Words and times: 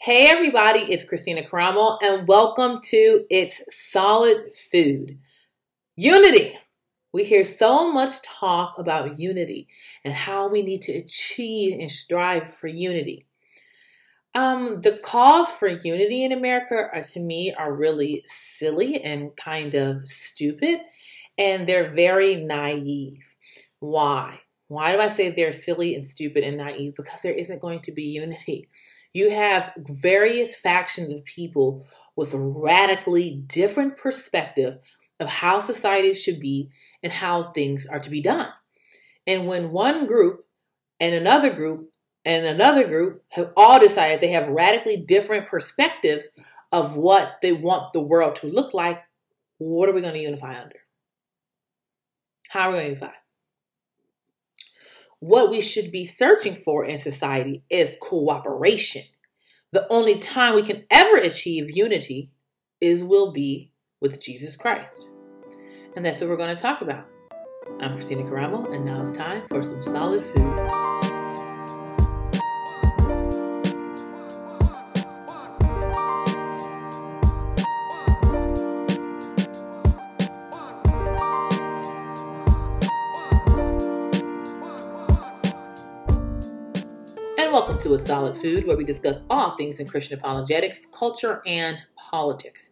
Hey 0.00 0.28
everybody, 0.28 0.80
it's 0.92 1.04
Kristina 1.04 1.46
Karamo 1.46 1.98
and 2.00 2.28
welcome 2.28 2.80
to 2.82 3.24
It's 3.28 3.62
Solid 3.68 4.54
Food. 4.54 5.18
Unity. 5.96 6.56
We 7.12 7.24
hear 7.24 7.42
so 7.42 7.92
much 7.92 8.22
talk 8.22 8.78
about 8.78 9.18
unity 9.18 9.66
and 10.04 10.14
how 10.14 10.48
we 10.48 10.62
need 10.62 10.82
to 10.82 10.92
achieve 10.92 11.80
and 11.80 11.90
strive 11.90 12.46
for 12.46 12.68
unity. 12.68 13.26
Um, 14.36 14.82
the 14.82 14.98
calls 15.02 15.50
for 15.50 15.66
unity 15.66 16.22
in 16.22 16.30
America 16.30 16.88
are, 16.94 17.02
to 17.02 17.18
me 17.20 17.52
are 17.52 17.74
really 17.74 18.22
silly 18.26 19.02
and 19.02 19.36
kind 19.36 19.74
of 19.74 20.06
stupid, 20.06 20.78
and 21.36 21.66
they're 21.66 21.92
very 21.92 22.36
naive. 22.36 23.18
Why? 23.80 24.42
Why 24.68 24.92
do 24.92 25.00
I 25.00 25.08
say 25.08 25.30
they're 25.30 25.50
silly 25.50 25.96
and 25.96 26.04
stupid 26.04 26.44
and 26.44 26.58
naive? 26.58 26.94
Because 26.94 27.22
there 27.22 27.34
isn't 27.34 27.60
going 27.60 27.80
to 27.80 27.92
be 27.92 28.04
unity. 28.04 28.68
You 29.12 29.30
have 29.30 29.72
various 29.76 30.54
factions 30.56 31.12
of 31.12 31.24
people 31.24 31.86
with 32.16 32.34
radically 32.34 33.42
different 33.46 33.96
perspective 33.96 34.78
of 35.20 35.28
how 35.28 35.60
society 35.60 36.14
should 36.14 36.40
be 36.40 36.70
and 37.02 37.12
how 37.12 37.52
things 37.52 37.86
are 37.86 38.00
to 38.00 38.10
be 38.10 38.20
done. 38.20 38.48
And 39.26 39.46
when 39.46 39.72
one 39.72 40.06
group 40.06 40.46
and 41.00 41.14
another 41.14 41.52
group 41.52 41.90
and 42.24 42.44
another 42.44 42.86
group 42.86 43.22
have 43.30 43.52
all 43.56 43.78
decided 43.78 44.20
they 44.20 44.32
have 44.32 44.48
radically 44.48 44.96
different 44.96 45.46
perspectives 45.46 46.28
of 46.72 46.96
what 46.96 47.36
they 47.42 47.52
want 47.52 47.92
the 47.92 48.00
world 48.00 48.36
to 48.36 48.46
look 48.46 48.74
like, 48.74 49.02
what 49.58 49.88
are 49.88 49.92
we 49.92 50.00
going 50.00 50.14
to 50.14 50.20
unify 50.20 50.60
under? 50.60 50.76
How 52.48 52.68
are 52.68 52.72
we 52.72 52.76
going 52.78 52.84
to 52.84 53.00
unify? 53.00 53.14
What 55.20 55.50
we 55.50 55.60
should 55.60 55.90
be 55.90 56.06
searching 56.06 56.54
for 56.54 56.84
in 56.84 56.98
society 56.98 57.64
is 57.68 57.96
cooperation. 58.00 59.02
The 59.72 59.84
only 59.90 60.16
time 60.16 60.54
we 60.54 60.62
can 60.62 60.84
ever 60.90 61.16
achieve 61.16 61.76
unity 61.76 62.30
is 62.80 63.02
will 63.02 63.32
be 63.32 63.72
with 64.00 64.22
Jesus 64.22 64.56
Christ. 64.56 65.08
And 65.96 66.04
that's 66.04 66.20
what 66.20 66.30
we're 66.30 66.36
going 66.36 66.54
to 66.54 66.62
talk 66.62 66.82
about. 66.82 67.04
I'm 67.80 67.98
Kristina 67.98 68.30
Karamo, 68.30 68.72
and 68.72 68.84
now 68.84 69.02
it's 69.02 69.10
time 69.10 69.42
for 69.48 69.60
some 69.64 69.82
solid 69.82 70.24
food. 70.24 70.97
To 87.88 87.94
A 87.94 88.06
Solid 88.06 88.36
Food, 88.36 88.66
where 88.66 88.76
we 88.76 88.84
discuss 88.84 89.22
all 89.30 89.56
things 89.56 89.80
in 89.80 89.88
Christian 89.88 90.18
apologetics, 90.18 90.86
culture, 90.86 91.40
and 91.46 91.82
politics. 91.96 92.70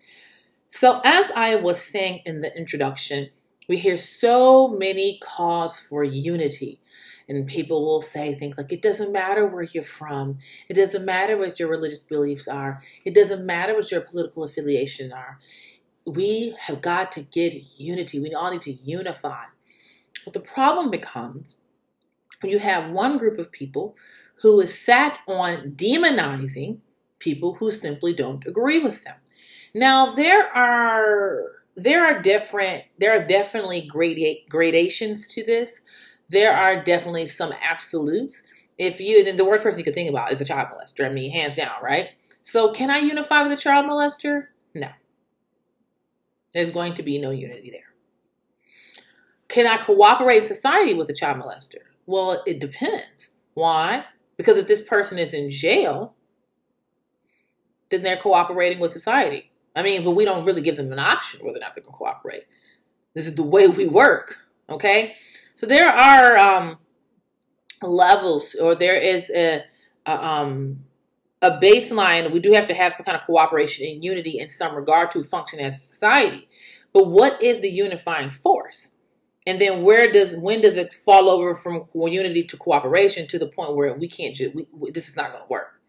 So, 0.69 1.00
as 1.05 1.31
I 1.34 1.56
was 1.56 1.81
saying 1.81 2.20
in 2.27 2.41
the 2.41 2.55
introduction, 2.56 3.31
we 3.67 3.78
hear 3.78 3.97
so 3.97 4.69
many 4.69 5.19
calls 5.22 5.78
for 5.78 6.05
unity. 6.05 6.81
And 7.28 7.47
people 7.47 7.84
will 7.84 8.03
say 8.03 8.34
things 8.34 8.56
like, 8.56 8.72
it 8.72 8.83
doesn't 8.83 9.11
matter 9.11 9.47
where 9.47 9.62
you're 9.62 9.83
from. 9.83 10.39
It 10.69 10.75
doesn't 10.75 11.05
matter 11.05 11.37
what 11.37 11.59
your 11.59 11.69
religious 11.69 12.03
beliefs 12.03 12.47
are. 12.47 12.83
It 13.05 13.14
doesn't 13.14 13.44
matter 13.44 13.75
what 13.75 13.91
your 13.91 14.03
political 14.03 14.44
affiliation 14.44 15.12
are. 15.12 15.39
We 16.06 16.55
have 16.61 16.83
got 16.83 17.11
to 17.12 17.22
get 17.22 17.81
unity. 17.81 18.20
We 18.20 18.34
all 18.34 18.53
need 18.53 18.62
to 18.62 18.72
unify. 18.72 19.44
But 20.25 20.34
the 20.34 20.41
problem 20.41 20.91
becomes 20.91 21.56
when 22.42 22.53
you 22.53 22.59
have 22.59 22.91
one 22.91 23.19
group 23.19 23.39
of 23.39 23.50
people 23.50 23.97
who 24.42 24.60
is 24.60 24.78
sat 24.78 25.18
on 25.26 25.72
demonizing 25.72 26.78
people 27.18 27.54
who 27.54 27.70
simply 27.70 28.12
don't 28.12 28.46
agree 28.46 28.78
with 28.78 29.02
them. 29.04 29.16
Now 29.74 30.12
there 30.12 30.46
are 30.54 31.40
there 31.74 32.04
are 32.06 32.22
different 32.22 32.84
there 32.98 33.12
are 33.18 33.26
definitely 33.26 33.88
grada- 33.92 34.48
gradations 34.48 35.26
to 35.28 35.44
this. 35.44 35.82
There 36.28 36.56
are 36.56 36.82
definitely 36.82 37.26
some 37.26 37.52
absolutes. 37.62 38.42
If 38.78 39.00
you 39.00 39.25
then 39.25 39.36
the 39.36 39.44
worst 39.44 39.62
person 39.62 39.78
you 39.78 39.84
could 39.84 39.94
think 39.94 40.10
about 40.10 40.32
is 40.32 40.41
a 40.41 40.44
child 40.44 40.69
molester. 40.69 41.06
I 41.06 41.10
mean, 41.10 41.30
hands 41.30 41.56
down, 41.56 41.82
right? 41.82 42.10
So 42.42 42.72
can 42.72 42.91
I 42.91 42.98
unify 42.98 43.42
with 43.42 43.52
a 43.52 43.56
child 43.56 43.86
molester? 43.86 44.46
No. 44.75 44.88
There's 46.52 46.70
going 46.70 46.94
to 46.94 47.02
be 47.02 47.19
no 47.19 47.30
unity 47.30 47.70
there. 47.70 47.80
Can 49.48 49.66
I 49.66 49.78
cooperate 49.78 50.38
in 50.38 50.46
society 50.46 50.94
with 50.94 51.08
a 51.10 51.14
child 51.14 51.38
molester? 51.38 51.82
Well, 52.06 52.42
it 52.46 52.60
depends. 52.60 53.30
Why? 53.54 54.04
Because 54.36 54.58
if 54.58 54.66
this 54.66 54.82
person 54.82 55.19
is 55.19 55.32
in 55.32 55.50
jail, 55.50 56.14
then 57.91 58.02
they're 58.02 58.16
cooperating 58.16 58.78
with 58.78 58.92
society. 58.92 59.50
I 59.74 59.82
mean, 59.82 60.04
but 60.04 60.12
we 60.12 60.24
don't 60.24 60.44
really 60.44 60.62
give 60.62 60.76
them 60.76 60.92
an 60.92 60.98
option 60.98 61.44
whether 61.44 61.58
or 61.58 61.60
not 61.60 61.74
they're 61.74 61.82
going 61.82 61.92
to 61.92 61.98
cooperate. 61.98 62.44
This 63.14 63.26
is 63.26 63.34
the 63.34 63.42
way 63.42 63.69
we 63.69 63.86
work. 63.86 64.38
Okay, 64.69 65.14
so 65.54 65.66
there 65.66 65.88
are 65.88 66.36
um, 66.36 66.78
levels, 67.82 68.56
or 68.60 68.75
there 68.75 68.96
is 68.96 69.30
a, 69.30 69.62
a 70.04 70.26
um, 70.26 70.80
a 71.41 71.50
baseline. 71.60 72.32
We 72.32 72.41
do 72.41 72.52
have 72.52 72.66
to 72.69 72.75
have 72.75 72.94
some 72.94 73.04
kind 73.04 73.16
of 73.16 73.25
cooperation 73.25 73.86
and 73.86 74.04
unity 74.04 74.38
in 74.38 74.48
some 74.48 74.75
regard 74.75 75.10
to 75.12 75.22
function 75.22 75.60
as 75.60 75.82
society. 75.82 76.48
But 76.92 77.08
what 77.08 77.41
is 77.42 77.60
the 77.60 77.69
unifying 77.69 78.30
force? 78.30 78.92
And 79.46 79.60
then 79.60 79.82
where 79.82 80.10
does 80.10 80.34
when 80.34 80.60
does 80.60 80.76
it 80.76 80.92
fall 80.92 81.28
over 81.28 81.54
from 81.54 81.84
unity 81.94 82.42
to 82.44 82.56
cooperation 82.56 83.26
to 83.28 83.38
the 83.38 83.48
point 83.48 83.76
where 83.76 83.94
we 83.94 84.08
can't 84.08 84.34
just 84.34 84.54
we, 84.54 84.66
we, 84.72 84.90
this 84.90 85.08
is 85.08 85.16
not 85.16 85.30
going 85.30 85.42
to 85.42 85.48
work? 85.48 85.80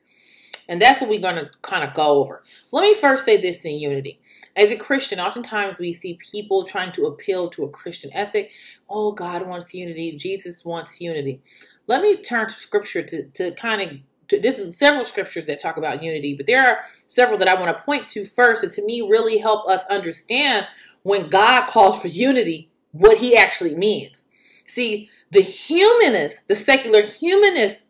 And 0.70 0.82
that's 0.82 1.00
what 1.00 1.10
we're 1.10 1.22
going 1.22 1.36
to 1.36 1.50
kind 1.62 1.88
of 1.88 1.94
go 1.94 2.22
over. 2.22 2.44
Let 2.72 2.82
me 2.82 2.94
first 2.94 3.24
say 3.24 3.40
this 3.40 3.64
in 3.64 3.76
unity. 3.76 4.20
As 4.56 4.70
a 4.70 4.76
Christian, 4.76 5.20
oftentimes 5.20 5.80
we 5.80 5.94
see 5.94 6.20
people 6.20 6.66
trying 6.66 6.92
to 6.94 7.06
appeal 7.06 7.50
to 7.52 7.64
a 7.64 7.70
Christian 7.70 8.12
ethic. 8.14 8.52
Oh, 8.90 9.14
God 9.14 9.48
wants 9.48 9.74
unity. 9.74 10.18
Jesus 10.18 10.66
wants 10.66 11.00
unity. 11.00 11.42
Let 11.88 12.02
me 12.02 12.22
turn 12.22 12.48
to 12.48 12.54
scripture 12.54 13.02
to, 13.02 13.30
to 13.30 13.52
kind 13.52 13.82
of 13.82 13.98
to, 14.28 14.40
this 14.42 14.60
is 14.60 14.78
several 14.78 15.06
scriptures 15.06 15.46
that 15.46 15.62
talk 15.62 15.78
about 15.78 16.04
unity, 16.04 16.36
but 16.36 16.48
there 16.48 16.62
are 16.62 16.80
several 17.08 17.38
that 17.38 17.48
I 17.48 17.54
want 17.54 17.76
to 17.76 17.84
point 17.84 18.10
to 18.10 18.26
first 18.26 18.62
that 18.62 18.74
to 18.74 18.84
me 18.84 19.02
really 19.02 19.38
help 19.38 19.70
us 19.70 19.86
understand 19.90 20.68
when 21.04 21.30
God 21.30 21.68
calls 21.68 22.02
for 22.02 22.10
unity, 22.10 22.70
what 23.00 23.18
he 23.18 23.36
actually 23.38 23.76
means. 23.76 24.28
See, 24.66 25.10
the 25.32 25.42
humanist, 25.42 26.48
the 26.48 26.56
secular 26.56 27.02
humanist 27.02 27.86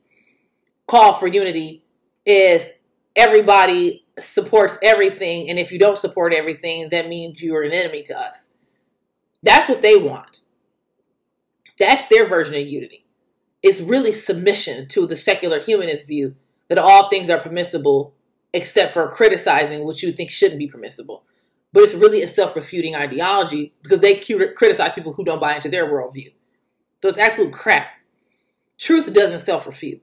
call 0.88 1.13
for 1.13 1.28
unity 1.28 1.84
is 2.25 2.69
everybody 3.16 4.06
supports 4.19 4.78
everything, 4.81 5.50
and 5.50 5.59
if 5.59 5.72
you 5.72 5.79
don't 5.79 5.97
support 5.97 6.34
everything, 6.34 6.90
that 6.90 7.07
means 7.07 7.41
you're 7.41 7.63
an 7.63 7.72
enemy 7.72 8.01
to 8.03 8.19
us. 8.19 8.50
That's 9.44 9.69
what 9.69 9.81
they 9.81 9.96
want. 9.96 10.41
That's 11.78 12.06
their 12.07 12.28
version 12.28 12.56
of 12.56 12.67
unity. 12.67 13.06
It's 13.62 13.81
really 13.81 14.12
submission 14.12 14.88
to 14.90 15.06
the 15.06 15.16
secular 15.16 15.59
humanist 15.59 16.07
view 16.07 16.35
that 16.69 16.78
all 16.78 17.09
things 17.09 17.29
are 17.29 17.40
permissible 17.40 18.13
except 18.53 18.94
for 18.94 19.09
criticizing 19.09 19.85
what 19.85 20.01
you 20.01 20.12
think 20.12 20.31
shouldn't 20.31 20.59
be 20.59 20.67
permissible 20.67 21.23
but 21.73 21.83
it's 21.83 21.94
really 21.94 22.22
a 22.22 22.28
self-refuting 22.28 22.95
ideology 22.95 23.73
because 23.83 24.00
they 24.00 24.16
criticize 24.16 24.95
people 24.95 25.13
who 25.13 25.23
don't 25.23 25.41
buy 25.41 25.55
into 25.55 25.69
their 25.69 25.85
worldview. 25.85 26.33
So 27.01 27.09
it's 27.09 27.17
absolute 27.17 27.53
crap. 27.53 27.88
Truth 28.78 29.13
doesn't 29.13 29.39
self-refute. 29.39 30.01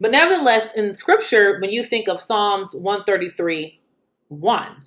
But 0.00 0.12
nevertheless, 0.12 0.72
in 0.72 0.94
scripture, 0.94 1.58
when 1.60 1.70
you 1.70 1.82
think 1.82 2.08
of 2.08 2.20
Psalms 2.20 2.74
133, 2.74 3.80
1, 4.28 4.84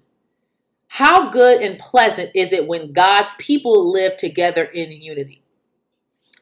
how 0.88 1.30
good 1.30 1.62
and 1.62 1.78
pleasant 1.78 2.32
is 2.34 2.52
it 2.52 2.68
when 2.68 2.94
God's 2.94 3.30
people 3.38 3.92
live 3.92 4.18
together 4.18 4.64
in 4.64 4.92
unity? 4.92 5.44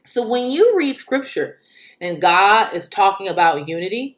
So 0.05 0.27
when 0.27 0.49
you 0.49 0.73
read 0.75 0.95
scripture 0.95 1.59
and 1.99 2.21
God 2.21 2.73
is 2.73 2.87
talking 2.87 3.27
about 3.27 3.67
unity, 3.67 4.17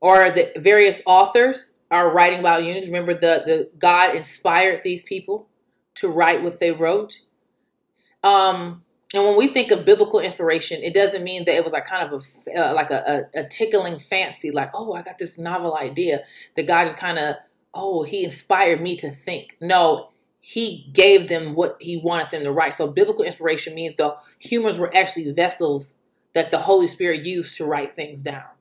or 0.00 0.28
the 0.30 0.52
various 0.56 1.00
authors 1.06 1.72
are 1.94 2.12
writing 2.12 2.40
about 2.40 2.64
unity. 2.64 2.86
Remember, 2.86 3.14
the, 3.14 3.42
the 3.46 3.70
God 3.78 4.16
inspired 4.16 4.82
these 4.82 5.04
people 5.04 5.46
to 5.94 6.08
write 6.08 6.42
what 6.42 6.58
they 6.58 6.72
wrote. 6.72 7.20
Um, 8.24 8.82
and 9.14 9.22
when 9.22 9.36
we 9.38 9.46
think 9.46 9.70
of 9.70 9.84
biblical 9.84 10.18
inspiration, 10.18 10.82
it 10.82 10.92
doesn't 10.92 11.22
mean 11.22 11.44
that 11.44 11.54
it 11.54 11.62
was 11.62 11.72
like 11.72 11.86
kind 11.86 12.02
of 12.02 12.20
a 12.20 12.60
uh, 12.60 12.74
like 12.74 12.90
a, 12.90 13.28
a, 13.34 13.40
a, 13.42 13.48
tickling 13.48 14.00
fancy, 14.00 14.50
like 14.50 14.70
oh, 14.74 14.92
I 14.94 15.02
got 15.02 15.18
this 15.18 15.38
novel 15.38 15.76
idea 15.76 16.24
that 16.56 16.66
God 16.66 16.86
just 16.86 16.96
kind 16.96 17.18
of 17.18 17.36
oh, 17.72 18.02
He 18.02 18.24
inspired 18.24 18.80
me 18.80 18.96
to 18.96 19.10
think. 19.10 19.56
No, 19.60 20.08
He 20.40 20.90
gave 20.92 21.28
them 21.28 21.54
what 21.54 21.76
He 21.80 21.96
wanted 21.96 22.30
them 22.30 22.42
to 22.42 22.50
write. 22.50 22.74
So 22.74 22.88
biblical 22.88 23.24
inspiration 23.24 23.76
means 23.76 23.96
the 23.96 24.16
humans 24.40 24.80
were 24.80 24.94
actually 24.96 25.30
vessels 25.30 25.94
that 26.32 26.50
the 26.50 26.58
Holy 26.58 26.88
Spirit 26.88 27.24
used 27.24 27.56
to 27.58 27.64
write 27.64 27.94
things 27.94 28.20
down. 28.20 28.53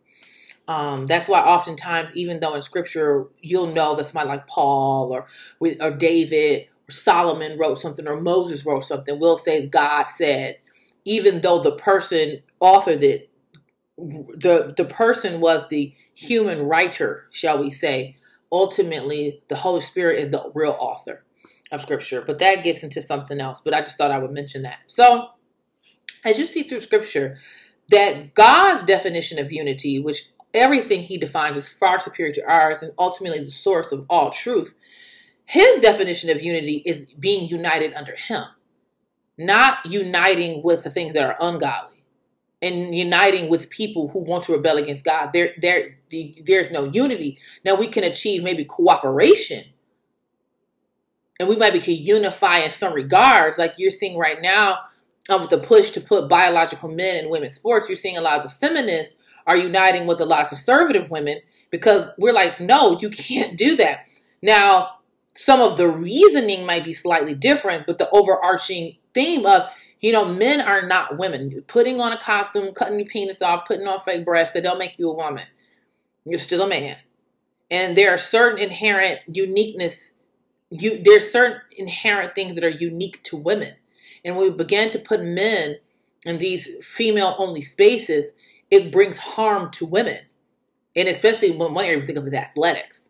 Um, 0.67 1.07
that's 1.07 1.27
why 1.27 1.41
oftentimes, 1.41 2.11
even 2.15 2.39
though 2.39 2.55
in 2.55 2.61
scripture 2.61 3.27
you'll 3.41 3.73
know 3.73 3.95
that 3.95 4.05
somebody 4.05 4.29
like 4.29 4.47
Paul 4.47 5.11
or 5.11 5.27
or 5.81 5.91
David 5.91 6.67
or 6.87 6.91
Solomon 6.91 7.57
wrote 7.57 7.79
something 7.79 8.07
or 8.07 8.21
Moses 8.21 8.65
wrote 8.65 8.85
something, 8.85 9.19
we'll 9.19 9.37
say 9.37 9.67
God 9.67 10.03
said, 10.03 10.59
even 11.03 11.41
though 11.41 11.61
the 11.61 11.75
person 11.75 12.43
authored 12.61 13.03
it 13.03 13.29
the 13.97 14.73
the 14.75 14.85
person 14.85 15.39
was 15.39 15.67
the 15.69 15.93
human 16.13 16.63
writer, 16.67 17.27
shall 17.31 17.59
we 17.59 17.71
say. 17.71 18.15
Ultimately, 18.51 19.41
the 19.47 19.55
Holy 19.55 19.81
Spirit 19.81 20.19
is 20.19 20.29
the 20.29 20.51
real 20.53 20.77
author 20.79 21.23
of 21.71 21.81
Scripture, 21.81 22.21
but 22.21 22.39
that 22.39 22.63
gets 22.63 22.83
into 22.83 23.01
something 23.01 23.39
else. 23.39 23.61
But 23.63 23.73
I 23.73 23.81
just 23.81 23.97
thought 23.97 24.11
I 24.11 24.19
would 24.19 24.31
mention 24.31 24.61
that. 24.63 24.79
So, 24.87 25.29
as 26.23 26.37
you 26.37 26.45
see 26.45 26.63
through 26.63 26.81
Scripture, 26.81 27.37
that 27.89 28.33
God's 28.35 28.83
definition 28.83 29.39
of 29.39 29.51
unity, 29.51 29.99
which 29.99 30.23
everything 30.53 31.01
He 31.01 31.17
defines 31.17 31.57
is 31.57 31.69
far 31.69 31.99
superior 31.99 32.33
to 32.33 32.49
ours, 32.49 32.83
and 32.83 32.93
ultimately 32.97 33.39
the 33.39 33.51
source 33.51 33.91
of 33.91 34.05
all 34.09 34.31
truth. 34.31 34.75
His 35.45 35.77
definition 35.79 36.29
of 36.29 36.41
unity 36.41 36.83
is 36.85 37.05
being 37.19 37.49
united 37.49 37.93
under 37.93 38.15
Him, 38.15 38.43
not 39.37 39.85
uniting 39.85 40.63
with 40.63 40.83
the 40.83 40.89
things 40.89 41.13
that 41.13 41.23
are 41.23 41.37
ungodly 41.39 41.93
and 42.61 42.95
uniting 42.95 43.49
with 43.49 43.69
people 43.69 44.07
who 44.07 44.23
want 44.23 44.45
to 44.45 44.53
rebel 44.53 44.77
against 44.77 45.03
God. 45.03 45.31
There, 45.33 45.49
there, 45.59 45.97
there's 46.45 46.71
no 46.71 46.85
unity. 46.85 47.37
Now 47.65 47.75
we 47.75 47.87
can 47.87 48.05
achieve 48.05 48.41
maybe 48.41 48.63
cooperation, 48.63 49.65
and 51.39 51.49
we 51.49 51.57
might 51.57 51.73
be 51.73 51.79
can 51.79 51.95
unify 51.95 52.59
in 52.59 52.71
some 52.71 52.93
regards, 52.93 53.57
like 53.57 53.73
you're 53.77 53.91
seeing 53.91 54.17
right 54.17 54.41
now 54.41 54.77
um, 55.27 55.41
with 55.41 55.49
the 55.49 55.57
push 55.57 55.89
to 55.91 56.01
put 56.01 56.29
biological 56.29 56.87
men 56.87 57.17
in 57.17 57.29
women's 57.29 57.55
sports. 57.55 57.89
You're 57.89 57.97
seeing 57.97 58.17
a 58.17 58.21
lot 58.21 58.37
of 58.37 58.43
the 58.43 58.49
feminists 58.49 59.15
are 59.45 59.57
uniting 59.57 60.07
with 60.07 60.21
a 60.21 60.25
lot 60.25 60.41
of 60.41 60.49
conservative 60.49 61.11
women 61.11 61.39
because 61.69 62.09
we're 62.17 62.33
like, 62.33 62.59
no, 62.59 62.97
you 62.99 63.09
can't 63.09 63.57
do 63.57 63.75
that. 63.77 64.07
Now, 64.41 64.99
some 65.33 65.61
of 65.61 65.77
the 65.77 65.87
reasoning 65.87 66.65
might 66.65 66.85
be 66.85 66.93
slightly 66.93 67.33
different, 67.33 67.87
but 67.87 67.97
the 67.97 68.09
overarching 68.11 68.97
theme 69.13 69.45
of 69.45 69.63
you 70.03 70.11
know, 70.11 70.25
men 70.25 70.59
are 70.59 70.85
not 70.85 71.17
women. 71.17 71.63
Putting 71.65 72.01
on 72.01 72.11
a 72.11 72.19
costume, 72.19 72.73
cutting 72.73 72.99
your 72.99 73.07
penis 73.07 73.41
off, 73.41 73.65
putting 73.65 73.87
on 73.87 74.01
fake 74.01 74.25
breasts, 74.25 74.53
that 74.53 74.61
don't 74.61 74.77
make 74.77 74.99
you 74.99 75.09
a 75.09 75.15
woman. 75.15 75.45
You're 76.25 76.39
still 76.39 76.61
a 76.61 76.67
man. 76.67 76.97
And 77.71 77.95
there 77.95 78.13
are 78.13 78.17
certain 78.17 78.59
inherent 78.59 79.21
uniqueness. 79.33 80.11
You 80.69 81.01
there's 81.01 81.31
certain 81.31 81.61
inherent 81.77 82.35
things 82.35 82.55
that 82.55 82.65
are 82.65 82.69
unique 82.69 83.23
to 83.23 83.37
women. 83.37 83.75
And 84.25 84.37
we 84.37 84.49
begin 84.49 84.91
to 84.91 84.99
put 84.99 85.23
men 85.23 85.77
in 86.25 86.37
these 86.37 86.67
female 86.81 87.35
only 87.37 87.61
spaces, 87.61 88.33
it 88.73 88.91
brings 88.91 89.19
harm 89.19 89.69
to 89.69 89.85
women. 89.85 90.17
And 90.95 91.07
especially 91.07 91.51
when 91.51 91.75
one 91.75 91.85
area 91.85 91.99
we 91.99 92.05
think 92.05 92.17
of 92.17 92.25
is 92.25 92.33
athletics. 92.33 93.09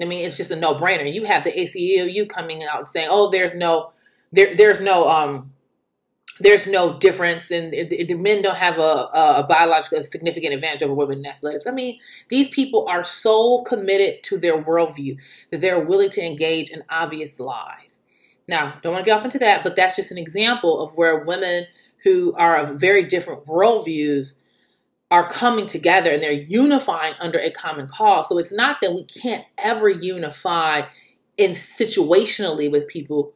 I 0.00 0.04
mean, 0.04 0.24
it's 0.24 0.36
just 0.36 0.50
a 0.50 0.56
no 0.56 0.74
brainer. 0.74 1.12
You 1.12 1.24
have 1.24 1.44
the 1.44 1.52
ACLU 1.52 2.28
coming 2.28 2.62
out 2.62 2.88
saying, 2.88 3.08
"Oh, 3.10 3.30
there's 3.30 3.54
no, 3.54 3.92
there, 4.32 4.54
there's 4.56 4.80
no 4.80 5.08
um, 5.08 5.52
there's 6.40 6.66
no 6.66 6.98
difference, 6.98 7.50
and 7.50 7.72
the 7.72 8.14
men 8.14 8.42
don't 8.42 8.56
have 8.56 8.78
a, 8.78 9.10
a 9.14 9.46
biological 9.48 10.02
significant 10.02 10.54
advantage 10.54 10.82
over 10.82 10.94
women 10.94 11.18
in 11.18 11.26
athletics. 11.26 11.66
I 11.66 11.70
mean, 11.70 11.98
these 12.28 12.48
people 12.48 12.86
are 12.88 13.04
so 13.04 13.62
committed 13.62 14.22
to 14.24 14.38
their 14.38 14.62
worldview 14.62 15.18
that 15.50 15.60
they're 15.60 15.84
willing 15.84 16.10
to 16.10 16.24
engage 16.24 16.70
in 16.70 16.82
obvious 16.88 17.38
lies. 17.38 18.00
Now, 18.48 18.78
don't 18.82 18.92
want 18.92 19.04
to 19.04 19.10
get 19.10 19.18
off 19.18 19.24
into 19.24 19.38
that, 19.40 19.62
but 19.62 19.76
that's 19.76 19.96
just 19.96 20.10
an 20.10 20.18
example 20.18 20.80
of 20.80 20.96
where 20.96 21.24
women 21.24 21.66
who 22.02 22.34
are 22.34 22.56
of 22.56 22.80
very 22.80 23.04
different 23.04 23.46
worldviews 23.46 24.34
are 25.12 25.28
coming 25.28 25.66
together 25.66 26.10
and 26.10 26.22
they're 26.22 26.32
unifying 26.32 27.12
under 27.20 27.38
a 27.38 27.50
common 27.50 27.86
cause. 27.86 28.30
So 28.30 28.38
it's 28.38 28.50
not 28.50 28.78
that 28.80 28.92
we 28.92 29.04
can't 29.04 29.44
ever 29.58 29.90
unify 29.90 30.86
in 31.36 31.50
situationally 31.50 32.72
with 32.72 32.88
people 32.88 33.34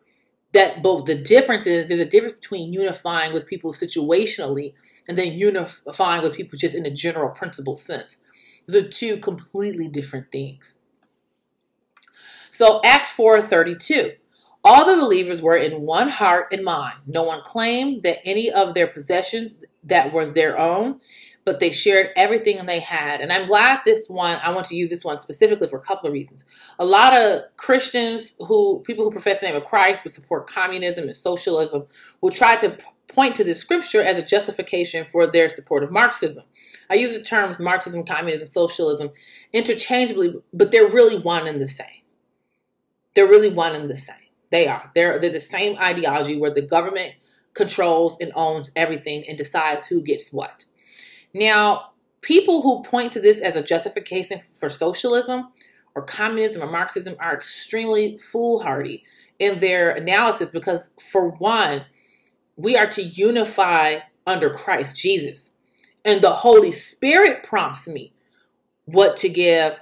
that 0.54 0.82
both 0.82 1.04
the 1.04 1.14
difference 1.14 1.66
is 1.66 1.86
there's 1.86 2.00
a 2.00 2.06
difference 2.06 2.36
between 2.36 2.72
unifying 2.72 3.34
with 3.34 3.46
people 3.46 3.74
situationally 3.74 4.72
and 5.06 5.18
then 5.18 5.34
unifying 5.34 6.22
with 6.22 6.34
people 6.34 6.58
just 6.58 6.74
in 6.74 6.86
a 6.86 6.90
general 6.90 7.28
principle 7.28 7.76
sense. 7.76 8.16
The 8.66 8.88
two 8.88 9.18
completely 9.18 9.86
different 9.86 10.32
things. 10.32 10.76
So 12.50 12.80
Acts 12.86 13.12
4:32. 13.12 14.12
All 14.64 14.86
the 14.86 14.96
believers 14.96 15.42
were 15.42 15.58
in 15.58 15.82
one 15.82 16.08
heart 16.08 16.46
and 16.52 16.64
mind. 16.64 17.00
No 17.06 17.22
one 17.22 17.42
claimed 17.42 18.02
that 18.04 18.18
any 18.24 18.50
of 18.50 18.72
their 18.72 18.86
possessions 18.86 19.56
that 19.84 20.10
were 20.10 20.26
their 20.26 20.58
own, 20.58 21.00
but 21.46 21.60
they 21.60 21.70
shared 21.70 22.10
everything 22.16 22.66
they 22.66 22.80
had. 22.80 23.20
And 23.20 23.32
I'm 23.32 23.46
glad 23.46 23.80
this 23.84 24.08
one, 24.08 24.38
I 24.42 24.50
want 24.50 24.66
to 24.66 24.74
use 24.74 24.90
this 24.90 25.04
one 25.04 25.18
specifically 25.18 25.68
for 25.68 25.78
a 25.78 25.82
couple 25.82 26.08
of 26.08 26.12
reasons. 26.12 26.44
A 26.80 26.84
lot 26.84 27.16
of 27.16 27.42
Christians 27.56 28.34
who, 28.40 28.82
people 28.84 29.04
who 29.04 29.12
profess 29.12 29.40
the 29.40 29.46
name 29.46 29.54
of 29.54 29.62
Christ 29.62 30.00
but 30.02 30.12
support 30.12 30.50
communism 30.50 31.04
and 31.04 31.16
socialism, 31.16 31.86
will 32.20 32.32
try 32.32 32.56
to 32.56 32.76
point 33.06 33.36
to 33.36 33.44
this 33.44 33.60
scripture 33.60 34.02
as 34.02 34.18
a 34.18 34.22
justification 34.22 35.04
for 35.04 35.24
their 35.28 35.48
support 35.48 35.84
of 35.84 35.92
Marxism. 35.92 36.42
I 36.90 36.94
use 36.94 37.16
the 37.16 37.22
terms 37.22 37.60
Marxism, 37.60 38.04
communism, 38.04 38.48
socialism 38.48 39.10
interchangeably, 39.52 40.34
but 40.52 40.72
they're 40.72 40.90
really 40.90 41.16
one 41.16 41.46
and 41.46 41.60
the 41.60 41.68
same. 41.68 41.86
They're 43.14 43.28
really 43.28 43.52
one 43.52 43.76
and 43.76 43.88
the 43.88 43.96
same. 43.96 44.16
They 44.50 44.66
are. 44.66 44.90
They're, 44.96 45.20
they're 45.20 45.30
the 45.30 45.38
same 45.38 45.78
ideology 45.78 46.36
where 46.40 46.52
the 46.52 46.62
government 46.62 47.14
controls 47.54 48.16
and 48.20 48.32
owns 48.34 48.72
everything 48.74 49.24
and 49.28 49.38
decides 49.38 49.86
who 49.86 50.02
gets 50.02 50.32
what. 50.32 50.64
Now, 51.34 51.90
people 52.20 52.62
who 52.62 52.82
point 52.82 53.12
to 53.12 53.20
this 53.20 53.40
as 53.40 53.56
a 53.56 53.62
justification 53.62 54.40
for 54.40 54.68
socialism 54.68 55.48
or 55.94 56.02
communism 56.02 56.62
or 56.62 56.70
Marxism 56.70 57.16
are 57.18 57.34
extremely 57.34 58.18
foolhardy 58.18 59.04
in 59.38 59.60
their 59.60 59.90
analysis 59.90 60.50
because, 60.50 60.90
for 61.00 61.30
one, 61.30 61.84
we 62.56 62.76
are 62.76 62.86
to 62.88 63.02
unify 63.02 63.98
under 64.26 64.50
Christ 64.50 64.96
Jesus. 64.96 65.52
And 66.04 66.22
the 66.22 66.30
Holy 66.30 66.72
Spirit 66.72 67.42
prompts 67.42 67.86
me 67.86 68.12
what 68.84 69.16
to 69.18 69.28
give, 69.28 69.76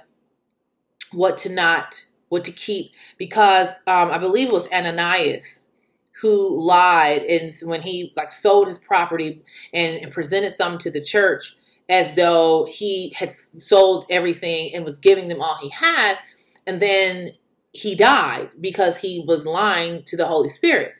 what 1.11 1.37
to 1.39 1.49
not, 1.49 2.05
what 2.29 2.43
to 2.45 2.51
keep. 2.51 2.91
Because 3.17 3.69
um, 3.87 4.11
I 4.11 4.17
believe 4.17 4.49
it 4.49 4.53
was 4.53 4.71
Ananias 4.71 5.64
who 6.25 6.59
lied 6.59 7.21
and 7.23 7.53
when 7.63 7.83
he 7.83 8.11
like 8.17 8.31
sold 8.31 8.67
his 8.67 8.79
property 8.79 9.43
and, 9.73 9.97
and 9.97 10.11
presented 10.11 10.57
some 10.57 10.79
to 10.79 10.89
the 10.89 11.01
church 11.01 11.55
as 11.89 12.13
though 12.13 12.65
he 12.65 13.13
had 13.15 13.29
sold 13.29 14.07
everything 14.09 14.73
and 14.73 14.83
was 14.83 14.97
giving 14.99 15.27
them 15.27 15.41
all 15.41 15.57
he 15.61 15.69
had 15.69 16.17
and 16.65 16.81
then 16.81 17.31
he 17.73 17.93
died 17.93 18.49
because 18.59 18.97
he 18.97 19.23
was 19.27 19.45
lying 19.45 20.03
to 20.05 20.17
the 20.17 20.25
holy 20.25 20.49
spirit. 20.49 20.93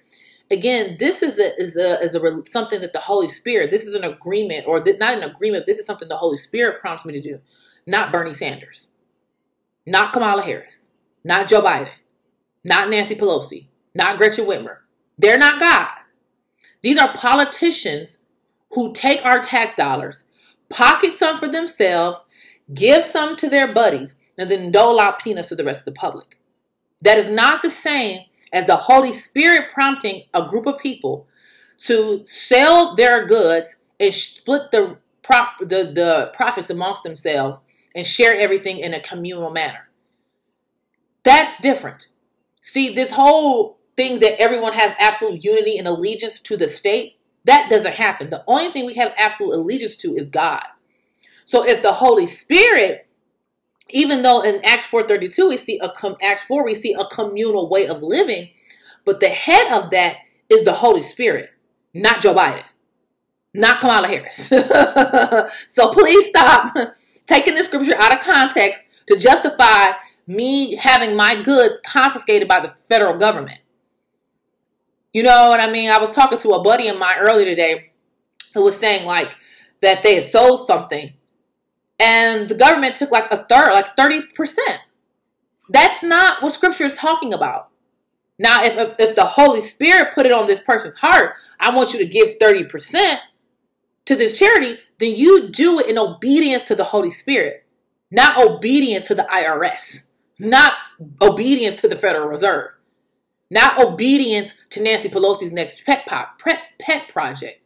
Again 0.52 0.98
this 1.00 1.24
is 1.24 1.40
a 1.40 1.60
is 1.60 1.76
a 1.76 2.00
is 2.02 2.14
a 2.14 2.44
something 2.48 2.82
that 2.82 2.94
the 2.94 3.00
holy 3.00 3.30
spirit 3.30 3.72
this 3.72 3.86
is 3.86 3.96
an 3.96 4.04
agreement 4.04 4.68
or 4.68 4.80
th- 4.80 5.00
not 5.00 5.16
an 5.18 5.24
agreement 5.24 5.66
this 5.66 5.80
is 5.80 5.88
something 5.88 6.08
the 6.08 6.18
holy 6.18 6.38
spirit 6.38 6.80
prompts 6.80 7.04
me 7.04 7.14
to 7.14 7.22
do 7.22 7.40
not 7.88 8.12
bernie 8.12 8.34
sanders 8.36 8.92
not 9.88 10.14
kamala 10.14 10.44
harris 10.44 10.92
not 11.24 11.48
joe 11.48 11.62
biden 11.64 11.90
not 12.64 12.90
nancy 12.90 13.16
pelosi 13.16 13.68
not 13.96 14.18
gretchen 14.18 14.46
whitmer 14.46 14.80
they're 15.18 15.38
not 15.38 15.60
God. 15.60 15.92
These 16.82 16.98
are 16.98 17.14
politicians 17.14 18.18
who 18.72 18.94
take 18.94 19.26
our 19.26 19.42
tax 19.42 19.74
dollars, 19.76 20.26
pocket 20.70 21.14
some 21.14 21.38
for 21.38 21.48
themselves, 21.48 22.24
give 22.74 23.04
some 23.06 23.36
to 23.38 23.50
their 23.50 23.72
buddies, 23.72 24.16
and 24.38 24.52
then 24.52 24.72
dole 24.72 25.00
out 25.00 25.20
peanuts 25.20 25.50
to 25.50 25.56
the 25.56 25.64
rest 25.64 25.80
of 25.80 25.86
the 25.86 25.92
public. 25.94 26.38
That 27.02 27.18
is 27.18 27.30
not 27.30 27.62
the 27.62 27.70
same 27.70 28.26
as 28.52 28.66
the 28.66 28.76
Holy 28.76 29.12
Spirit 29.12 29.72
prompting 29.74 30.24
a 30.34 30.48
group 30.48 30.66
of 30.66 30.80
people 30.80 31.28
to 31.80 32.26
sell 32.26 32.96
their 32.96 33.26
goods 33.26 33.78
and 34.00 34.14
split 34.14 34.72
the 34.72 34.98
prop 35.24 35.58
the, 35.60 35.92
the 35.94 36.32
profits 36.34 36.70
amongst 36.70 37.04
themselves 37.04 37.60
and 37.96 38.06
share 38.06 38.36
everything 38.36 38.78
in 38.80 38.94
a 38.94 39.00
communal 39.00 39.50
manner. 39.50 39.90
That's 41.24 41.60
different. 41.60 42.08
See, 42.62 42.94
this 42.94 43.12
whole 43.12 43.78
thing 43.98 44.20
that 44.20 44.40
everyone 44.42 44.74
has 44.74 44.94
absolute 45.00 45.44
unity 45.44 45.78
and 45.78 45.88
allegiance 45.88 46.40
to 46.42 46.58
the 46.58 46.68
state, 46.68 47.18
that 47.46 47.70
doesn't 47.70 47.96
happen. 47.96 48.30
The 48.30 48.44
only 48.48 48.72
thing 48.72 48.86
we 48.86 48.96
have 48.96 49.14
absolute 49.18 49.56
allegiance 49.56 49.96
to 49.98 50.16
is 50.16 50.30
God. 50.30 50.64
So 51.46 51.66
if 51.66 51.82
the 51.82 51.94
Holy 51.94 52.28
Spirit, 52.28 53.08
even 53.90 54.24
though 54.24 54.42
in 54.42 54.64
Acts 54.66 54.88
4:32 54.88 55.48
we 55.50 55.58
see 55.58 55.80
a 55.82 55.90
com- 55.90 56.18
Acts 56.22 56.44
4 56.44 56.66
we 56.66 56.76
see 56.76 56.94
a 56.94 57.06
communal 57.06 57.70
way 57.70 57.88
of 57.88 58.02
living, 58.02 58.50
but 59.06 59.20
the 59.20 59.30
head 59.30 59.72
of 59.72 59.92
that 59.92 60.18
is 60.50 60.64
the 60.64 60.74
Holy 60.74 61.04
Spirit, 61.04 61.52
not 61.94 62.22
Joe 62.22 62.34
Biden, 62.34 62.64
not 63.54 63.80
Kamala 63.80 64.08
Harris. 64.08 64.48
so 65.68 65.92
please 65.92 66.26
stop 66.28 66.76
taking 67.28 67.56
the 67.56 67.64
scripture 67.64 67.96
out 67.98 68.16
of 68.16 68.22
context 68.24 68.84
to 69.08 69.16
justify 69.16 69.92
me 70.28 70.76
having 70.76 71.16
my 71.16 71.42
goods 71.42 71.80
confiscated 71.86 72.48
by 72.48 72.60
the 72.60 72.70
federal 72.70 73.18
government. 73.18 73.60
You 75.16 75.24
know 75.24 75.48
what 75.48 75.62
I 75.62 75.72
mean? 75.72 75.90
I 75.90 75.98
was 75.98 76.10
talking 76.10 76.40
to 76.40 76.50
a 76.50 76.62
buddy 76.62 76.90
of 76.90 76.98
mine 76.98 77.20
earlier 77.20 77.46
today 77.46 77.94
who 78.54 78.66
was 78.66 78.76
saying 78.76 79.06
like 79.06 79.34
that 79.82 80.04
they 80.04 80.16
had 80.16 80.26
sold 80.26 80.68
something 80.68 81.14
and 81.98 82.50
the 82.50 82.54
government 82.54 82.98
took 82.98 83.12
like 83.12 83.32
a 83.32 83.46
third, 83.46 83.72
like 83.72 83.96
30%. 83.96 84.58
That's 85.70 86.04
not 86.04 86.44
what 86.44 86.52
scripture 86.52 86.84
is 86.84 86.94
talking 86.94 87.34
about. 87.34 87.70
Now, 88.38 88.62
if, 88.62 88.76
if 89.00 89.16
the 89.16 89.24
Holy 89.24 89.62
Spirit 89.62 90.14
put 90.14 90.26
it 90.26 90.34
on 90.34 90.48
this 90.48 90.60
person's 90.60 90.98
heart, 90.98 91.36
I 91.62 91.74
want 91.74 91.94
you 91.94 92.00
to 92.00 92.06
give 92.06 92.38
30% 92.38 93.18
to 94.08 94.16
this 94.18 94.38
charity, 94.38 94.80
then 95.00 95.16
you 95.16 95.48
do 95.48 95.80
it 95.80 95.88
in 95.88 95.98
obedience 95.98 96.64
to 96.64 96.76
the 96.76 96.84
Holy 96.84 97.10
Spirit, 97.10 97.66
not 98.12 98.38
obedience 98.38 99.08
to 99.08 99.16
the 99.16 99.24
IRS, 99.34 100.08
not 100.40 100.74
obedience 101.22 101.78
to 101.78 101.88
the 101.88 101.96
Federal 101.96 102.28
Reserve, 102.28 102.72
not 103.56 103.80
obedience 103.80 104.54
to 104.72 104.84
Nancy 104.84 105.10
Pelosi's 105.10 105.54
next 105.54 105.86
pet, 105.86 106.06
pop, 106.06 106.40
pet, 106.40 106.60
pet 106.78 107.08
project. 107.08 107.62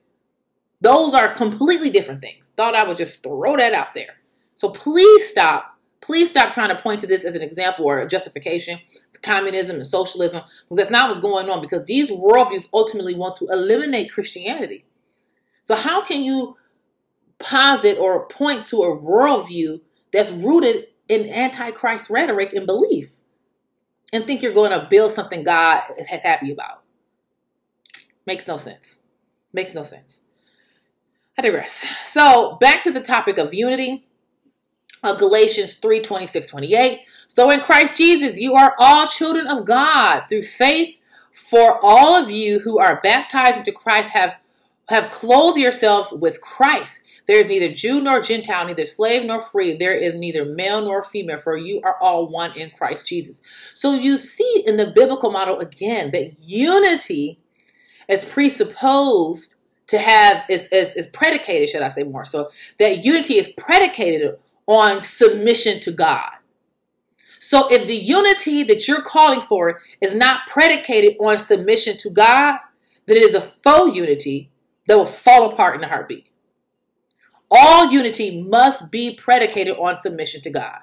Those 0.81 1.13
are 1.13 1.34
completely 1.34 1.89
different 1.89 2.22
things. 2.22 2.51
Thought 2.55 2.75
I 2.75 2.88
would 2.88 2.96
just 2.96 3.24
throw 3.24 3.58
that 3.58 3.74
out 3.74 3.96
there. 3.96 4.15
So 4.53 4.69
please 4.69 5.27
stop. 5.27 5.75
Please 6.00 6.29
stop 6.29 6.53
trying 6.53 6.69
to 6.69 6.81
point 6.81 7.01
to 7.01 7.08
this 7.08 7.25
as 7.25 7.36
an 7.36 7.41
example 7.41 7.86
or 7.86 8.00
a 8.00 8.08
justification 8.08 8.79
for 9.12 9.19
communism 9.19 9.77
and 9.77 9.88
socialism 9.88 10.41
because 10.63 10.77
that's 10.77 10.91
not 10.91 11.10
what's 11.10 11.22
going 11.22 11.50
on 11.50 11.60
because 11.60 11.84
these 11.86 12.10
worldviews 12.10 12.69
ultimately 12.72 13.15
want 13.15 13.36
to 13.38 13.48
eliminate 13.48 14.12
Christianity. 14.12 14.86
So, 15.63 15.75
how 15.75 16.05
can 16.05 16.24
you 16.24 16.55
posit 17.39 17.98
or 17.98 18.27
point 18.27 18.67
to 18.67 18.84
a 18.84 18.96
worldview 18.96 19.81
that's 20.13 20.31
rooted 20.31 20.86
in 21.10 21.29
antichrist 21.29 22.10
rhetoric 22.10 22.53
and 22.53 22.65
belief 22.65 23.19
and 24.12 24.25
think 24.25 24.42
you're 24.42 24.54
going 24.54 24.72
to 24.72 24.88
build 24.89 25.12
something 25.12 25.44
God 25.44 25.84
is 25.98 26.08
happy 26.08 26.51
about? 26.51 26.84
Makes 28.25 28.48
no 28.48 28.58
sense. 28.58 29.00
Makes 29.54 29.74
no 29.74 29.84
sense. 29.84 30.22
I 31.38 31.42
digress. 31.42 31.86
So, 32.04 32.58
back 32.60 32.82
to 32.82 32.92
the 32.92 33.01
topic 33.01 33.38
of 33.38 33.54
unity. 33.54 34.06
Uh, 35.01 35.16
Galatians 35.16 35.75
3 35.75 36.01
26 36.01 36.48
28. 36.48 37.00
So, 37.28 37.50
in 37.50 37.62
Christ 37.62 37.96
Jesus, 37.96 38.38
you 38.38 38.56
are 38.56 38.75
all 38.78 39.08
children 39.08 39.48
of 39.48 39.66
God 39.66 40.24
through 40.28 40.42
faith. 40.42 41.00
For 41.32 41.80
all 41.82 42.22
of 42.22 42.30
you 42.30 42.60
who 42.60 42.80
are 42.80 43.00
baptized 43.01 43.58
into 43.58 43.72
Christ 43.72 44.10
have, 44.10 44.36
have 44.89 45.12
clothed 45.12 45.58
yourselves 45.58 46.12
with 46.12 46.42
Christ. 46.42 47.01
There 47.29 47.39
is 47.39 47.48
neither 47.48 47.71
Jew 47.71 48.01
nor 48.01 48.21
Gentile, 48.21 48.65
neither 48.65 48.88
slave 48.88 49.24
nor 49.24 49.39
free. 49.39 49.77
There 49.77 49.93
is 49.93 50.15
neither 50.15 50.45
male 50.45 50.81
nor 50.81 51.03
female, 51.03 51.38
for 51.38 51.55
you 51.55 51.79
are 51.83 51.95
all 52.01 52.27
one 52.27 52.57
in 52.57 52.71
Christ 52.71 53.05
Jesus. 53.05 53.43
So 53.75 53.93
you 53.93 54.17
see 54.17 54.63
in 54.65 54.77
the 54.77 54.91
biblical 54.95 55.31
model 55.31 55.59
again 55.59 56.09
that 56.09 56.39
unity 56.39 57.38
is 58.07 58.25
presupposed 58.25 59.53
to 59.89 60.00
have 60.00 60.43
is, 60.50 60.69
is, 60.69 60.95
is 60.95 61.05
predicated, 61.05 61.69
should 61.69 61.83
I 61.83 61.89
say 61.89 62.01
more 62.01 62.25
so, 62.25 62.50
that 62.79 63.05
unity 63.05 63.36
is 63.36 63.53
predicated 63.55 64.36
on 64.65 65.03
submission 65.03 65.79
to 65.81 65.91
God. 65.91 66.31
So 67.38 67.71
if 67.71 67.86
the 67.86 67.95
unity 67.95 68.63
that 68.63 68.88
you're 68.88 69.03
calling 69.03 69.41
for 69.41 69.81
is 70.01 70.15
not 70.15 70.48
predicated 70.48 71.15
on 71.19 71.38
submission 71.38 71.95
to 71.98 72.09
God, 72.09 72.57
then 73.05 73.17
it 73.17 73.24
is 73.24 73.36
a 73.36 73.41
faux 73.41 73.95
unity 73.95 74.50
that 74.88 74.98
will 74.98 75.05
fall 75.05 75.51
apart 75.51 75.75
in 75.75 75.83
a 75.83 75.88
heartbeat. 75.88 76.28
All 77.51 77.91
unity 77.91 78.41
must 78.41 78.91
be 78.91 79.15
predicated 79.15 79.77
on 79.77 79.98
submission 79.98 80.41
to 80.41 80.50
God. 80.50 80.79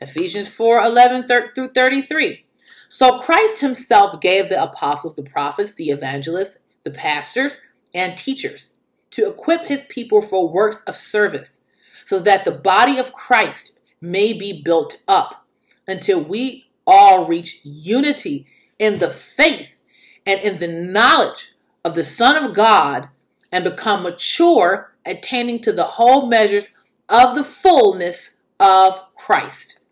Ephesians 0.00 0.48
4 0.48 0.80
11 0.80 1.26
through 1.54 1.68
33. 1.68 2.44
So 2.88 3.18
Christ 3.18 3.60
himself 3.60 4.20
gave 4.20 4.48
the 4.48 4.62
apostles, 4.62 5.14
the 5.14 5.22
prophets, 5.22 5.74
the 5.74 5.90
evangelists, 5.90 6.58
the 6.84 6.90
pastors, 6.90 7.58
and 7.94 8.16
teachers 8.16 8.74
to 9.10 9.28
equip 9.28 9.62
his 9.62 9.84
people 9.88 10.22
for 10.22 10.48
works 10.48 10.82
of 10.86 10.96
service, 10.96 11.60
so 12.04 12.18
that 12.20 12.44
the 12.44 12.52
body 12.52 12.98
of 12.98 13.12
Christ 13.12 13.78
may 14.00 14.32
be 14.32 14.62
built 14.62 15.02
up 15.08 15.46
until 15.86 16.22
we 16.22 16.66
all 16.86 17.26
reach 17.26 17.60
unity 17.64 18.46
in 18.78 18.98
the 18.98 19.10
faith 19.10 19.82
and 20.24 20.40
in 20.40 20.58
the 20.58 20.68
knowledge 20.68 21.52
of 21.84 21.94
the 21.94 22.04
Son 22.04 22.42
of 22.42 22.54
God 22.54 23.08
and 23.50 23.64
become 23.64 24.02
mature, 24.02 24.94
attaining 25.08 25.60
to 25.62 25.72
the 25.72 25.84
whole 25.84 26.28
measures 26.28 26.70
of 27.08 27.34
the 27.34 27.44
fullness 27.44 28.36
of 28.60 28.98
Christ. 29.14 29.84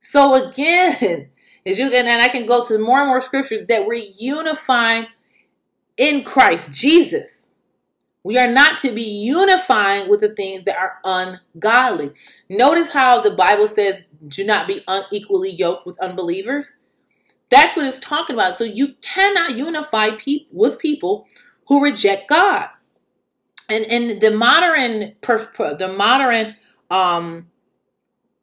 So 0.00 0.48
again, 0.48 1.30
as 1.66 1.78
you 1.78 1.90
and 1.90 2.08
I 2.08 2.28
can 2.28 2.46
go 2.46 2.64
to 2.66 2.78
more 2.78 3.00
and 3.00 3.08
more 3.08 3.20
scriptures 3.20 3.66
that 3.66 3.86
we're 3.86 4.04
unifying 4.18 5.06
in 5.96 6.24
Christ 6.24 6.72
Jesus. 6.72 7.48
We 8.22 8.38
are 8.38 8.50
not 8.50 8.78
to 8.78 8.92
be 8.92 9.02
unifying 9.02 10.10
with 10.10 10.20
the 10.20 10.34
things 10.34 10.64
that 10.64 10.76
are 10.76 10.98
ungodly. 11.04 12.12
Notice 12.50 12.90
how 12.90 13.20
the 13.20 13.30
Bible 13.30 13.66
says, 13.66 14.04
do 14.26 14.44
not 14.44 14.66
be 14.66 14.84
unequally 14.86 15.50
yoked 15.50 15.86
with 15.86 15.98
unbelievers. 16.00 16.76
That's 17.50 17.76
what 17.76 17.86
it's 17.86 17.98
talking 17.98 18.34
about. 18.34 18.56
So 18.56 18.64
you 18.64 18.94
cannot 19.00 19.56
unify 19.56 20.16
pe- 20.16 20.46
with 20.52 20.78
people 20.78 21.26
who 21.68 21.82
reject 21.82 22.28
God. 22.28 22.68
And 23.70 24.20
the 24.20 24.30
modern 24.30 25.14
the 25.22 25.94
modern 25.96 26.56
um 26.90 27.46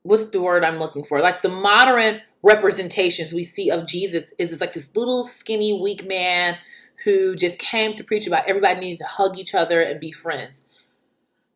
what's 0.04 0.26
the 0.28 0.42
word 0.42 0.64
I'm 0.64 0.80
looking 0.80 1.04
for? 1.04 1.20
Like 1.20 1.42
the 1.42 1.50
modern 1.50 2.22
representations 2.44 3.34
we 3.34 3.44
see 3.44 3.70
of 3.70 3.88
Jesus 3.88 4.34
is 4.38 4.54
it's 4.54 4.62
like 4.62 4.74
this 4.74 4.90
little 4.96 5.24
skinny 5.24 5.80
weak 5.82 6.08
man 6.08 6.58
who 7.04 7.36
just 7.36 7.60
came 7.60 7.94
to 7.96 8.04
preach 8.04 8.26
about 8.26 8.48
everybody 8.48 8.80
needs 8.80 9.00
to 9.00 9.06
hug 9.06 9.38
each 9.38 9.54
other 9.54 9.82
and 9.82 10.00
be 10.00 10.12
friends. 10.12 10.66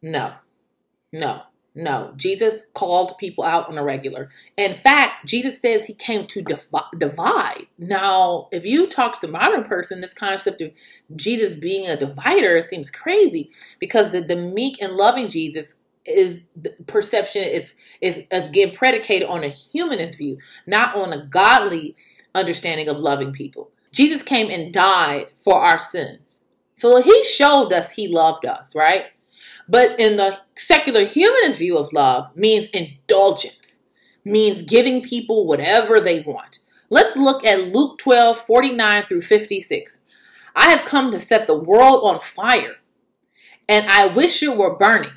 No, 0.01 0.34
no, 1.13 1.44
no. 1.74 2.13
Jesus 2.18 2.66
called 2.74 3.18
people 3.18 3.46
out 3.46 3.70
on 3.70 3.78
a 3.78 3.84
regular. 3.84 4.30
In 4.58 4.74
fact, 4.74 5.25
Jesus 5.25 5.60
says 5.60 5.86
he 5.86 5.94
came 5.94 6.28
to 6.28 6.44
divide. 6.98 7.68
Now, 7.78 8.50
if 8.51 8.66
you 8.66 8.88
talk 8.88 9.13
to 9.13 9.25
the 9.25 9.32
modern 9.32 9.63
person, 9.63 10.01
this 10.01 10.13
concept 10.13 10.62
of 10.62 10.72
Jesus 11.16 11.56
being 11.56 11.88
a 11.88 11.98
divider 11.98 12.62
seems 12.62 12.92
crazy 12.92 13.50
because 13.80 14.12
the, 14.12 14.22
the 14.22 14.36
meek 14.36 14.82
and 14.82 14.94
loving 14.94 15.30
Jesus 15.30 15.75
is 16.04 16.40
the 16.56 16.72
perception 16.88 17.44
is 17.44 17.75
is 18.01 18.24
again 18.32 18.72
predicated 18.72 19.30
on 19.30 19.44
a 19.44 19.50
humanist 19.50 20.18
view, 20.18 20.40
not 20.66 20.96
on 20.96 21.13
a 21.13 21.25
godly 21.28 21.96
understanding 22.34 22.90
of 22.90 22.98
loving 22.98 23.32
people. 23.32 23.70
Jesus 23.92 24.24
came 24.24 24.50
and 24.50 24.74
died 24.74 25.32
for 25.36 25.56
our 25.56 25.78
sins. 25.78 26.42
So 26.75 27.01
he 27.01 27.24
showed 27.24 27.72
us 27.72 27.92
he 27.92 28.08
loved 28.08 28.46
us, 28.46 28.75
right? 28.75 29.06
But 29.72 29.98
in 29.98 30.18
the 30.18 30.40
secular 30.58 31.06
humanist 31.06 31.58
view 31.58 31.78
of 31.78 31.94
love 31.94 32.36
means 32.36 32.68
indulgence, 32.68 33.82
means 34.25 34.63
giving 34.63 35.01
people 35.01 35.48
whatever 35.48 36.01
they 36.01 36.20
want. 36.20 36.60
Let's 36.90 37.16
look 37.16 37.46
at 37.46 37.74
Luke 37.74 37.98
12, 37.98 38.38
49 38.38 39.06
through 39.06 39.22
56. 39.22 40.00
I 40.54 40.70
have 40.72 40.84
come 40.84 41.10
to 41.13 41.20
set 41.22 41.48
the 41.48 41.58
world 41.58 42.01
on 42.04 42.20
fire, 42.20 42.75
and 43.70 43.90
I 43.90 44.08
wish 44.08 44.44
it 44.44 44.58
were 44.58 44.75
burning. 44.75 45.13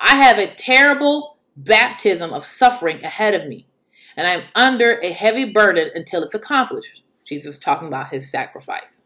I 0.00 0.16
have 0.16 0.38
a 0.38 0.52
terrible 0.56 1.38
baptism 1.56 2.32
of 2.32 2.44
suffering 2.44 3.04
ahead 3.04 3.34
of 3.34 3.46
me, 3.46 3.68
and 4.16 4.26
I'm 4.26 4.42
under 4.56 4.98
a 5.04 5.12
heavy 5.12 5.52
burden 5.52 5.88
until 5.94 6.24
it's 6.24 6.34
accomplished. 6.34 7.04
Jesus 7.24 7.60
talking 7.60 7.86
about 7.86 8.10
his 8.10 8.28
sacrifice. 8.28 9.04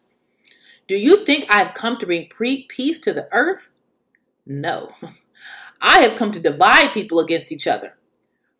Do 0.87 0.97
you 0.97 1.27
think 1.27 1.45
I 1.51 1.59
have 1.59 1.75
come 1.75 1.99
to 1.99 2.07
bring 2.07 2.65
peace 2.69 2.99
to 3.01 3.13
the 3.13 3.29
earth? 3.33 3.69
No. 4.47 4.93
I 5.81 6.03
have 6.03 6.17
come 6.17 6.33
to 6.33 6.41
divide 6.41 6.93
people 6.93 7.21
against 7.21 7.53
each 7.53 7.67
other. 7.67 7.97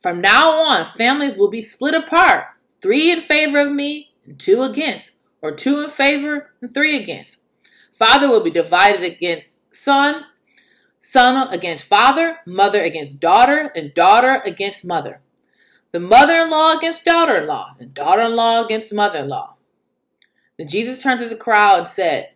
From 0.01 0.21
now 0.21 0.51
on, 0.51 0.87
families 0.87 1.37
will 1.37 1.51
be 1.51 1.63
split 1.63 1.95
apart 1.95 2.47
three 2.81 3.11
in 3.11 3.21
favor 3.21 3.61
of 3.61 3.71
me 3.71 4.11
and 4.27 4.39
two 4.39 4.63
against, 4.63 5.13
or 5.41 5.53
two 5.53 5.83
in 5.83 5.91
favor 5.91 6.51
and 6.61 6.75
three 6.75 6.97
against. 6.97 7.39
Father 7.93 8.29
will 8.29 8.43
be 8.43 8.51
divided 8.51 9.05
against 9.05 9.59
son, 9.73 10.25
son 11.01 11.53
against 11.53 11.85
father, 11.85 12.39
mother 12.47 12.83
against 12.83 13.21
daughter, 13.21 13.71
and 13.77 13.95
daughter 13.95 14.43
against 14.45 14.85
mother 14.85 15.21
the 15.93 16.01
mother 16.01 16.35
in 16.35 16.51
law 16.51 16.77
against 16.77 17.05
daughter 17.05 17.37
in 17.37 17.47
law, 17.47 17.77
and 17.79 17.93
daughter 17.93 18.23
in 18.23 18.35
law 18.35 18.65
against 18.65 18.93
mother 18.93 19.21
in 19.21 19.29
law. 19.29 19.57
Then 20.57 20.67
Jesus 20.67 21.03
turned 21.03 21.21
to 21.21 21.29
the 21.29 21.37
crowd 21.37 21.81
and 21.81 21.89
said, 21.89 22.31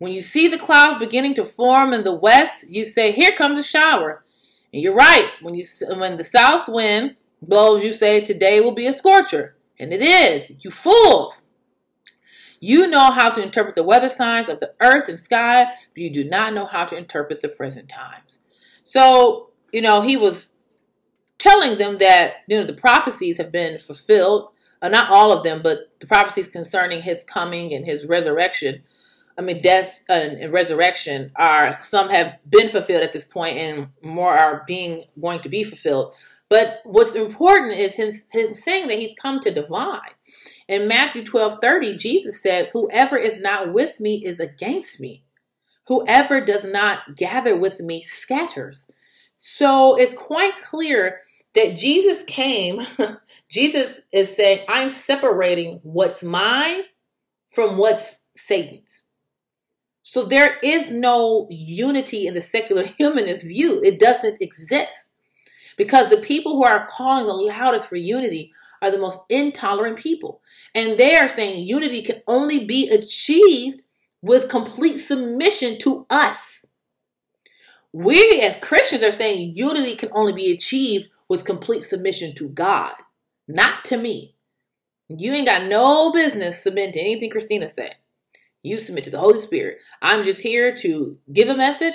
When 0.00 0.12
you 0.12 0.22
see 0.22 0.48
the 0.48 0.58
clouds 0.58 0.98
beginning 0.98 1.34
to 1.34 1.44
form 1.44 1.92
in 1.92 2.04
the 2.04 2.14
west, 2.14 2.66
you 2.66 2.86
say, 2.86 3.12
Here 3.12 3.32
comes 3.32 3.58
a 3.58 3.62
shower. 3.62 4.24
And 4.72 4.82
you're 4.82 4.94
right. 4.94 5.28
When, 5.42 5.54
you, 5.54 5.64
when 5.94 6.16
the 6.16 6.24
south 6.24 6.68
wind 6.68 7.16
blows, 7.42 7.84
you 7.84 7.92
say, 7.92 8.22
Today 8.22 8.60
will 8.60 8.74
be 8.74 8.86
a 8.86 8.94
scorcher. 8.94 9.56
And 9.78 9.92
it 9.92 10.00
is. 10.00 10.52
You 10.64 10.70
fools. 10.70 11.42
You 12.60 12.86
know 12.86 13.10
how 13.10 13.28
to 13.28 13.42
interpret 13.42 13.74
the 13.74 13.84
weather 13.84 14.08
signs 14.08 14.48
of 14.48 14.60
the 14.60 14.72
earth 14.80 15.10
and 15.10 15.20
sky, 15.20 15.66
but 15.66 16.02
you 16.02 16.10
do 16.10 16.24
not 16.24 16.54
know 16.54 16.64
how 16.64 16.86
to 16.86 16.96
interpret 16.96 17.42
the 17.42 17.48
present 17.48 17.90
times. 17.90 18.38
So, 18.84 19.50
you 19.70 19.82
know, 19.82 20.00
he 20.00 20.16
was 20.16 20.48
telling 21.36 21.76
them 21.76 21.98
that 21.98 22.36
you 22.48 22.56
know 22.56 22.64
the 22.64 22.72
prophecies 22.72 23.36
have 23.36 23.52
been 23.52 23.78
fulfilled. 23.78 24.48
Uh, 24.80 24.88
not 24.88 25.10
all 25.10 25.30
of 25.30 25.44
them, 25.44 25.60
but 25.62 25.78
the 26.00 26.06
prophecies 26.06 26.48
concerning 26.48 27.02
his 27.02 27.22
coming 27.24 27.74
and 27.74 27.84
his 27.84 28.06
resurrection. 28.06 28.82
I 29.40 29.42
mean, 29.42 29.62
death 29.62 30.02
and, 30.06 30.52
resurrection 30.52 31.32
are 31.34 31.78
some 31.80 32.10
have 32.10 32.38
been 32.46 32.68
fulfilled 32.68 33.02
at 33.02 33.14
this 33.14 33.24
point, 33.24 33.56
and 33.56 33.88
more 34.02 34.36
are 34.36 34.64
being 34.66 35.04
going 35.18 35.40
to 35.40 35.48
be 35.48 35.64
fulfilled. 35.64 36.12
But 36.50 36.80
what's 36.84 37.14
important 37.14 37.72
is 37.72 37.94
his, 37.94 38.26
his 38.32 38.62
saying 38.62 38.88
that 38.88 38.98
he's 38.98 39.16
come 39.18 39.40
to 39.40 39.50
divide. 39.50 40.12
In 40.68 40.86
Matthew 40.86 41.24
12 41.24 41.56
30, 41.58 41.96
Jesus 41.96 42.42
says, 42.42 42.70
Whoever 42.72 43.16
is 43.16 43.40
not 43.40 43.72
with 43.72 43.98
me 43.98 44.22
is 44.22 44.40
against 44.40 45.00
me. 45.00 45.24
Whoever 45.86 46.44
does 46.44 46.66
not 46.66 47.16
gather 47.16 47.56
with 47.56 47.80
me 47.80 48.02
scatters. 48.02 48.90
So 49.32 49.96
it's 49.96 50.12
quite 50.12 50.58
clear 50.62 51.20
that 51.54 51.78
Jesus 51.78 52.24
came, 52.24 52.82
Jesus 53.48 54.02
is 54.12 54.36
saying, 54.36 54.66
I'm 54.68 54.90
separating 54.90 55.80
what's 55.82 56.22
mine 56.22 56.82
from 57.48 57.78
what's 57.78 58.16
Satan's. 58.36 59.04
So 60.10 60.24
there 60.24 60.58
is 60.60 60.90
no 60.90 61.46
unity 61.50 62.26
in 62.26 62.34
the 62.34 62.40
secular 62.40 62.82
humanist 62.98 63.46
view. 63.46 63.80
It 63.84 64.00
doesn't 64.00 64.42
exist. 64.42 65.12
Because 65.76 66.08
the 66.08 66.16
people 66.16 66.56
who 66.56 66.64
are 66.64 66.88
calling 66.90 67.26
the 67.26 67.32
loudest 67.32 67.86
for 67.88 67.94
unity 67.94 68.52
are 68.82 68.90
the 68.90 68.98
most 68.98 69.20
intolerant 69.28 69.98
people. 69.98 70.40
And 70.74 70.98
they 70.98 71.14
are 71.14 71.28
saying 71.28 71.68
unity 71.68 72.02
can 72.02 72.22
only 72.26 72.66
be 72.66 72.90
achieved 72.90 73.82
with 74.20 74.48
complete 74.48 74.98
submission 74.98 75.78
to 75.82 76.06
us. 76.10 76.66
We 77.92 78.40
as 78.40 78.56
Christians 78.56 79.04
are 79.04 79.12
saying 79.12 79.52
unity 79.54 79.94
can 79.94 80.08
only 80.12 80.32
be 80.32 80.50
achieved 80.50 81.08
with 81.28 81.44
complete 81.44 81.84
submission 81.84 82.34
to 82.34 82.48
God, 82.48 82.94
not 83.46 83.84
to 83.84 83.96
me. 83.96 84.34
You 85.08 85.32
ain't 85.34 85.46
got 85.46 85.68
no 85.68 86.10
business 86.10 86.60
submitting 86.60 86.94
to 86.94 87.00
anything 87.00 87.30
Kristina 87.30 87.72
said. 87.72 87.94
You 88.62 88.78
submit 88.78 89.04
to 89.04 89.10
the 89.10 89.18
Holy 89.18 89.40
Spirit. 89.40 89.78
I'm 90.02 90.22
just 90.22 90.42
here 90.42 90.74
to 90.76 91.18
give 91.32 91.48
a 91.48 91.56
message. 91.56 91.94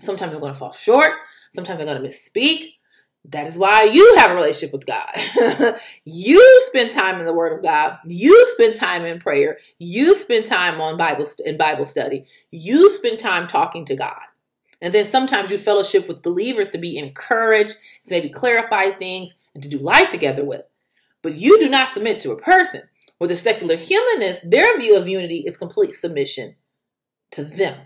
Sometimes 0.00 0.32
I'm 0.32 0.40
going 0.40 0.52
to 0.52 0.58
fall 0.58 0.72
short. 0.72 1.12
Sometimes 1.52 1.80
I'm 1.80 1.86
going 1.86 2.02
to 2.02 2.08
misspeak. 2.08 2.74
That 3.26 3.46
is 3.46 3.58
why 3.58 3.82
you 3.82 4.16
have 4.16 4.30
a 4.30 4.34
relationship 4.34 4.72
with 4.72 4.86
God. 4.86 5.78
you 6.04 6.62
spend 6.66 6.90
time 6.90 7.20
in 7.20 7.26
the 7.26 7.34
Word 7.34 7.52
of 7.52 7.62
God. 7.62 7.98
You 8.06 8.46
spend 8.54 8.74
time 8.74 9.04
in 9.04 9.20
prayer. 9.20 9.58
You 9.78 10.14
spend 10.14 10.44
time 10.44 10.80
on 10.80 10.96
Bible 10.96 11.26
in 11.44 11.58
Bible 11.58 11.84
study. 11.84 12.24
You 12.50 12.88
spend 12.88 13.18
time 13.18 13.46
talking 13.46 13.84
to 13.86 13.96
God. 13.96 14.22
And 14.80 14.94
then 14.94 15.04
sometimes 15.04 15.50
you 15.50 15.58
fellowship 15.58 16.08
with 16.08 16.22
believers 16.22 16.68
to 16.70 16.78
be 16.78 16.96
encouraged, 16.96 17.74
to 18.06 18.14
maybe 18.14 18.30
clarify 18.30 18.90
things, 18.90 19.34
and 19.52 19.62
to 19.62 19.68
do 19.68 19.78
life 19.78 20.10
together 20.10 20.44
with. 20.44 20.62
But 21.20 21.34
you 21.34 21.58
do 21.58 21.68
not 21.68 21.88
submit 21.88 22.20
to 22.20 22.30
a 22.30 22.40
person. 22.40 22.82
With 23.20 23.30
the 23.30 23.36
secular 23.36 23.76
humanists, 23.76 24.44
their 24.46 24.78
view 24.78 24.96
of 24.96 25.08
unity 25.08 25.38
is 25.46 25.56
complete 25.56 25.94
submission 25.94 26.56
to 27.32 27.42
them. 27.42 27.80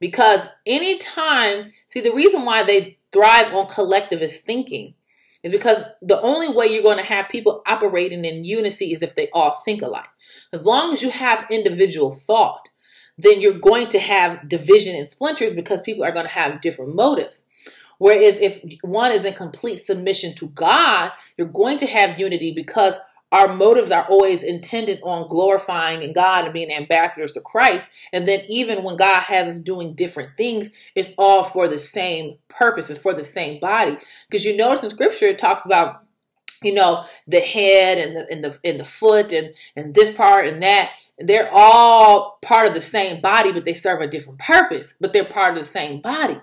Because 0.00 0.48
anytime, 0.66 1.72
see, 1.86 2.00
the 2.00 2.14
reason 2.14 2.44
why 2.44 2.64
they 2.64 2.98
thrive 3.12 3.54
on 3.54 3.68
collectivist 3.68 4.44
thinking 4.44 4.94
is 5.42 5.52
because 5.52 5.84
the 6.00 6.20
only 6.20 6.48
way 6.48 6.66
you're 6.66 6.82
going 6.82 6.98
to 6.98 7.04
have 7.04 7.28
people 7.28 7.62
operating 7.66 8.24
in 8.24 8.44
unity 8.44 8.92
is 8.92 9.02
if 9.02 9.14
they 9.14 9.28
all 9.32 9.52
think 9.64 9.82
alike. 9.82 10.08
As 10.52 10.64
long 10.64 10.92
as 10.92 11.02
you 11.02 11.10
have 11.10 11.46
individual 11.50 12.10
thought, 12.10 12.68
then 13.18 13.40
you're 13.40 13.58
going 13.58 13.88
to 13.90 13.98
have 13.98 14.48
division 14.48 14.96
and 14.96 15.08
splinters 15.08 15.54
because 15.54 15.82
people 15.82 16.04
are 16.04 16.12
going 16.12 16.26
to 16.26 16.32
have 16.32 16.60
different 16.60 16.94
motives. 16.94 17.44
Whereas 17.98 18.36
if 18.36 18.60
one 18.82 19.12
is 19.12 19.24
in 19.24 19.34
complete 19.34 19.84
submission 19.84 20.34
to 20.36 20.48
God, 20.48 21.12
you're 21.36 21.46
going 21.46 21.78
to 21.78 21.86
have 21.86 22.18
unity 22.18 22.52
because 22.52 22.94
our 23.32 23.54
motives 23.54 23.90
are 23.90 24.04
always 24.04 24.42
intended 24.42 25.00
on 25.02 25.26
glorifying 25.28 26.12
God 26.12 26.44
and 26.44 26.52
being 26.52 26.70
ambassadors 26.70 27.32
to 27.32 27.40
Christ. 27.40 27.88
And 28.12 28.26
then 28.28 28.40
even 28.46 28.84
when 28.84 28.96
God 28.96 29.22
has 29.22 29.56
us 29.56 29.60
doing 29.60 29.94
different 29.94 30.36
things, 30.36 30.68
it's 30.94 31.12
all 31.16 31.42
for 31.42 31.66
the 31.66 31.78
same 31.78 32.36
purpose. 32.48 32.90
It's 32.90 33.00
for 33.00 33.14
the 33.14 33.24
same 33.24 33.58
body. 33.58 33.96
Because 34.28 34.44
you 34.44 34.54
notice 34.54 34.84
in 34.84 34.90
scripture, 34.90 35.26
it 35.26 35.38
talks 35.38 35.64
about, 35.64 36.04
you 36.62 36.74
know, 36.74 37.04
the 37.26 37.40
head 37.40 37.96
and 37.96 38.16
the, 38.16 38.26
and 38.30 38.44
the, 38.44 38.58
and 38.62 38.78
the 38.78 38.84
foot 38.84 39.32
and, 39.32 39.54
and 39.74 39.94
this 39.94 40.14
part 40.14 40.46
and 40.46 40.62
that. 40.62 40.90
They're 41.18 41.50
all 41.50 42.38
part 42.42 42.66
of 42.66 42.74
the 42.74 42.80
same 42.82 43.22
body, 43.22 43.50
but 43.52 43.64
they 43.64 43.74
serve 43.74 44.02
a 44.02 44.06
different 44.06 44.40
purpose, 44.40 44.94
but 45.00 45.12
they're 45.14 45.24
part 45.24 45.52
of 45.52 45.58
the 45.58 45.64
same 45.64 46.02
body. 46.02 46.38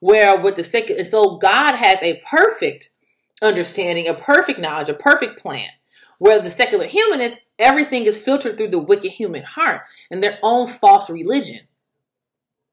Where 0.00 0.38
with 0.42 0.56
the 0.56 0.64
second, 0.64 1.02
so 1.06 1.38
God 1.38 1.76
has 1.76 2.02
a 2.02 2.20
perfect 2.28 2.90
understanding, 3.40 4.08
a 4.08 4.14
perfect 4.14 4.58
knowledge, 4.58 4.90
a 4.90 4.94
perfect 4.94 5.38
plan 5.38 5.68
where 6.24 6.40
the 6.40 6.48
secular 6.48 6.86
humanists, 6.86 7.38
everything 7.58 8.06
is 8.06 8.16
filtered 8.16 8.56
through 8.56 8.70
the 8.70 8.78
wicked 8.78 9.10
human 9.10 9.42
heart 9.42 9.82
and 10.10 10.22
their 10.22 10.38
own 10.42 10.66
false 10.66 11.10
religion. 11.10 11.60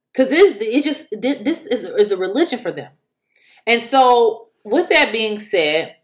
Because 0.09 0.31
it's, 0.31 0.57
it's 0.61 0.85
just, 0.85 1.07
this 1.21 1.65
is, 1.65 1.83
is 1.83 2.11
a 2.13 2.17
religion 2.17 2.59
for 2.59 2.71
them. 2.71 2.93
And 3.67 3.83
so, 3.83 4.47
with 4.63 4.87
that 4.87 5.11
being 5.11 5.37
said, 5.37 5.97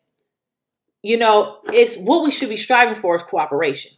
you 1.01 1.15
know, 1.15 1.59
it's 1.71 1.95
what 1.95 2.21
we 2.21 2.31
should 2.31 2.49
be 2.49 2.57
striving 2.57 2.95
for 2.95 3.15
is 3.15 3.23
cooperation. 3.23 3.93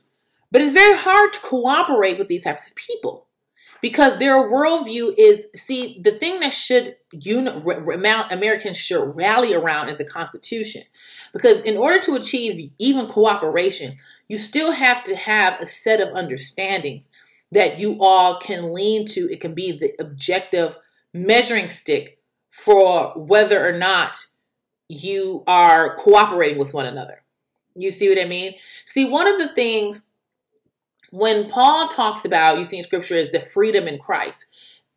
But 0.51 0.61
it's 0.61 0.71
very 0.71 0.95
hard 0.95 1.33
to 1.33 1.39
cooperate 1.39 2.19
with 2.19 2.27
these 2.27 2.43
types 2.43 2.67
of 2.67 2.75
people 2.75 3.25
because 3.81 4.19
their 4.19 4.35
worldview 4.35 5.13
is 5.17 5.47
see 5.55 5.99
the 6.01 6.11
thing 6.11 6.39
that 6.41 6.53
should 6.53 6.97
uni- 7.13 7.49
Americans 7.49 8.77
should 8.77 9.15
rally 9.15 9.53
around 9.53 9.89
is 9.89 9.97
the 9.97 10.05
Constitution. 10.05 10.83
Because 11.31 11.61
in 11.61 11.77
order 11.77 11.99
to 12.01 12.15
achieve 12.15 12.71
even 12.79 13.07
cooperation, 13.07 13.95
you 14.27 14.37
still 14.37 14.71
have 14.71 15.03
to 15.03 15.15
have 15.15 15.59
a 15.59 15.65
set 15.65 16.01
of 16.01 16.15
understandings 16.15 17.09
that 17.51 17.79
you 17.79 17.97
all 17.99 18.39
can 18.39 18.73
lean 18.73 19.05
to. 19.07 19.31
It 19.31 19.41
can 19.41 19.53
be 19.53 19.71
the 19.71 19.93
objective 19.99 20.75
measuring 21.13 21.67
stick 21.67 22.19
for 22.51 23.13
whether 23.15 23.65
or 23.65 23.73
not 23.73 24.17
you 24.87 25.43
are 25.47 25.95
cooperating 25.95 26.57
with 26.57 26.73
one 26.73 26.85
another. 26.85 27.23
You 27.75 27.91
see 27.91 28.09
what 28.09 28.19
I 28.19 28.25
mean? 28.25 28.55
See, 28.85 29.05
one 29.05 29.27
of 29.27 29.39
the 29.39 29.53
things 29.53 30.01
when 31.11 31.49
Paul 31.49 31.87
talks 31.87 32.25
about, 32.25 32.57
you 32.57 32.63
see 32.63 32.77
in 32.77 32.83
scripture, 32.83 33.15
is 33.15 33.31
the 33.31 33.39
freedom 33.39 33.87
in 33.87 33.97
Christ. 33.99 34.45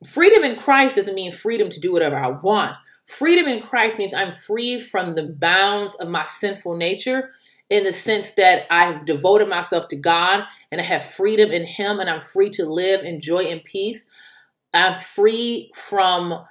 Freedom 0.07 0.44
in 0.44 0.57
Christ 0.57 0.96
doesn't 0.96 1.14
mean 1.14 1.33
freedom 1.33 1.68
to 1.70 1.81
do 1.81 1.92
whatever 1.92 2.16
I 2.16 2.29
want. 2.29 2.77
Freedom 3.07 3.46
in 3.46 3.62
Christ 3.62 3.98
means 3.98 4.14
I'm 4.14 4.31
free 4.31 4.81
from 4.81 5.14
the 5.14 5.29
bounds 5.29 5.94
of 5.96 6.09
my 6.09 6.25
sinful 6.25 6.77
nature 6.77 7.31
in 7.70 7.85
the 7.85 7.92
sense 7.92 8.33
that 8.33 8.62
I 8.70 8.85
have 8.85 9.07
devoted 9.07 9.48
myself 9.48 9.88
to 9.88 9.96
God 9.96 10.44
and 10.70 10.81
I 10.81 10.85
have 10.85 11.03
freedom 11.03 11.51
in 11.51 11.64
Him 11.64 12.01
and 12.01 12.11
I'm 12.11 12.20
free 12.20 12.51
to 12.51 12.66
live 12.66 13.05
in 13.05 13.20
joy 13.20 13.44
and 13.44 13.62
peace. 13.62 14.05
I'm 14.75 14.94
free 14.94 15.70
from 15.75 16.44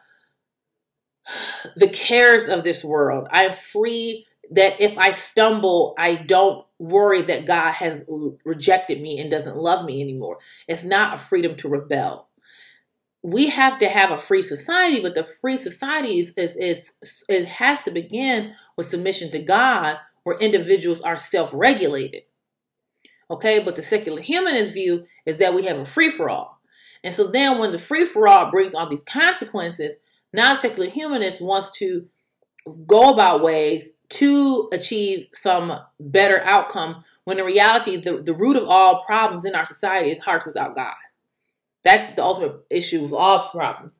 the 1.76 1.89
cares 1.89 2.47
of 2.47 2.63
this 2.63 2.84
world. 2.84 3.28
I'm 3.32 3.54
free 3.54 4.26
that 4.52 4.82
if 4.82 4.97
I 4.97 5.12
stumble, 5.12 5.93
I 5.97 6.15
don't 6.15 6.65
worry 6.82 7.22
that 7.22 7.46
God 7.46 7.72
has 7.74 8.04
rejected 8.44 9.02
me 9.02 9.20
and 9.20 9.30
doesn't 9.30 9.56
love 9.56 9.86
me 9.86 10.02
anymore. 10.02 10.39
It's 10.67 10.84
not 10.84 11.13
a 11.13 11.17
freedom 11.17 11.56
to 11.58 11.70
rebel 11.70 12.30
we 13.24 13.50
have 13.50 13.78
to 13.80 13.88
have 13.88 14.12
a 14.12 14.17
free 14.17 14.41
society, 14.41 15.00
but 15.00 15.13
the 15.13 15.24
free 15.24 15.58
society 15.58 16.20
is, 16.20 16.34
is, 16.38 16.56
is 16.56 16.94
it 17.30 17.46
has 17.46 17.82
to 17.82 17.91
begin 17.91 18.56
with 18.76 18.89
submission 18.89 19.30
to 19.32 19.39
God, 19.39 19.98
where 20.24 20.38
individuals 20.39 21.02
are 21.02 21.15
self-regulated. 21.15 22.24
Okay, 23.30 23.63
but 23.63 23.76
the 23.76 23.82
secular 23.82 24.22
humanist 24.22 24.74
view 24.74 25.06
is 25.26 25.38
that 25.38 25.54
we 25.54 25.65
have 25.65 25.78
a 25.78 25.86
free 25.86 26.10
for 26.10 26.30
all. 26.30 26.60
And 27.04 27.13
so 27.13 27.28
then 27.28 27.60
when 27.60 27.72
the 27.72 27.78
free 27.78 28.06
for 28.06 28.28
all 28.28 28.52
brings 28.52 28.74
all 28.74 28.89
these 28.89 29.04
consequences, 29.04 29.96
non 30.34 30.58
secular 30.58 30.89
humanist 30.89 31.41
wants 31.41 31.72
to 31.80 32.08
go 32.86 33.10
about 33.10 33.41
ways 33.41 33.91
to 34.12 34.69
achieve 34.71 35.28
some 35.34 35.74
better 36.00 36.41
outcome 36.43 37.04
when 37.24 37.39
in 37.39 37.45
reality 37.45 37.95
the, 37.97 38.21
the 38.21 38.34
root 38.34 38.58
of 38.58 38.67
all 38.67 39.04
problems 39.06 39.45
in 39.45 39.56
our 39.56 39.65
society 39.65 40.12
is 40.12 40.19
hearts 40.19 40.45
without 40.45 40.76
God. 40.76 40.93
That's 41.84 42.13
the 42.15 42.24
ultimate 42.24 42.65
issue 42.69 43.06
of 43.06 43.13
all 43.13 43.50
problems. 43.50 44.00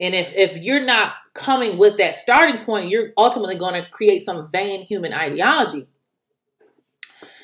And 0.00 0.14
if, 0.14 0.32
if 0.34 0.56
you're 0.56 0.84
not 0.84 1.14
coming 1.32 1.78
with 1.78 1.96
that 1.98 2.16
starting 2.16 2.64
point, 2.64 2.90
you're 2.90 3.10
ultimately 3.16 3.56
going 3.56 3.74
to 3.74 3.88
create 3.90 4.24
some 4.24 4.50
vain 4.50 4.82
human 4.82 5.12
ideology. 5.12 5.86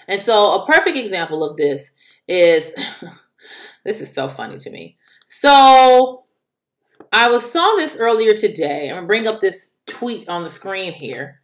And 0.09 0.21
so, 0.21 0.63
a 0.63 0.67
perfect 0.67 0.97
example 0.97 1.45
of 1.45 1.57
this 1.57 1.91
is 2.27 2.73
this 3.85 4.01
is 4.01 4.13
so 4.13 4.29
funny 4.29 4.59
to 4.59 4.71
me. 4.71 4.97
So, 5.27 6.25
I 7.13 7.29
was 7.29 7.51
saw 7.51 7.77
this 7.77 7.97
earlier 7.97 8.35
today. 8.35 8.89
I'm 8.89 8.97
gonna 8.97 9.07
bring 9.07 9.29
up 9.29 9.41
this 9.41 9.75
tweet 9.87 10.29
on 10.29 10.43
the 10.43 10.51
screen 10.51 10.95
here. 10.95 11.38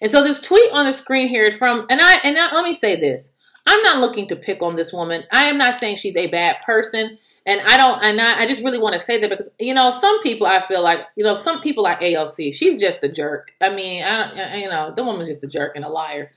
And 0.00 0.10
so 0.10 0.22
this 0.22 0.40
tweet 0.40 0.70
on 0.72 0.86
the 0.86 0.92
screen 0.92 1.28
here 1.28 1.42
is 1.42 1.56
from 1.56 1.86
and 1.90 2.00
I 2.00 2.16
and 2.24 2.34
now, 2.34 2.50
let 2.52 2.64
me 2.64 2.74
say 2.74 2.98
this. 2.98 3.32
I'm 3.66 3.82
not 3.82 3.98
looking 3.98 4.26
to 4.28 4.36
pick 4.36 4.62
on 4.62 4.74
this 4.74 4.92
woman. 4.92 5.24
I 5.30 5.44
am 5.44 5.58
not 5.58 5.78
saying 5.78 5.96
she's 5.96 6.16
a 6.16 6.28
bad 6.28 6.56
person. 6.64 7.18
And 7.46 7.60
I 7.62 7.76
don't, 7.76 8.02
and 8.02 8.20
I, 8.20 8.40
I 8.40 8.46
just 8.46 8.62
really 8.62 8.78
want 8.78 8.92
to 8.94 9.00
say 9.00 9.18
that 9.18 9.30
because, 9.30 9.48
you 9.58 9.72
know, 9.72 9.90
some 9.90 10.22
people 10.22 10.46
I 10.46 10.60
feel 10.60 10.82
like, 10.82 11.00
you 11.16 11.24
know, 11.24 11.34
some 11.34 11.62
people 11.62 11.82
like 11.82 12.00
AOC, 12.00 12.54
she's 12.54 12.78
just 12.78 13.02
a 13.02 13.08
jerk. 13.08 13.52
I 13.60 13.70
mean, 13.70 14.02
I, 14.02 14.56
you 14.56 14.68
know, 14.68 14.92
the 14.94 15.04
woman's 15.04 15.28
just 15.28 15.44
a 15.44 15.48
jerk 15.48 15.74
and 15.74 15.84
a 15.84 15.88
liar. 15.88 16.30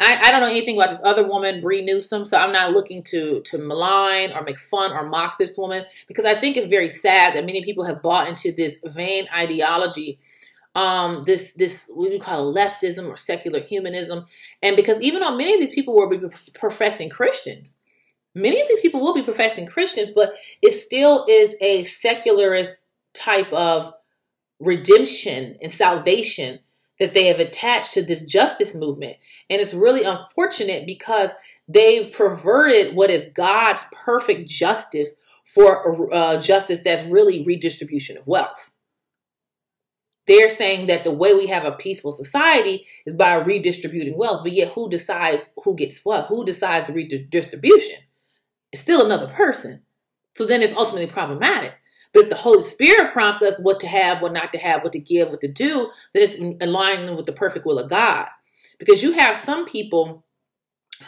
I, 0.00 0.18
I 0.22 0.30
don't 0.30 0.40
know 0.40 0.48
anything 0.48 0.76
about 0.76 0.88
this 0.90 1.00
other 1.04 1.26
woman, 1.26 1.60
Bree 1.60 1.84
Newsome, 1.84 2.24
so 2.24 2.38
I'm 2.38 2.52
not 2.52 2.72
looking 2.72 3.02
to 3.04 3.42
to 3.42 3.58
malign 3.58 4.32
or 4.32 4.42
make 4.42 4.58
fun 4.58 4.92
or 4.92 5.06
mock 5.06 5.36
this 5.36 5.58
woman 5.58 5.84
because 6.08 6.24
I 6.24 6.40
think 6.40 6.56
it's 6.56 6.66
very 6.66 6.88
sad 6.88 7.34
that 7.34 7.44
many 7.44 7.62
people 7.62 7.84
have 7.84 8.00
bought 8.00 8.26
into 8.26 8.50
this 8.50 8.76
vain 8.82 9.26
ideology, 9.32 10.18
um, 10.74 11.24
this 11.24 11.52
this 11.54 11.90
we 11.94 12.18
call 12.18 12.54
leftism 12.54 13.08
or 13.08 13.16
secular 13.16 13.60
humanism, 13.60 14.26
and 14.62 14.76
because 14.76 15.00
even 15.00 15.20
though 15.20 15.36
many 15.36 15.54
of 15.54 15.60
these 15.60 15.74
people 15.74 15.96
were 15.96 16.30
professing 16.54 17.10
Christians, 17.10 17.76
Many 18.34 18.60
of 18.60 18.68
these 18.68 18.80
people 18.80 19.00
will 19.00 19.14
be 19.14 19.22
professing 19.22 19.66
Christians, 19.66 20.12
but 20.14 20.34
it 20.62 20.72
still 20.72 21.26
is 21.28 21.56
a 21.60 21.84
secularist 21.84 22.84
type 23.12 23.52
of 23.52 23.92
redemption 24.60 25.56
and 25.60 25.72
salvation 25.72 26.60
that 27.00 27.14
they 27.14 27.26
have 27.26 27.40
attached 27.40 27.94
to 27.94 28.02
this 28.02 28.22
justice 28.22 28.74
movement. 28.74 29.16
And 29.48 29.60
it's 29.60 29.74
really 29.74 30.04
unfortunate 30.04 30.86
because 30.86 31.32
they've 31.66 32.12
perverted 32.12 32.94
what 32.94 33.10
is 33.10 33.26
God's 33.34 33.80
perfect 33.92 34.48
justice 34.48 35.10
for 35.44 36.12
uh, 36.14 36.38
justice 36.40 36.80
that's 36.84 37.10
really 37.10 37.42
redistribution 37.42 38.16
of 38.16 38.28
wealth. 38.28 38.69
They're 40.30 40.48
saying 40.48 40.86
that 40.86 41.02
the 41.02 41.10
way 41.10 41.34
we 41.34 41.48
have 41.48 41.64
a 41.64 41.72
peaceful 41.72 42.12
society 42.12 42.86
is 43.04 43.14
by 43.14 43.34
redistributing 43.34 44.16
wealth, 44.16 44.44
but 44.44 44.52
yet 44.52 44.74
who 44.74 44.88
decides 44.88 45.50
who 45.64 45.74
gets 45.74 46.04
what? 46.04 46.26
Who 46.26 46.44
decides 46.44 46.86
the 46.86 46.92
redistribution? 46.92 47.96
It's 48.70 48.80
still 48.80 49.04
another 49.04 49.26
person. 49.26 49.82
So 50.36 50.46
then 50.46 50.62
it's 50.62 50.76
ultimately 50.76 51.08
problematic. 51.08 51.72
But 52.12 52.22
if 52.22 52.30
the 52.30 52.36
Holy 52.36 52.62
Spirit 52.62 53.12
prompts 53.12 53.42
us 53.42 53.58
what 53.58 53.80
to 53.80 53.88
have, 53.88 54.22
what 54.22 54.32
not 54.32 54.52
to 54.52 54.58
have, 54.58 54.84
what 54.84 54.92
to 54.92 55.00
give, 55.00 55.30
what 55.30 55.40
to 55.40 55.50
do, 55.50 55.90
then 56.14 56.22
it's 56.22 56.34
in 56.34 56.58
alignment 56.60 57.16
with 57.16 57.26
the 57.26 57.32
perfect 57.32 57.66
will 57.66 57.80
of 57.80 57.90
God. 57.90 58.28
Because 58.78 59.02
you 59.02 59.10
have 59.10 59.36
some 59.36 59.64
people 59.64 60.24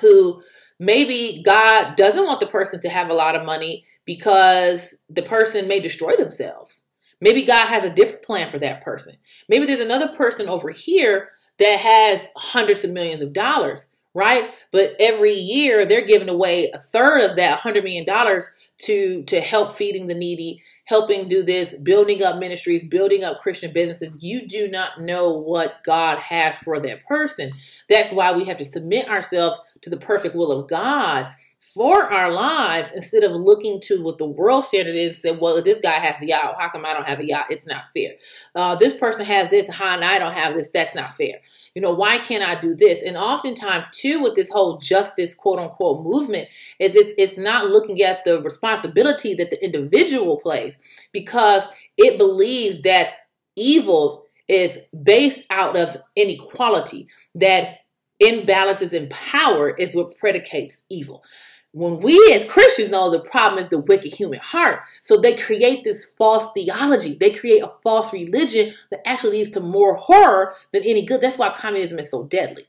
who 0.00 0.42
maybe 0.80 1.44
God 1.44 1.94
doesn't 1.94 2.26
want 2.26 2.40
the 2.40 2.46
person 2.48 2.80
to 2.80 2.88
have 2.88 3.08
a 3.08 3.14
lot 3.14 3.36
of 3.36 3.46
money 3.46 3.86
because 4.04 4.96
the 5.08 5.22
person 5.22 5.68
may 5.68 5.78
destroy 5.78 6.16
themselves. 6.16 6.81
Maybe 7.22 7.44
God 7.44 7.68
has 7.68 7.84
a 7.84 7.90
different 7.90 8.22
plan 8.22 8.50
for 8.50 8.58
that 8.58 8.82
person. 8.82 9.14
Maybe 9.48 9.64
there's 9.64 9.78
another 9.78 10.08
person 10.16 10.48
over 10.48 10.70
here 10.70 11.30
that 11.58 11.78
has 11.78 12.20
hundreds 12.36 12.82
of 12.82 12.90
millions 12.90 13.22
of 13.22 13.32
dollars, 13.32 13.86
right? 14.12 14.50
But 14.72 14.96
every 14.98 15.34
year 15.34 15.86
they're 15.86 16.04
giving 16.04 16.28
away 16.28 16.72
a 16.74 16.78
third 16.78 17.20
of 17.20 17.36
that 17.36 17.60
$100 17.60 17.84
million 17.84 18.04
to, 18.06 19.22
to 19.22 19.40
help 19.40 19.72
feeding 19.72 20.08
the 20.08 20.16
needy, 20.16 20.64
helping 20.86 21.28
do 21.28 21.44
this, 21.44 21.74
building 21.74 22.24
up 22.24 22.40
ministries, 22.40 22.84
building 22.84 23.22
up 23.22 23.40
Christian 23.40 23.72
businesses. 23.72 24.20
You 24.20 24.48
do 24.48 24.66
not 24.66 25.00
know 25.00 25.38
what 25.38 25.84
God 25.84 26.18
has 26.18 26.56
for 26.56 26.80
that 26.80 27.06
person. 27.06 27.52
That's 27.88 28.10
why 28.12 28.32
we 28.32 28.46
have 28.46 28.56
to 28.56 28.64
submit 28.64 29.08
ourselves 29.08 29.60
to 29.82 29.90
the 29.90 29.96
perfect 29.96 30.34
will 30.34 30.50
of 30.50 30.68
God 30.68 31.28
for 31.74 32.12
our 32.12 32.30
lives 32.30 32.92
instead 32.92 33.22
of 33.22 33.32
looking 33.32 33.80
to 33.80 34.02
what 34.02 34.18
the 34.18 34.26
world 34.26 34.64
standard 34.64 34.94
is. 34.94 35.20
Say, 35.20 35.36
well, 35.36 35.62
this 35.62 35.78
guy 35.80 35.98
has 35.98 36.20
a 36.20 36.26
yacht. 36.26 36.56
How 36.58 36.68
come 36.68 36.84
I 36.84 36.92
don't 36.92 37.08
have 37.08 37.20
a 37.20 37.26
yacht? 37.26 37.46
It's 37.50 37.66
not 37.66 37.84
fair. 37.94 38.12
Uh, 38.54 38.76
this 38.76 38.94
person 38.94 39.24
has 39.24 39.50
this, 39.50 39.68
how 39.68 39.94
and 39.94 40.04
I 40.04 40.18
don't 40.18 40.34
have 40.34 40.54
this. 40.54 40.68
That's 40.72 40.94
not 40.94 41.12
fair. 41.12 41.40
You 41.74 41.82
know, 41.82 41.94
why 41.94 42.18
can't 42.18 42.44
I 42.44 42.60
do 42.60 42.74
this? 42.74 43.02
And 43.02 43.16
oftentimes, 43.16 43.90
too, 43.90 44.22
with 44.22 44.34
this 44.34 44.50
whole 44.50 44.78
justice, 44.78 45.34
quote 45.34 45.58
unquote, 45.58 46.04
movement, 46.04 46.48
is 46.78 46.94
it's, 46.94 47.14
it's 47.16 47.38
not 47.38 47.70
looking 47.70 48.02
at 48.02 48.24
the 48.24 48.42
responsibility 48.42 49.34
that 49.34 49.50
the 49.50 49.64
individual 49.64 50.38
plays 50.40 50.76
because 51.12 51.64
it 51.96 52.18
believes 52.18 52.82
that 52.82 53.08
evil 53.56 54.26
is 54.48 54.78
based 55.02 55.46
out 55.48 55.76
of 55.76 55.96
inequality, 56.16 57.08
that 57.34 57.78
imbalances 58.22 58.92
in 58.92 59.08
power 59.08 59.70
is 59.70 59.94
what 59.94 60.16
predicates 60.18 60.82
evil 60.90 61.24
when 61.72 62.00
we 62.00 62.32
as 62.34 62.44
Christians 62.44 62.90
know 62.90 63.10
the 63.10 63.20
problem 63.20 63.62
is 63.62 63.70
the 63.70 63.78
wicked 63.78 64.14
human 64.14 64.38
heart. 64.40 64.82
So 65.00 65.16
they 65.16 65.34
create 65.34 65.84
this 65.84 66.04
false 66.04 66.52
theology. 66.54 67.16
They 67.18 67.30
create 67.30 67.62
a 67.62 67.72
false 67.82 68.12
religion 68.12 68.74
that 68.90 69.06
actually 69.08 69.38
leads 69.38 69.50
to 69.50 69.60
more 69.60 69.94
horror 69.94 70.54
than 70.72 70.82
any 70.82 71.04
good. 71.04 71.22
That's 71.22 71.38
why 71.38 71.54
communism 71.56 71.98
is 71.98 72.10
so 72.10 72.24
deadly. 72.24 72.64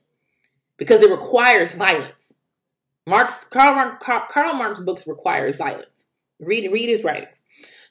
Because 0.77 1.01
it 1.01 1.11
requires 1.11 1.73
violence. 1.73 2.33
Marx 3.05 3.43
Karl, 3.43 3.97
Karl 4.01 4.53
Marx 4.53 4.79
books 4.79 5.05
requires 5.05 5.57
violence. 5.57 6.05
Read 6.39 6.71
read 6.71 6.89
his 6.89 7.03
writings. 7.03 7.41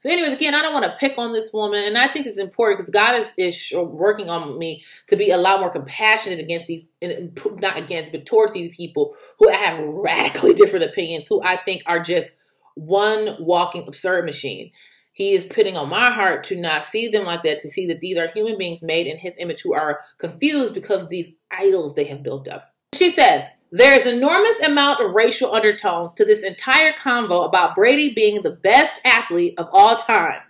So, 0.03 0.11
anyways, 0.11 0.33
again, 0.33 0.53
I 0.53 0.63
don't 0.63 0.73
want 0.73 0.85
to 0.85 0.97
pick 0.99 1.17
on 1.17 1.33
this 1.33 1.53
woman, 1.53 1.85
and 1.85 1.97
I 1.97 2.09
think 2.09 2.27
it's 2.27 2.37
important 2.37 2.79
because 2.79 2.91
God 2.91 3.21
is, 3.21 3.33
is 3.37 3.73
working 3.73 4.29
on 4.29 4.59
me 4.59 4.83
to 5.07 5.15
be 5.15 5.31
a 5.31 5.37
lot 5.37 5.61
more 5.61 5.71
compassionate 5.71 6.41
against 6.41 6.67
these, 6.67 6.85
not 7.01 7.79
against, 7.79 8.11
but 8.11 8.27
towards 8.27 8.53
these 8.53 8.75
people 8.77 9.15
who 9.39 9.49
have 9.49 9.79
radically 9.79 10.55
different 10.57 10.87
opinions, 10.87 11.29
who 11.29 11.41
I 11.45 11.57
think 11.57 11.85
are 11.87 12.01
just 12.01 12.33
one 12.75 13.37
walking 13.39 13.85
absurd 13.87 14.25
machine. 14.25 14.73
He 15.13 15.35
is 15.35 15.45
putting 15.45 15.77
on 15.77 15.89
my 15.89 16.11
heart 16.11 16.43
to 16.45 16.61
not 16.61 16.85
see 16.85 17.07
them 17.07 17.25
like 17.25 17.45
that, 17.45 17.61
to 17.61 17.71
see 17.71 17.87
that 17.87 18.01
these 18.01 18.19
are 18.19 18.27
human 18.27 18.59
beings 18.59 18.83
made 18.83 19.07
in 19.07 19.19
His 19.19 19.35
image 19.39 19.61
who 19.61 19.73
are 19.73 20.01
confused 20.19 20.75
because 20.75 21.05
of 21.05 21.11
these 21.11 21.31
idols 21.49 21.95
they 21.95 22.07
have 22.07 22.25
built 22.25 22.49
up. 22.49 22.72
She 22.95 23.11
says, 23.11 23.51
there 23.71 23.99
is 23.99 24.07
enormous 24.07 24.61
amount 24.63 25.01
of 25.01 25.15
racial 25.15 25.55
undertones 25.55 26.13
to 26.15 26.27
this 26.27 26.45
entire 26.45 26.93
convo 26.93 27.47
about 27.47 27.75
Brady 27.75 28.13
being 28.13 28.43
the 28.43 28.51
best 28.51 29.01
athlete 29.03 29.55
of 29.57 29.69
all 29.73 29.97
time. 29.97 30.43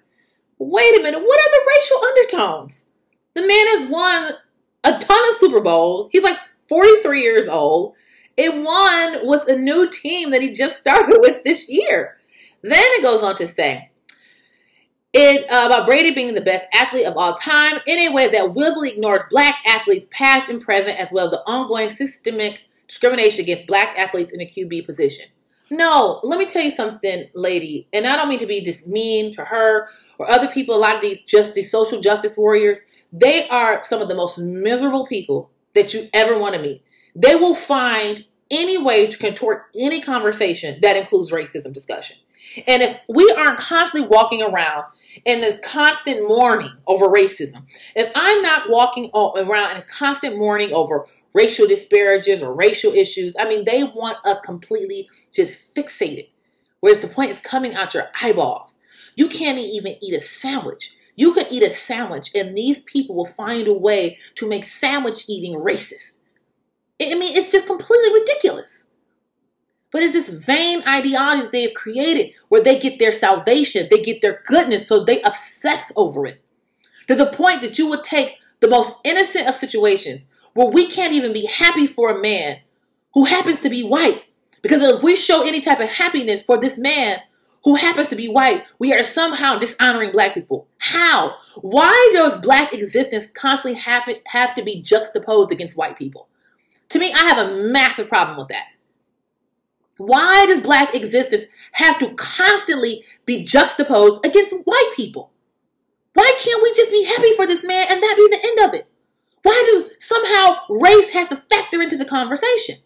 Wait 0.58 0.98
a 0.98 1.02
minute, 1.02 1.20
what 1.20 1.40
are 1.40 1.50
the 1.50 1.70
racial 1.76 2.04
undertones? 2.04 2.84
The 3.34 3.42
man 3.42 3.78
has 3.78 3.88
won 3.88 4.32
a 4.82 4.98
ton 4.98 5.28
of 5.28 5.36
Super 5.36 5.60
Bowls. 5.60 6.08
He's 6.10 6.24
like 6.24 6.38
43 6.68 7.22
years 7.22 7.46
old 7.46 7.94
and 8.36 8.64
won 8.64 9.24
with 9.26 9.46
a 9.46 9.56
new 9.56 9.88
team 9.88 10.30
that 10.30 10.42
he 10.42 10.50
just 10.50 10.80
started 10.80 11.16
with 11.20 11.44
this 11.44 11.68
year. 11.68 12.16
Then 12.62 12.72
it 12.74 13.02
goes 13.02 13.22
on 13.22 13.36
to 13.36 13.46
say, 13.46 13.91
it 15.12 15.50
uh, 15.50 15.66
about 15.66 15.86
Brady 15.86 16.12
being 16.12 16.34
the 16.34 16.40
best 16.40 16.66
athlete 16.72 17.06
of 17.06 17.16
all 17.16 17.34
time 17.34 17.80
in 17.86 17.98
a 17.98 18.12
way 18.12 18.30
that 18.30 18.54
willfully 18.54 18.90
ignores 18.90 19.22
black 19.30 19.56
athletes 19.66 20.06
past 20.10 20.48
and 20.48 20.60
present 20.60 20.98
as 20.98 21.10
well 21.12 21.26
as 21.26 21.32
the 21.32 21.42
ongoing 21.46 21.90
systemic 21.90 22.62
discrimination 22.88 23.42
against 23.42 23.66
black 23.66 23.98
athletes 23.98 24.32
in 24.32 24.38
the 24.38 24.46
QB 24.46 24.86
position. 24.86 25.26
No, 25.70 26.20
let 26.22 26.38
me 26.38 26.46
tell 26.46 26.62
you 26.62 26.70
something, 26.70 27.28
lady, 27.34 27.88
and 27.92 28.06
I 28.06 28.16
don't 28.16 28.28
mean 28.28 28.38
to 28.40 28.46
be 28.46 28.62
just 28.62 28.86
mean 28.86 29.32
to 29.32 29.44
her 29.46 29.88
or 30.18 30.30
other 30.30 30.48
people. 30.48 30.74
A 30.74 30.76
lot 30.76 30.96
of 30.96 31.00
these 31.00 31.20
just 31.22 31.54
these 31.54 31.70
social 31.70 32.00
justice 32.00 32.36
warriors, 32.36 32.78
they 33.10 33.48
are 33.48 33.82
some 33.82 34.02
of 34.02 34.08
the 34.08 34.14
most 34.14 34.38
miserable 34.38 35.06
people 35.06 35.50
that 35.74 35.94
you 35.94 36.08
ever 36.12 36.38
want 36.38 36.54
to 36.54 36.60
meet. 36.60 36.82
They 37.14 37.34
will 37.34 37.54
find 37.54 38.26
any 38.50 38.76
way 38.76 39.06
to 39.06 39.16
contort 39.16 39.64
any 39.74 40.00
conversation 40.00 40.78
that 40.82 40.96
includes 40.96 41.30
racism 41.30 41.72
discussion. 41.72 42.18
And 42.66 42.82
if 42.82 42.98
we 43.08 43.34
aren't 43.36 43.58
constantly 43.58 44.08
walking 44.08 44.42
around 44.42 44.84
in 45.24 45.40
this 45.40 45.58
constant 45.60 46.26
mourning 46.28 46.72
over 46.86 47.06
racism, 47.06 47.64
if 47.94 48.10
I'm 48.14 48.42
not 48.42 48.68
walking 48.68 49.10
around 49.14 49.76
in 49.76 49.82
constant 49.88 50.36
mourning 50.36 50.72
over 50.72 51.06
racial 51.34 51.66
disparages 51.66 52.42
or 52.42 52.54
racial 52.54 52.92
issues, 52.92 53.34
I 53.38 53.48
mean, 53.48 53.64
they 53.64 53.84
want 53.84 54.18
us 54.24 54.40
completely 54.40 55.08
just 55.32 55.58
fixated. 55.74 56.28
Whereas 56.80 56.98
the 56.98 57.08
point 57.08 57.30
is 57.30 57.40
coming 57.40 57.74
out 57.74 57.94
your 57.94 58.08
eyeballs. 58.20 58.74
You 59.14 59.28
can't 59.28 59.58
even 59.58 59.96
eat 60.00 60.14
a 60.14 60.20
sandwich. 60.20 60.96
You 61.14 61.34
can 61.34 61.46
eat 61.50 61.62
a 61.62 61.70
sandwich, 61.70 62.30
and 62.34 62.56
these 62.56 62.80
people 62.80 63.14
will 63.14 63.26
find 63.26 63.68
a 63.68 63.74
way 63.74 64.18
to 64.36 64.48
make 64.48 64.64
sandwich 64.64 65.28
eating 65.28 65.58
racist. 65.58 66.20
I 67.00 67.14
mean, 67.14 67.36
it's 67.36 67.50
just 67.50 67.66
completely 67.66 68.20
ridiculous. 68.20 68.81
But 69.92 70.02
it's 70.02 70.14
this 70.14 70.30
vain 70.30 70.82
ideology 70.88 71.48
they 71.52 71.62
have 71.62 71.74
created 71.74 72.32
where 72.48 72.62
they 72.62 72.78
get 72.78 72.98
their 72.98 73.12
salvation, 73.12 73.88
they 73.90 74.02
get 74.02 74.22
their 74.22 74.42
goodness, 74.46 74.88
so 74.88 75.04
they 75.04 75.22
obsess 75.22 75.92
over 75.94 76.26
it. 76.26 76.42
To 77.08 77.14
the 77.14 77.26
point 77.26 77.60
that 77.60 77.78
you 77.78 77.86
would 77.88 78.02
take 78.02 78.36
the 78.60 78.68
most 78.68 78.94
innocent 79.04 79.46
of 79.46 79.54
situations 79.54 80.26
where 80.54 80.68
we 80.68 80.88
can't 80.88 81.12
even 81.12 81.32
be 81.32 81.46
happy 81.46 81.86
for 81.86 82.10
a 82.10 82.20
man 82.20 82.60
who 83.14 83.24
happens 83.24 83.60
to 83.60 83.70
be 83.70 83.82
white. 83.82 84.24
Because 84.62 84.82
if 84.82 85.02
we 85.02 85.14
show 85.14 85.46
any 85.46 85.60
type 85.60 85.80
of 85.80 85.88
happiness 85.88 86.42
for 86.42 86.58
this 86.58 86.78
man 86.78 87.18
who 87.64 87.74
happens 87.74 88.08
to 88.08 88.16
be 88.16 88.28
white, 88.28 88.64
we 88.78 88.92
are 88.92 89.04
somehow 89.04 89.58
dishonoring 89.58 90.12
black 90.12 90.34
people. 90.34 90.68
How? 90.78 91.36
Why 91.56 92.10
does 92.12 92.38
black 92.38 92.72
existence 92.72 93.26
constantly 93.26 93.78
have, 93.80 94.08
have 94.26 94.54
to 94.54 94.62
be 94.62 94.80
juxtaposed 94.80 95.52
against 95.52 95.76
white 95.76 95.98
people? 95.98 96.28
To 96.90 96.98
me, 96.98 97.12
I 97.12 97.24
have 97.24 97.38
a 97.38 97.56
massive 97.56 98.08
problem 98.08 98.38
with 98.38 98.48
that. 98.48 98.66
Why 100.06 100.46
does 100.46 100.60
black 100.60 100.96
existence 100.96 101.44
have 101.72 101.96
to 102.00 102.12
constantly 102.14 103.04
be 103.24 103.44
juxtaposed 103.44 104.26
against 104.26 104.52
white 104.64 104.92
people? 104.96 105.30
Why 106.14 106.32
can't 106.40 106.62
we 106.62 106.74
just 106.74 106.90
be 106.90 107.04
happy 107.04 107.32
for 107.36 107.46
this 107.46 107.62
man 107.62 107.86
and 107.88 108.02
that 108.02 108.16
be 108.16 108.28
the 108.28 108.44
end 108.44 108.68
of 108.68 108.74
it? 108.74 108.88
Why 109.42 109.62
do 109.70 109.90
somehow 109.98 110.56
race 110.68 111.10
has 111.10 111.28
to 111.28 111.36
factor 111.48 111.80
into 111.80 111.96
the 111.96 112.04
conversation? 112.04 112.76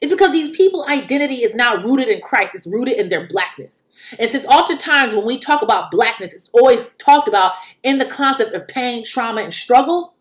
It's 0.00 0.12
because 0.12 0.30
these 0.30 0.56
people 0.56 0.86
identity 0.88 1.42
is 1.42 1.56
not 1.56 1.84
rooted 1.84 2.08
in 2.08 2.20
Christ, 2.20 2.54
it's 2.54 2.66
rooted 2.66 2.98
in 2.98 3.08
their 3.08 3.26
blackness. 3.26 3.82
And 4.20 4.30
since 4.30 4.46
oftentimes 4.46 5.14
when 5.14 5.26
we 5.26 5.38
talk 5.38 5.62
about 5.62 5.90
blackness, 5.90 6.32
it's 6.32 6.50
always 6.50 6.88
talked 6.98 7.26
about 7.26 7.54
in 7.82 7.98
the 7.98 8.06
concept 8.06 8.54
of 8.54 8.68
pain, 8.68 9.04
trauma, 9.04 9.42
and 9.42 9.52
struggle, 9.52 10.14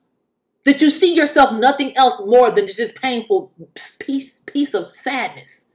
that 0.66 0.82
you 0.82 0.90
see 0.90 1.16
yourself 1.16 1.54
nothing 1.54 1.96
else 1.96 2.20
more 2.26 2.52
than 2.52 2.68
just 2.68 3.02
painful 3.02 3.52
piece, 4.00 4.42
piece 4.46 4.74
of 4.74 4.94
sadness. 4.94 5.66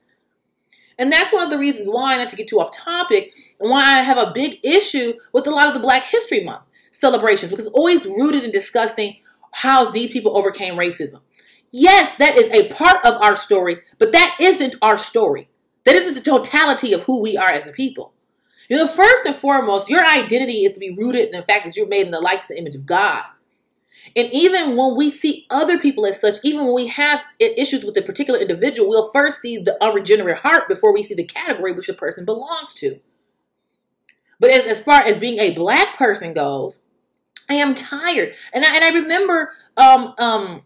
And 0.98 1.11
that's 1.11 1.33
one 1.33 1.42
of 1.42 1.50
the 1.50 1.59
reasons 1.59 1.88
why, 1.88 2.16
not 2.16 2.29
to 2.29 2.37
get 2.37 2.48
too 2.48 2.61
off 2.61 2.76
topic, 2.76 3.35
and 3.59 3.70
why 3.70 3.83
I 3.83 4.03
have 4.03 4.18
a 4.18 4.33
big 4.35 4.59
issue 4.62 5.14
with 5.33 5.46
a 5.46 5.50
lot 5.50 5.66
of 5.66 5.74
the 5.74 5.81
Black 5.81 6.05
History 6.05 6.44
Month 6.44 6.64
celebrations, 6.90 7.50
because 7.50 7.66
it's 7.66 7.74
always 7.74 8.05
rooted 8.05 8.44
in 8.44 8.50
discussing 8.50 9.16
how 9.53 9.90
these 9.90 10.11
people 10.11 10.37
overcame 10.37 10.74
racism. 10.74 11.20
Yes, 11.70 12.16
that 12.16 12.37
is 12.37 12.50
a 12.50 12.68
part 12.68 13.05
of 13.05 13.14
our 13.22 13.37
story, 13.37 13.79
but 13.98 14.12
that 14.12 14.37
isn't 14.40 14.76
our 14.83 14.98
story. 14.98 15.48
That 15.85 15.94
isn't 15.94 16.14
the 16.14 16.20
totality 16.20 16.92
of 16.92 17.05
who 17.05 17.22
we 17.22 17.37
are 17.37 17.50
as 17.50 17.66
a 17.66 17.72
people. 17.72 18.12
You 18.68 18.76
know, 18.76 18.87
first 18.87 19.24
and 19.24 19.35
foremost, 19.35 19.88
your 19.88 20.05
identity 20.05 20.64
is 20.64 20.72
to 20.74 20.81
be 20.81 20.90
rooted 20.90 21.26
in 21.26 21.40
the 21.40 21.46
fact 21.46 21.64
that 21.64 21.76
you're 21.76 21.88
made 21.88 22.07
in 22.07 22.12
the 22.12 22.20
likeness 22.20 22.50
and 22.50 22.59
image 22.59 22.74
of 22.74 22.87
God. 22.87 23.24
And 24.16 24.28
even 24.32 24.76
when 24.76 24.96
we 24.96 25.10
see 25.10 25.46
other 25.50 25.78
people 25.78 26.06
as 26.06 26.20
such, 26.20 26.36
even 26.42 26.64
when 26.64 26.74
we 26.74 26.88
have 26.88 27.22
issues 27.38 27.84
with 27.84 27.96
a 27.96 28.02
particular 28.02 28.38
individual, 28.38 28.88
we'll 28.88 29.10
first 29.12 29.40
see 29.40 29.58
the 29.58 29.82
unregenerate 29.82 30.38
heart 30.38 30.68
before 30.68 30.92
we 30.92 31.02
see 31.02 31.14
the 31.14 31.26
category 31.26 31.72
which 31.72 31.86
the 31.86 31.94
person 31.94 32.24
belongs 32.24 32.74
to. 32.74 33.00
But 34.40 34.50
as, 34.50 34.64
as 34.64 34.80
far 34.80 35.02
as 35.02 35.18
being 35.18 35.38
a 35.38 35.54
black 35.54 35.96
person 35.96 36.32
goes, 36.32 36.80
I 37.48 37.54
am 37.54 37.74
tired. 37.74 38.34
And 38.52 38.64
I, 38.64 38.74
and 38.74 38.84
I 38.84 38.88
remember 38.90 39.52
um, 39.76 40.14
um, 40.18 40.62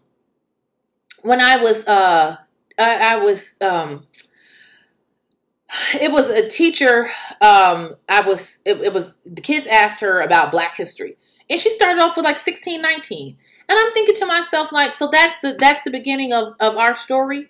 when 1.21 1.41
I 1.41 1.57
was 1.57 1.85
uh, 1.87 2.37
I, 2.77 2.97
I 2.97 3.17
was 3.17 3.57
um, 3.61 4.05
it 5.99 6.11
was 6.11 6.29
a 6.29 6.47
teacher 6.47 7.09
um, 7.41 7.95
I 8.07 8.21
was 8.21 8.59
it, 8.65 8.79
it 8.81 8.93
was 8.93 9.17
the 9.25 9.41
kids 9.41 9.65
asked 9.67 10.01
her 10.01 10.21
about 10.21 10.51
black 10.51 10.75
history 10.75 11.17
and 11.49 11.59
she 11.59 11.69
started 11.69 12.01
off 12.01 12.15
with 12.15 12.25
like 12.25 12.37
16, 12.37 12.81
19. 12.81 13.37
And 13.67 13.79
I'm 13.79 13.93
thinking 13.93 14.15
to 14.15 14.25
myself, 14.25 14.71
like, 14.71 14.93
so 14.93 15.09
that's 15.11 15.37
the 15.39 15.55
that's 15.59 15.81
the 15.83 15.91
beginning 15.91 16.33
of, 16.33 16.53
of 16.59 16.75
our 16.75 16.93
story. 16.95 17.49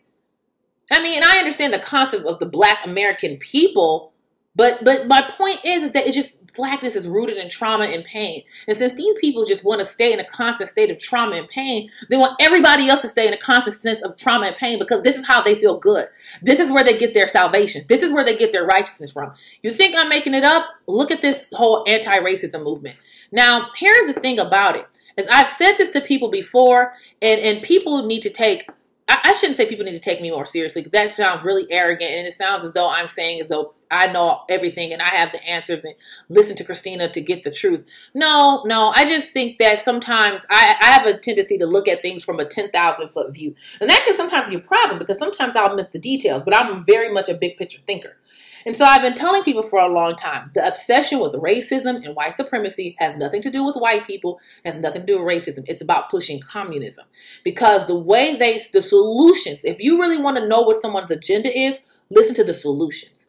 I 0.91 1.01
mean, 1.01 1.23
I 1.23 1.39
understand 1.39 1.73
the 1.73 1.79
concept 1.79 2.25
of 2.25 2.39
the 2.39 2.45
black 2.45 2.79
American 2.85 3.37
people, 3.37 4.13
but 4.55 4.83
but 4.83 5.07
my 5.07 5.27
point 5.37 5.59
is, 5.65 5.83
is 5.83 5.91
that 5.91 6.05
it's 6.05 6.15
just 6.15 6.45
blackness 6.55 6.95
is 6.95 7.07
rooted 7.07 7.37
in 7.37 7.49
trauma 7.49 7.85
and 7.85 8.03
pain. 8.05 8.43
And 8.67 8.77
since 8.77 8.93
these 8.93 9.13
people 9.19 9.45
just 9.45 9.65
want 9.65 9.79
to 9.79 9.85
stay 9.85 10.13
in 10.13 10.19
a 10.19 10.25
constant 10.25 10.69
state 10.69 10.89
of 10.89 10.99
trauma 10.99 11.35
and 11.35 11.47
pain, 11.47 11.89
they 12.09 12.15
want 12.15 12.37
everybody 12.39 12.87
else 12.87 13.01
to 13.01 13.09
stay 13.09 13.27
in 13.27 13.33
a 13.33 13.37
constant 13.37 13.75
sense 13.75 14.01
of 14.01 14.17
trauma 14.17 14.47
and 14.47 14.55
pain 14.55 14.79
because 14.79 15.01
this 15.01 15.17
is 15.17 15.25
how 15.25 15.41
they 15.41 15.55
feel 15.55 15.79
good. 15.79 16.07
This 16.41 16.59
is 16.59 16.71
where 16.71 16.83
they 16.83 16.97
get 16.97 17.13
their 17.13 17.27
salvation. 17.27 17.83
This 17.89 18.03
is 18.03 18.11
where 18.11 18.23
they 18.23 18.37
get 18.37 18.53
their 18.53 18.65
righteousness 18.65 19.11
from. 19.11 19.33
You 19.63 19.73
think 19.73 19.95
I'm 19.95 20.09
making 20.09 20.33
it 20.33 20.45
up? 20.45 20.65
Look 20.87 21.11
at 21.11 21.21
this 21.21 21.45
whole 21.51 21.83
anti-racism 21.87 22.63
movement. 22.63 22.95
Now, 23.35 23.69
here's 23.75 24.07
the 24.07 24.19
thing 24.19 24.39
about 24.39 24.77
it. 24.77 24.87
As 25.17 25.27
I've 25.27 25.49
said 25.49 25.75
this 25.77 25.89
to 25.91 26.01
people 26.01 26.31
before, 26.31 26.93
and, 27.21 27.39
and 27.41 27.61
people 27.61 28.05
need 28.05 28.21
to 28.21 28.29
take 28.29 28.67
I, 29.07 29.33
shouldn't 29.33 29.57
say 29.57 29.67
people 29.67 29.85
need 29.85 29.93
to 29.93 29.99
take 29.99 30.19
me 30.19 30.31
more 30.31 30.47
seriously 30.47 30.81
because 30.81 30.99
that 30.99 31.13
sounds 31.13 31.43
really 31.43 31.67
arrogant 31.69 32.09
and 32.09 32.25
it 32.25 32.33
sounds 32.33 32.65
as 32.65 32.73
though 32.73 32.89
I'm 32.89 33.07
saying 33.07 33.39
as 33.39 33.47
though 33.47 33.75
I 33.91 34.07
know 34.07 34.41
everything 34.49 34.93
and 34.93 35.01
I 35.01 35.09
have 35.09 35.31
the 35.31 35.43
answers 35.45 35.85
and 35.85 35.93
listen 36.27 36.55
to 36.57 36.63
Kristina 36.63 37.13
to 37.13 37.21
get 37.21 37.43
the 37.43 37.51
truth. 37.51 37.85
No, 38.15 38.63
no, 38.65 38.91
I 38.95 39.05
just 39.05 39.31
think 39.31 39.59
that 39.59 39.77
sometimes 39.77 40.41
I, 40.49 40.75
I 40.81 40.85
have 40.87 41.05
a 41.05 41.19
tendency 41.19 41.59
to 41.59 41.67
look 41.67 41.87
at 41.87 42.01
things 42.01 42.23
from 42.23 42.39
a 42.39 42.45
10,000 42.45 43.09
foot 43.09 43.31
view. 43.31 43.53
And 43.79 43.89
that 43.91 44.03
can 44.05 44.15
sometimes 44.15 44.49
be 44.49 44.55
a 44.55 44.59
problem 44.59 44.97
because 44.97 45.19
sometimes 45.19 45.55
I'll 45.55 45.75
miss 45.75 45.89
the 45.89 45.99
details, 45.99 46.41
but 46.43 46.55
I'm 46.55 46.83
very 46.83 47.13
much 47.13 47.29
a 47.29 47.35
big 47.35 47.57
picture 47.57 47.81
thinker. 47.85 48.17
And 48.65 48.75
so 48.75 48.83
I've 48.83 49.03
been 49.03 49.13
telling 49.13 49.43
people 49.43 49.61
for 49.61 49.79
a 49.79 49.87
long 49.87 50.15
time 50.15 50.49
the 50.53 50.67
obsession 50.67 51.19
with 51.19 51.33
racism 51.33 52.03
and 52.03 52.15
white 52.15 52.35
supremacy 52.35 52.95
has 52.99 53.15
nothing 53.15 53.41
to 53.43 53.51
do 53.51 53.63
with 53.63 53.75
white 53.75 54.07
people, 54.07 54.39
has 54.65 54.75
nothing 54.75 55.01
to 55.01 55.07
do 55.07 55.19
with 55.19 55.27
racism. 55.27 55.63
It's 55.67 55.81
about 55.81 56.09
pushing 56.09 56.39
communism. 56.39 57.05
Because 57.43 57.85
the 57.85 57.97
way 57.97 58.35
they, 58.35 58.59
the 58.73 58.81
solutions, 58.81 59.59
if 59.63 59.79
you 59.79 59.99
really 59.99 60.17
want 60.17 60.37
to 60.37 60.47
know 60.47 60.61
what 60.61 60.81
someone's 60.81 61.11
agenda 61.11 61.55
is, 61.55 61.79
listen 62.09 62.33
to 62.35 62.43
the 62.43 62.53
solutions. 62.53 63.27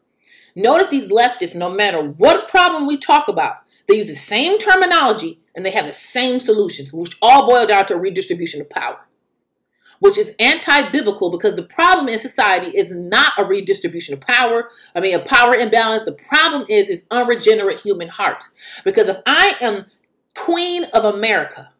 Notice 0.55 0.87
these 0.87 1.11
leftists, 1.11 1.55
no 1.55 1.69
matter 1.69 2.01
what 2.01 2.47
problem 2.47 2.87
we 2.87 2.97
talk 2.97 3.27
about, 3.27 3.57
they 3.87 3.97
use 3.97 4.07
the 4.07 4.15
same 4.15 4.57
terminology 4.57 5.39
and 5.55 5.63
they 5.63 5.71
have 5.71 5.85
the 5.85 5.93
same 5.93 6.39
solutions, 6.39 6.91
which 6.91 7.15
all 7.21 7.47
boil 7.47 7.67
down 7.67 7.85
to 7.85 7.95
redistribution 7.95 8.59
of 8.59 8.69
power 8.69 9.06
which 9.99 10.17
is 10.17 10.33
anti-biblical 10.39 11.31
because 11.31 11.55
the 11.55 11.63
problem 11.63 12.09
in 12.09 12.19
society 12.19 12.75
is 12.77 12.91
not 12.91 13.33
a 13.37 13.45
redistribution 13.45 14.13
of 14.13 14.21
power. 14.21 14.69
I 14.95 14.99
mean, 14.99 15.15
a 15.15 15.23
power 15.23 15.55
imbalance. 15.55 16.03
The 16.03 16.13
problem 16.13 16.65
is 16.69 16.89
is 16.89 17.03
unregenerate 17.11 17.81
human 17.81 18.07
hearts. 18.07 18.51
Because 18.83 19.07
if 19.07 19.17
I 19.25 19.55
am 19.61 19.85
queen 20.35 20.85
of 20.85 21.03
America, 21.03 21.73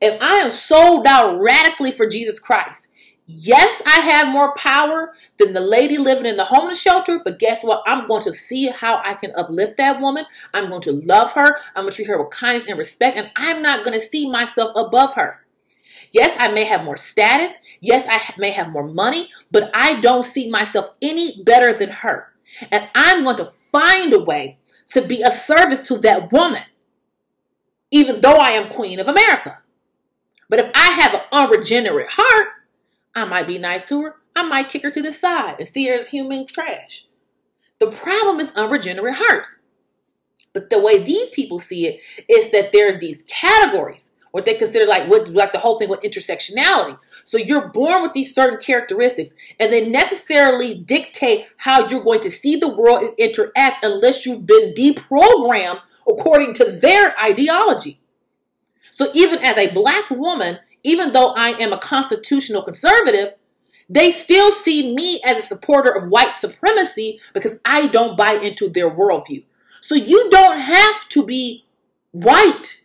if 0.00 0.20
I 0.20 0.36
am 0.36 0.50
sold 0.50 1.06
out 1.06 1.40
radically 1.40 1.90
for 1.90 2.06
Jesus 2.06 2.38
Christ, 2.38 2.88
yes, 3.26 3.80
I 3.86 4.00
have 4.00 4.28
more 4.28 4.54
power 4.54 5.14
than 5.38 5.54
the 5.54 5.60
lady 5.60 5.96
living 5.96 6.26
in 6.26 6.36
the 6.36 6.44
homeless 6.44 6.80
shelter, 6.80 7.20
but 7.24 7.38
guess 7.38 7.64
what? 7.64 7.82
I'm 7.86 8.06
going 8.06 8.22
to 8.24 8.32
see 8.32 8.66
how 8.66 9.00
I 9.02 9.14
can 9.14 9.32
uplift 9.34 9.78
that 9.78 10.00
woman. 10.00 10.26
I'm 10.52 10.68
going 10.68 10.82
to 10.82 10.92
love 10.92 11.32
her. 11.32 11.56
I'm 11.74 11.84
going 11.84 11.90
to 11.90 11.96
treat 11.96 12.08
her 12.08 12.22
with 12.22 12.32
kindness 12.32 12.68
and 12.68 12.76
respect, 12.76 13.16
and 13.16 13.30
I'm 13.36 13.62
not 13.62 13.84
going 13.84 13.98
to 13.98 14.04
see 14.04 14.28
myself 14.30 14.72
above 14.76 15.14
her. 15.14 15.43
Yes, 16.12 16.34
I 16.38 16.52
may 16.52 16.64
have 16.64 16.84
more 16.84 16.96
status. 16.96 17.56
Yes, 17.80 18.06
I 18.08 18.38
may 18.38 18.50
have 18.50 18.70
more 18.70 18.86
money, 18.86 19.30
but 19.50 19.70
I 19.74 20.00
don't 20.00 20.24
see 20.24 20.50
myself 20.50 20.90
any 21.02 21.42
better 21.42 21.72
than 21.72 21.90
her. 21.90 22.32
And 22.70 22.88
I'm 22.94 23.22
going 23.24 23.36
to 23.38 23.50
find 23.50 24.12
a 24.12 24.20
way 24.20 24.58
to 24.88 25.02
be 25.02 25.22
of 25.22 25.32
service 25.32 25.80
to 25.88 25.98
that 25.98 26.32
woman, 26.32 26.62
even 27.90 28.20
though 28.20 28.36
I 28.36 28.50
am 28.50 28.68
Queen 28.68 29.00
of 29.00 29.08
America. 29.08 29.62
But 30.48 30.60
if 30.60 30.70
I 30.74 30.92
have 30.92 31.14
an 31.14 31.22
unregenerate 31.32 32.10
heart, 32.10 32.48
I 33.14 33.24
might 33.24 33.46
be 33.46 33.58
nice 33.58 33.84
to 33.84 34.02
her. 34.02 34.16
I 34.36 34.42
might 34.42 34.68
kick 34.68 34.82
her 34.82 34.90
to 34.90 35.02
the 35.02 35.12
side 35.12 35.56
and 35.58 35.68
see 35.68 35.86
her 35.88 35.94
as 35.94 36.10
human 36.10 36.46
trash. 36.46 37.06
The 37.78 37.90
problem 37.90 38.40
is 38.40 38.50
unregenerate 38.52 39.16
hearts. 39.16 39.58
But 40.52 40.70
the 40.70 40.80
way 40.80 41.02
these 41.02 41.30
people 41.30 41.58
see 41.58 41.86
it 41.86 42.00
is 42.28 42.50
that 42.50 42.72
there 42.72 42.90
are 42.90 42.96
these 42.96 43.24
categories 43.26 44.10
what 44.34 44.46
they 44.46 44.54
consider 44.54 44.84
like 44.84 45.08
what 45.08 45.28
like 45.28 45.52
the 45.52 45.60
whole 45.60 45.78
thing 45.78 45.88
with 45.88 46.00
intersectionality. 46.00 46.98
So 47.24 47.38
you're 47.38 47.68
born 47.68 48.02
with 48.02 48.14
these 48.14 48.34
certain 48.34 48.58
characteristics, 48.58 49.32
and 49.60 49.72
they 49.72 49.88
necessarily 49.88 50.76
dictate 50.76 51.46
how 51.56 51.86
you're 51.86 52.02
going 52.02 52.18
to 52.22 52.32
see 52.32 52.56
the 52.56 52.74
world 52.74 53.04
and 53.04 53.14
interact 53.16 53.84
unless 53.84 54.26
you've 54.26 54.44
been 54.44 54.74
deprogrammed 54.74 55.78
according 56.08 56.54
to 56.54 56.64
their 56.64 57.16
ideology. 57.16 58.00
So 58.90 59.12
even 59.14 59.38
as 59.38 59.56
a 59.56 59.72
black 59.72 60.10
woman, 60.10 60.58
even 60.82 61.12
though 61.12 61.28
I 61.34 61.50
am 61.50 61.72
a 61.72 61.78
constitutional 61.78 62.62
conservative, 62.62 63.34
they 63.88 64.10
still 64.10 64.50
see 64.50 64.96
me 64.96 65.22
as 65.24 65.38
a 65.38 65.46
supporter 65.46 65.90
of 65.90 66.10
white 66.10 66.34
supremacy 66.34 67.20
because 67.34 67.60
I 67.64 67.86
don't 67.86 68.16
buy 68.16 68.32
into 68.32 68.68
their 68.68 68.90
worldview. 68.90 69.44
So 69.80 69.94
you 69.94 70.28
don't 70.28 70.58
have 70.58 71.08
to 71.10 71.24
be 71.24 71.66
white 72.10 72.80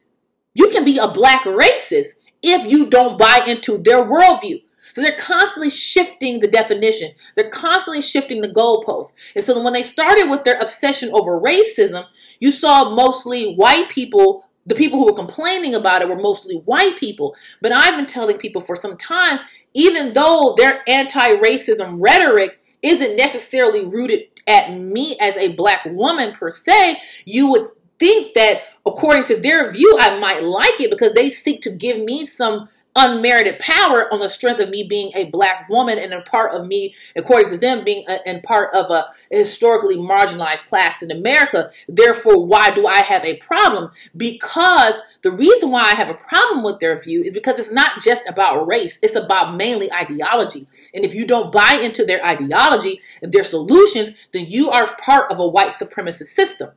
you 0.60 0.68
can 0.68 0.84
be 0.84 0.98
a 0.98 1.08
black 1.08 1.44
racist 1.44 2.16
if 2.44 2.70
you 2.70 2.90
don't 2.90 3.18
buy 3.18 3.46
into 3.48 3.78
their 3.78 4.04
worldview. 4.04 4.62
So 4.92 5.02
they're 5.02 5.16
constantly 5.16 5.70
shifting 5.70 6.42
the 6.42 6.50
definition. 6.50 7.14
They're 7.36 7.50
constantly 7.50 8.02
shifting 8.02 8.42
the 8.42 8.50
goalposts. 8.50 9.14
And 9.36 9.44
so 9.44 9.64
when 9.64 9.72
they 9.72 9.84
started 9.84 10.30
with 10.30 10.44
their 10.44 10.60
obsession 10.60 11.12
over 11.14 11.40
racism, 11.40 12.04
you 12.42 12.52
saw 12.52 12.94
mostly 12.94 13.56
white 13.56 13.88
people. 13.88 14.44
The 14.66 14.76
people 14.76 15.00
who 15.00 15.06
were 15.06 15.14
complaining 15.14 15.76
about 15.76 16.02
it 16.02 16.10
were 16.10 16.20
mostly 16.20 16.58
white 16.66 16.98
people. 16.98 17.38
But 17.62 17.72
I've 17.72 17.96
been 17.96 18.06
telling 18.06 18.38
people 18.38 18.62
for 18.62 18.76
some 18.76 18.98
time, 18.98 19.40
even 19.74 20.14
though 20.14 20.56
their 20.58 20.82
anti-racism 20.90 22.00
rhetoric 22.00 22.60
isn't 22.82 23.16
necessarily 23.16 23.86
rooted 23.86 24.24
at 24.46 24.74
me 24.74 25.16
as 25.22 25.38
a 25.38 25.56
black 25.56 25.86
woman 25.86 26.34
per 26.34 26.52
se, 26.52 27.00
you 27.24 27.50
would 27.50 27.64
think 28.00 28.34
that 28.34 28.62
according 28.86 29.26
to 29.26 29.38
their 29.38 29.72
view, 29.72 29.98
I 30.00 30.20
might 30.20 30.44
like 30.44 30.80
it 30.80 30.92
because 30.92 31.14
they 31.14 31.30
seek 31.30 31.62
to 31.62 31.72
give 31.72 32.00
me 32.04 32.26
some 32.26 32.70
unmerited 32.96 33.60
power 33.60 34.12
on 34.12 34.20
the 34.20 34.28
strength 34.28 34.60
of 34.60 34.70
me 34.70 34.84
being 34.84 35.12
a 35.16 35.30
black 35.30 35.70
woman 35.70 35.98
and 35.98 36.14
a 36.14 36.22
part 36.22 36.54
of 36.54 36.68
me, 36.68 36.96
according 37.16 37.52
to 37.52 37.58
them, 37.58 37.84
being 37.84 38.04
a, 38.08 38.28
and 38.28 38.44
part 38.44 38.74
of 38.74 38.90
a 38.90 39.06
historically 39.32 39.96
marginalized 39.96 40.66
class 40.66 41.02
in 41.02 41.12
America. 41.12 41.72
Therefore, 41.88 42.46
why 42.46 42.72
do 42.72 42.88
I 42.88 43.00
have 43.02 43.24
a 43.24 43.38
problem? 43.38 43.92
Because 44.18 44.96
the 45.22 45.32
reason 45.32 45.72
why 45.72 45.84
I 45.84 45.96
have 45.96 46.10
a 46.10 46.16
problem 46.16 46.64
with 46.64 46.80
their 46.80 47.00
view 47.00 47.22
is 47.22 47.34
because 47.34 47.60
it's 47.60 47.72
not 47.72 48.02
just 48.02 48.28
about 48.28 48.68
race, 48.68 49.00
it's 49.02 49.16
about 49.16 49.56
mainly 49.56 49.92
ideology. 49.92 50.68
And 50.94 51.06
if 51.06 51.14
you 51.14 51.28
don't 51.28 51.52
buy 51.52 51.80
into 51.82 52.06
their 52.06 52.26
ideology 52.26 53.02
and 53.22 53.32
their 53.32 53.44
solutions, 53.44 54.16
then 54.34 54.48
you 54.48 54.70
are 54.72 54.96
part 54.96 55.32
of 55.32 55.40
a 55.40 55.48
white 55.48 55.72
supremacist 55.72 56.28
system. 56.28 56.72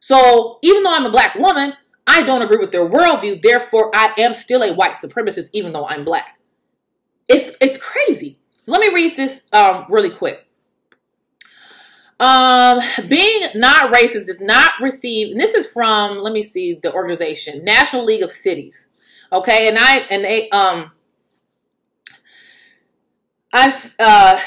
So 0.00 0.58
even 0.62 0.82
though 0.82 0.94
I'm 0.94 1.06
a 1.06 1.10
black 1.10 1.36
woman, 1.36 1.74
I 2.06 2.22
don't 2.22 2.42
agree 2.42 2.56
with 2.56 2.72
their 2.72 2.88
worldview. 2.88 3.40
Therefore, 3.40 3.94
I 3.94 4.12
am 4.18 4.34
still 4.34 4.62
a 4.62 4.74
white 4.74 4.94
supremacist, 4.94 5.50
even 5.52 5.72
though 5.72 5.86
I'm 5.86 6.04
black. 6.04 6.40
It's 7.28 7.52
it's 7.60 7.78
crazy. 7.78 8.38
Let 8.66 8.80
me 8.80 8.92
read 8.92 9.16
this 9.16 9.44
um, 9.52 9.86
really 9.88 10.10
quick. 10.10 10.48
Um, 12.18 12.80
being 13.08 13.42
not 13.54 13.92
racist 13.92 14.26
does 14.26 14.40
not 14.40 14.72
receive, 14.80 15.32
and 15.32 15.40
this 15.40 15.54
is 15.54 15.72
from, 15.72 16.18
let 16.18 16.34
me 16.34 16.42
see, 16.42 16.78
the 16.82 16.92
organization, 16.92 17.64
National 17.64 18.04
League 18.04 18.22
of 18.22 18.30
Cities. 18.30 18.88
Okay, 19.32 19.68
and 19.68 19.78
I 19.78 19.98
and 20.10 20.24
they 20.24 20.50
um 20.50 20.92
I've 23.52 23.94
uh, 23.98 24.38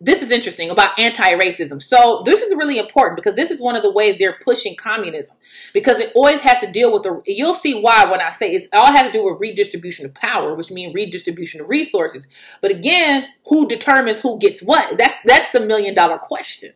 this 0.00 0.22
is 0.22 0.30
interesting 0.30 0.70
about 0.70 0.98
anti-racism. 0.98 1.82
So 1.82 2.22
this 2.24 2.40
is 2.40 2.54
really 2.54 2.78
important 2.78 3.16
because 3.16 3.34
this 3.34 3.50
is 3.50 3.60
one 3.60 3.74
of 3.74 3.82
the 3.82 3.92
ways 3.92 4.16
they're 4.18 4.38
pushing 4.44 4.76
communism 4.76 5.36
because 5.72 5.98
it 5.98 6.12
always 6.14 6.40
has 6.42 6.60
to 6.60 6.70
deal 6.70 6.92
with 6.92 7.02
the. 7.02 7.20
You'll 7.26 7.54
see 7.54 7.80
why 7.80 8.04
when 8.04 8.20
I 8.20 8.30
say 8.30 8.52
it's 8.52 8.68
all 8.72 8.92
has 8.92 9.06
to 9.06 9.12
do 9.12 9.24
with 9.24 9.40
redistribution 9.40 10.06
of 10.06 10.14
power, 10.14 10.54
which 10.54 10.70
means 10.70 10.94
redistribution 10.94 11.60
of 11.60 11.68
resources. 11.68 12.28
But 12.60 12.70
again, 12.70 13.26
who 13.46 13.68
determines 13.68 14.20
who 14.20 14.38
gets 14.38 14.62
what? 14.62 14.98
That's 14.98 15.16
that's 15.24 15.50
the 15.50 15.60
million 15.60 15.94
dollar 15.94 16.18
question. 16.18 16.74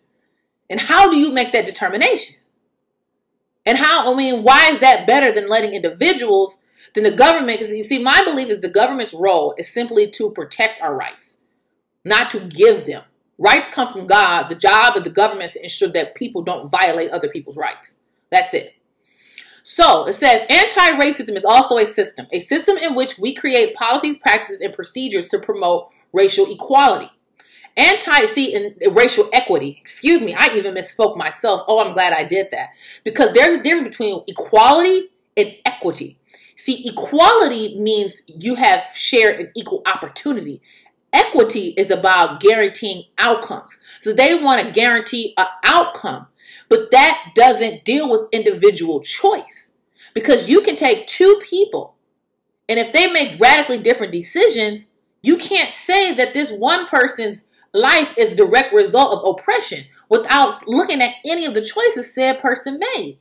And 0.69 0.81
how 0.81 1.11
do 1.11 1.17
you 1.17 1.33
make 1.33 1.53
that 1.53 1.67
determination? 1.67 2.37
And 3.65 3.79
how? 3.79 4.13
I 4.13 4.17
mean, 4.17 4.43
why 4.43 4.71
is 4.73 4.81
that 4.81 5.07
better 5.07 5.31
than 5.31 5.49
letting 5.49 5.75
individuals? 5.75 6.59
Than 6.95 7.05
the 7.05 7.11
government, 7.11 7.59
because 7.59 7.73
you 7.73 7.83
see, 7.83 8.03
my 8.03 8.25
belief 8.25 8.49
is 8.49 8.61
the 8.61 8.71
government's 8.71 9.13
role 9.13 9.55
is 9.59 9.71
simply 9.71 10.11
to 10.13 10.31
protect 10.31 10.81
our 10.81 10.97
rights 10.97 11.38
not 12.09 12.31
to 12.31 12.41
give 12.41 12.87
them. 12.87 13.03
Rights 13.39 13.71
come 13.71 13.93
from 13.93 14.07
God. 14.07 14.49
The 14.49 14.57
job 14.57 14.97
of 14.97 15.05
the 15.05 15.11
government 15.11 15.47
is 15.47 15.53
to 15.53 15.63
ensure 15.63 15.89
that 15.91 16.15
people 16.17 16.43
don't 16.43 16.69
violate 16.69 17.11
other 17.11 17.29
people's 17.29 17.57
rights. 17.57 17.95
That's 18.33 18.53
it. 18.53 18.75
So 19.63 20.07
it 20.07 20.15
says 20.15 20.47
anti 20.49 20.99
racism 20.99 21.37
is 21.37 21.45
also 21.45 21.77
a 21.77 21.85
system, 21.85 22.27
a 22.33 22.39
system 22.39 22.79
in 22.79 22.95
which 22.95 23.19
we 23.19 23.35
create 23.35 23.75
policies, 23.75 24.17
practices, 24.17 24.61
and 24.63 24.73
procedures 24.73 25.27
to 25.27 25.39
promote 25.39 25.89
racial 26.13 26.51
equality. 26.51 27.11
Anti, 27.77 28.27
see, 28.27 28.55
in 28.55 28.75
racial 28.93 29.29
equity, 29.33 29.79
excuse 29.81 30.21
me, 30.21 30.35
I 30.35 30.53
even 30.57 30.75
misspoke 30.75 31.17
myself. 31.17 31.63
Oh, 31.69 31.79
I'm 31.79 31.93
glad 31.93 32.13
I 32.13 32.25
did 32.25 32.49
that. 32.51 32.71
Because 33.05 33.33
there's 33.35 33.61
a 33.61 33.63
difference 33.63 33.97
between 33.97 34.25
equality 34.27 35.11
and 35.37 35.55
equity. 35.65 36.19
See, 36.57 36.89
equality 36.89 37.79
means 37.79 38.23
you 38.27 38.57
have 38.57 38.85
shared 38.97 39.39
an 39.39 39.53
equal 39.55 39.83
opportunity. 39.87 40.61
Equity 41.19 41.75
is 41.77 41.91
about 41.91 42.41
guaranteeing 42.41 43.05
outcomes. 43.19 43.79
So 44.01 44.13
they 44.13 44.41
want 44.41 44.61
to 44.61 44.71
guarantee 44.71 45.35
an 45.37 45.47
outcome, 45.65 46.29
but 46.69 46.91
that 46.93 47.33
doesn't 47.35 47.85
deal 47.85 48.09
with 48.09 48.29
individual 48.31 49.01
choice 49.01 49.73
because 50.15 50.49
you 50.49 50.61
can 50.61 50.77
take 50.77 51.07
two 51.07 51.41
people 51.43 51.97
and 52.69 52.79
if 52.79 52.93
they 52.93 53.11
make 53.11 53.41
radically 53.41 53.79
different 53.83 54.13
decisions, 54.13 54.87
you 55.23 55.39
can't 55.39 55.73
say 55.73 56.13
that 56.15 56.35
this 56.35 56.53
one 56.53 56.87
person's 56.87 57.45
life 57.73 58.15
is 58.17 58.37
direct 58.37 58.75
result 58.75 59.19
of 59.19 59.29
oppression 59.29 59.85
without 60.09 60.69
looking 60.69 61.01
at 61.01 61.15
any 61.25 61.47
of 61.47 61.55
the 61.55 61.65
choices 61.65 62.15
said 62.15 62.39
person 62.39 62.79
made. 62.79 63.19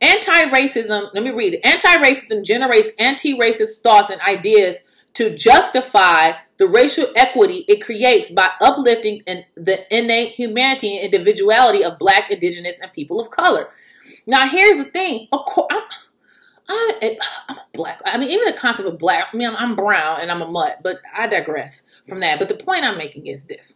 Anti-racism, 0.00 1.10
let 1.14 1.22
me 1.22 1.30
read 1.30 1.54
it. 1.54 1.60
Anti-racism 1.64 2.44
generates 2.44 2.90
anti-racist 2.98 3.80
thoughts 3.80 4.10
and 4.10 4.20
ideas 4.22 4.78
to 5.14 5.34
justify 5.34 6.32
the 6.58 6.66
racial 6.66 7.06
equity 7.16 7.64
it 7.68 7.84
creates 7.84 8.30
by 8.30 8.48
uplifting 8.60 9.22
the 9.54 9.96
innate 9.96 10.32
humanity 10.32 10.96
and 10.96 11.12
individuality 11.12 11.84
of 11.84 11.98
black, 11.98 12.30
indigenous, 12.30 12.78
and 12.80 12.92
people 12.92 13.20
of 13.20 13.30
color. 13.30 13.68
Now, 14.26 14.48
here's 14.48 14.78
the 14.78 14.90
thing. 14.90 15.28
Of 15.32 15.44
course, 15.44 15.66
I'm, 15.70 15.82
I, 16.68 17.18
am 17.48 17.56
a 17.58 17.62
black. 17.74 18.00
I 18.04 18.18
mean, 18.18 18.30
even 18.30 18.46
the 18.46 18.58
concept 18.58 18.88
of 18.88 18.98
black. 18.98 19.28
I 19.32 19.36
mean, 19.36 19.48
I'm, 19.48 19.56
I'm 19.56 19.76
brown 19.76 20.20
and 20.20 20.30
I'm 20.30 20.42
a 20.42 20.48
mutt, 20.48 20.80
but 20.82 20.96
I 21.14 21.26
digress 21.26 21.82
from 22.08 22.20
that. 22.20 22.38
But 22.38 22.48
the 22.48 22.54
point 22.56 22.84
I'm 22.84 22.98
making 22.98 23.26
is 23.26 23.44
this: 23.44 23.74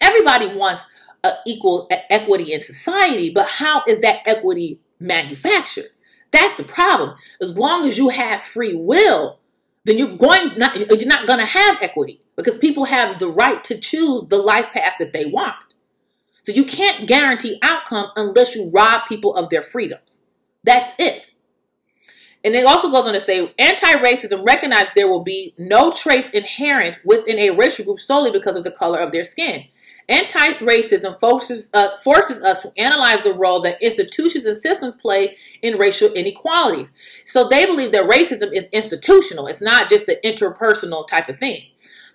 everybody 0.00 0.54
wants 0.54 0.82
a 1.24 1.34
equal 1.46 1.88
equity 1.90 2.52
in 2.52 2.60
society, 2.60 3.30
but 3.30 3.46
how 3.46 3.82
is 3.86 4.00
that 4.00 4.26
equity 4.26 4.80
manufactured? 4.98 5.90
That's 6.30 6.56
the 6.56 6.64
problem. 6.64 7.16
As 7.40 7.56
long 7.56 7.86
as 7.86 7.96
you 7.96 8.10
have 8.10 8.42
free 8.42 8.74
will, 8.74 9.38
then 9.88 9.98
you're 9.98 10.16
going 10.16 10.58
not 10.58 10.76
you're 10.76 11.08
not 11.08 11.26
going 11.26 11.38
to 11.38 11.44
have 11.44 11.82
equity 11.82 12.20
because 12.36 12.56
people 12.58 12.84
have 12.84 13.18
the 13.18 13.28
right 13.28 13.62
to 13.64 13.78
choose 13.78 14.26
the 14.26 14.36
life 14.36 14.66
path 14.72 14.94
that 14.98 15.12
they 15.12 15.26
want. 15.26 15.56
So 16.42 16.52
you 16.52 16.64
can't 16.64 17.06
guarantee 17.06 17.58
outcome 17.62 18.10
unless 18.16 18.54
you 18.54 18.70
rob 18.70 19.06
people 19.08 19.34
of 19.34 19.50
their 19.50 19.62
freedoms. 19.62 20.22
That's 20.64 20.94
it. 20.98 21.32
And 22.44 22.54
it 22.54 22.64
also 22.64 22.90
goes 22.90 23.04
on 23.04 23.14
to 23.14 23.20
say 23.20 23.52
anti-racism 23.58 24.46
recognizes 24.46 24.92
there 24.94 25.08
will 25.08 25.24
be 25.24 25.54
no 25.58 25.90
traits 25.90 26.30
inherent 26.30 27.00
within 27.04 27.38
a 27.38 27.50
racial 27.50 27.84
group 27.84 27.98
solely 27.98 28.30
because 28.30 28.56
of 28.56 28.64
the 28.64 28.70
color 28.70 29.00
of 29.00 29.12
their 29.12 29.24
skin. 29.24 29.64
Anti-racism 30.08 31.20
forces, 31.20 31.68
uh, 31.74 31.98
forces 32.02 32.42
us 32.42 32.62
to 32.62 32.72
analyze 32.78 33.22
the 33.22 33.34
role 33.34 33.60
that 33.60 33.82
institutions 33.82 34.46
and 34.46 34.56
systems 34.56 34.94
play 35.00 35.36
in 35.60 35.76
racial 35.76 36.12
inequalities. 36.14 36.90
So 37.26 37.48
they 37.48 37.66
believe 37.66 37.92
that 37.92 38.08
racism 38.08 38.52
is 38.52 38.64
institutional. 38.72 39.48
It's 39.48 39.60
not 39.60 39.88
just 39.88 40.08
an 40.08 40.16
interpersonal 40.24 41.06
type 41.06 41.28
of 41.28 41.38
thing. 41.38 41.62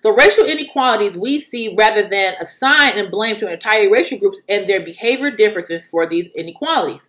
So 0.02 0.14
racial 0.14 0.44
inequalities 0.44 1.16
we 1.16 1.38
see 1.38 1.74
rather 1.78 2.06
than 2.06 2.34
assign 2.40 2.98
and 2.98 3.10
blame 3.10 3.36
to 3.38 3.50
entire 3.50 3.88
racial 3.88 4.18
groups 4.18 4.42
and 4.48 4.68
their 4.68 4.84
behavior 4.84 5.30
differences 5.30 5.86
for 5.86 6.06
these 6.06 6.28
inequalities. 6.34 7.08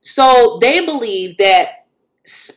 So 0.00 0.58
they 0.60 0.84
believe 0.84 1.36
that 1.38 1.84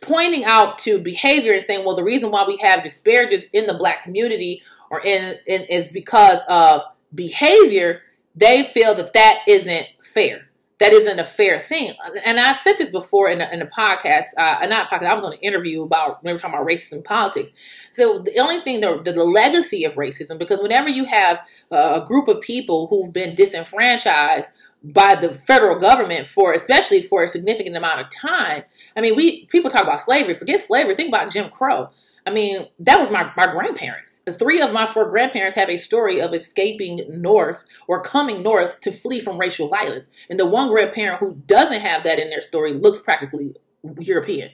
pointing 0.00 0.44
out 0.44 0.78
to 0.78 0.98
behavior 0.98 1.52
and 1.52 1.62
saying, 1.62 1.84
well, 1.84 1.94
the 1.94 2.02
reason 2.02 2.30
why 2.30 2.44
we 2.46 2.56
have 2.56 2.82
disparages 2.82 3.44
in 3.52 3.66
the 3.66 3.74
black 3.74 4.02
community 4.02 4.62
or 4.90 5.00
in, 5.04 5.36
in 5.46 5.62
is 5.62 5.88
because 5.88 6.40
of 6.48 6.82
behavior, 7.14 8.02
they 8.34 8.62
feel 8.62 8.94
that 8.94 9.12
that 9.14 9.40
isn't 9.46 9.86
fair. 10.02 10.48
That 10.78 10.92
isn't 10.92 11.18
a 11.18 11.24
fair 11.24 11.58
thing. 11.58 11.94
And 12.24 12.38
I've 12.38 12.56
said 12.56 12.74
this 12.78 12.90
before 12.90 13.28
in 13.30 13.40
a, 13.40 13.48
in 13.50 13.60
a 13.60 13.66
podcast, 13.66 14.26
uh, 14.36 14.64
not 14.66 14.86
a 14.86 14.94
podcast, 14.94 15.08
I 15.08 15.14
was 15.14 15.24
on 15.24 15.32
an 15.32 15.40
interview 15.40 15.82
about, 15.82 16.22
we 16.22 16.32
were 16.32 16.38
talking 16.38 16.54
about 16.54 16.68
racism 16.68 17.02
politics. 17.02 17.50
So 17.90 18.20
the 18.20 18.38
only 18.38 18.60
thing, 18.60 18.80
the, 18.80 19.02
the 19.02 19.24
legacy 19.24 19.82
of 19.84 19.94
racism, 19.94 20.38
because 20.38 20.60
whenever 20.60 20.88
you 20.88 21.04
have 21.06 21.40
a 21.72 22.04
group 22.06 22.28
of 22.28 22.40
people 22.42 22.86
who've 22.86 23.12
been 23.12 23.34
disenfranchised 23.34 24.50
by 24.82 25.14
the 25.16 25.34
federal 25.34 25.78
government 25.78 26.26
for 26.26 26.52
especially 26.52 27.02
for 27.02 27.24
a 27.24 27.28
significant 27.28 27.76
amount 27.76 28.00
of 28.00 28.08
time. 28.10 28.62
I 28.96 29.00
mean, 29.00 29.16
we 29.16 29.46
people 29.46 29.70
talk 29.70 29.82
about 29.82 30.00
slavery, 30.00 30.34
forget 30.34 30.60
slavery, 30.60 30.94
think 30.94 31.08
about 31.08 31.32
Jim 31.32 31.50
Crow. 31.50 31.90
I 32.28 32.30
mean, 32.30 32.66
that 32.80 33.00
was 33.00 33.10
my, 33.10 33.32
my 33.38 33.46
grandparents. 33.46 34.20
The 34.26 34.34
three 34.34 34.60
of 34.60 34.70
my 34.70 34.84
four 34.84 35.08
grandparents 35.08 35.56
have 35.56 35.70
a 35.70 35.78
story 35.78 36.20
of 36.20 36.34
escaping 36.34 37.00
north 37.08 37.64
or 37.86 38.02
coming 38.02 38.42
north 38.42 38.80
to 38.82 38.92
flee 38.92 39.18
from 39.18 39.38
racial 39.38 39.68
violence. 39.68 40.10
And 40.28 40.38
the 40.38 40.44
one 40.44 40.68
grandparent 40.68 41.20
who 41.20 41.36
doesn't 41.46 41.80
have 41.80 42.02
that 42.02 42.18
in 42.18 42.28
their 42.28 42.42
story 42.42 42.74
looks 42.74 42.98
practically 42.98 43.54
European. 43.98 44.50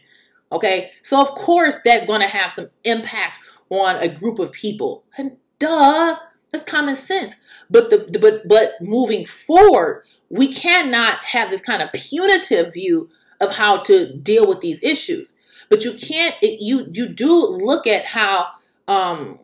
Okay, 0.53 0.93
so 1.03 1.21
of 1.21 1.31
course 1.31 1.75
that's 1.85 2.07
going 2.07 2.21
to 2.21 2.29
have 2.29 2.53
some 2.53 2.71
impact 2.85 3.39
on 3.71 3.97
a 3.97 4.07
group 4.07 4.39
of 4.39 4.53
people. 4.53 5.03
And 5.19 5.37
duh, 5.59 6.17
that's 6.53 6.63
common 6.63 6.95
sense. 6.95 7.35
But 7.69 7.91
the 7.91 8.19
but 8.21 8.47
but 8.47 8.75
moving 8.81 9.27
forward, 9.27 10.05
we 10.29 10.53
cannot 10.53 11.25
have 11.25 11.51
this 11.51 11.61
kind 11.61 11.83
of 11.83 11.93
punitive 11.93 12.73
view 12.73 13.11
of 13.41 13.57
how 13.57 13.79
to 13.79 14.17
deal 14.17 14.47
with 14.47 14.61
these 14.61 14.81
issues. 14.81 15.33
But 15.75 15.85
you 15.85 15.95
can't. 15.95 16.37
It, 16.41 16.63
you 16.63 16.87
you 16.93 17.09
do 17.09 17.35
look 17.35 17.85
at 17.89 18.05
how 18.05 18.47
um, 18.87 19.41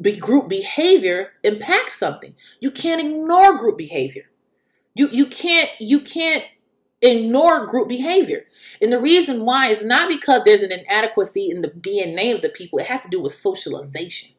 be, 0.00 0.14
group 0.14 0.48
behavior 0.48 1.32
impacts 1.42 1.98
something. 1.98 2.36
You 2.60 2.70
can't 2.70 3.00
ignore 3.00 3.58
group 3.58 3.76
behavior. 3.76 4.30
You 4.94 5.08
you 5.10 5.26
can't 5.26 5.68
you 5.80 5.98
can't 5.98 6.44
ignore 7.02 7.66
group 7.66 7.88
behavior. 7.88 8.44
And 8.80 8.92
the 8.92 9.00
reason 9.00 9.44
why 9.44 9.66
is 9.66 9.82
not 9.82 10.08
because 10.08 10.44
there's 10.44 10.62
an 10.62 10.70
inadequacy 10.70 11.50
in 11.50 11.62
the 11.62 11.70
DNA 11.70 12.32
of 12.32 12.42
the 12.42 12.48
people. 12.48 12.78
It 12.78 12.86
has 12.86 13.02
to 13.02 13.08
do 13.08 13.20
with 13.20 13.32
socialization. 13.32 14.30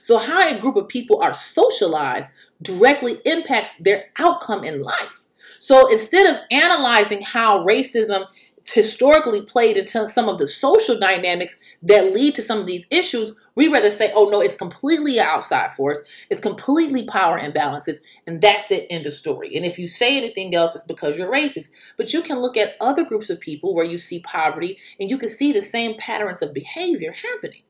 So 0.00 0.16
how 0.16 0.48
a 0.48 0.58
group 0.58 0.76
of 0.76 0.88
people 0.88 1.20
are 1.20 1.34
socialized 1.34 2.32
directly 2.62 3.20
impacts 3.26 3.72
their 3.78 4.06
outcome 4.18 4.64
in 4.64 4.80
life. 4.80 5.26
So 5.58 5.92
instead 5.92 6.24
of 6.24 6.40
analyzing 6.50 7.20
how 7.20 7.66
racism 7.66 8.24
historically 8.72 9.42
played 9.42 9.76
into 9.76 10.08
some 10.08 10.28
of 10.28 10.38
the 10.38 10.46
social 10.48 10.98
dynamics 10.98 11.56
that 11.82 12.12
lead 12.12 12.34
to 12.36 12.42
some 12.42 12.58
of 12.60 12.66
these 12.66 12.86
issues, 12.90 13.32
we 13.54 13.68
rather 13.68 13.90
say, 13.90 14.12
oh 14.14 14.28
no, 14.28 14.40
it's 14.40 14.56
completely 14.56 15.20
outside 15.20 15.72
force, 15.72 15.98
it's 16.30 16.40
completely 16.40 17.04
power 17.04 17.38
imbalances, 17.38 17.98
and 18.26 18.40
that's 18.40 18.70
it 18.70 18.86
in 18.90 19.02
the 19.02 19.10
story. 19.10 19.56
And 19.56 19.66
if 19.66 19.78
you 19.78 19.88
say 19.88 20.16
anything 20.16 20.54
else, 20.54 20.74
it's 20.74 20.84
because 20.84 21.16
you're 21.18 21.30
racist. 21.32 21.68
But 21.96 22.12
you 22.12 22.22
can 22.22 22.38
look 22.38 22.56
at 22.56 22.76
other 22.80 23.04
groups 23.04 23.30
of 23.30 23.40
people 23.40 23.74
where 23.74 23.84
you 23.84 23.98
see 23.98 24.20
poverty 24.20 24.78
and 24.98 25.10
you 25.10 25.18
can 25.18 25.28
see 25.28 25.52
the 25.52 25.62
same 25.62 25.96
patterns 25.96 26.42
of 26.42 26.54
behavior 26.54 27.12
happening. 27.12 27.62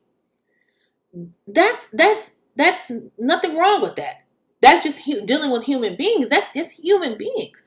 That's 1.47 1.87
that's 1.93 2.31
that's 2.55 2.91
nothing 3.17 3.57
wrong 3.57 3.81
with 3.81 3.95
that. 3.97 4.23
That's 4.61 4.83
just 4.83 5.03
dealing 5.25 5.51
with 5.51 5.63
human 5.63 5.95
beings. 5.95 6.29
That's 6.29 6.47
just 6.55 6.79
human 6.79 7.17
beings. 7.17 7.63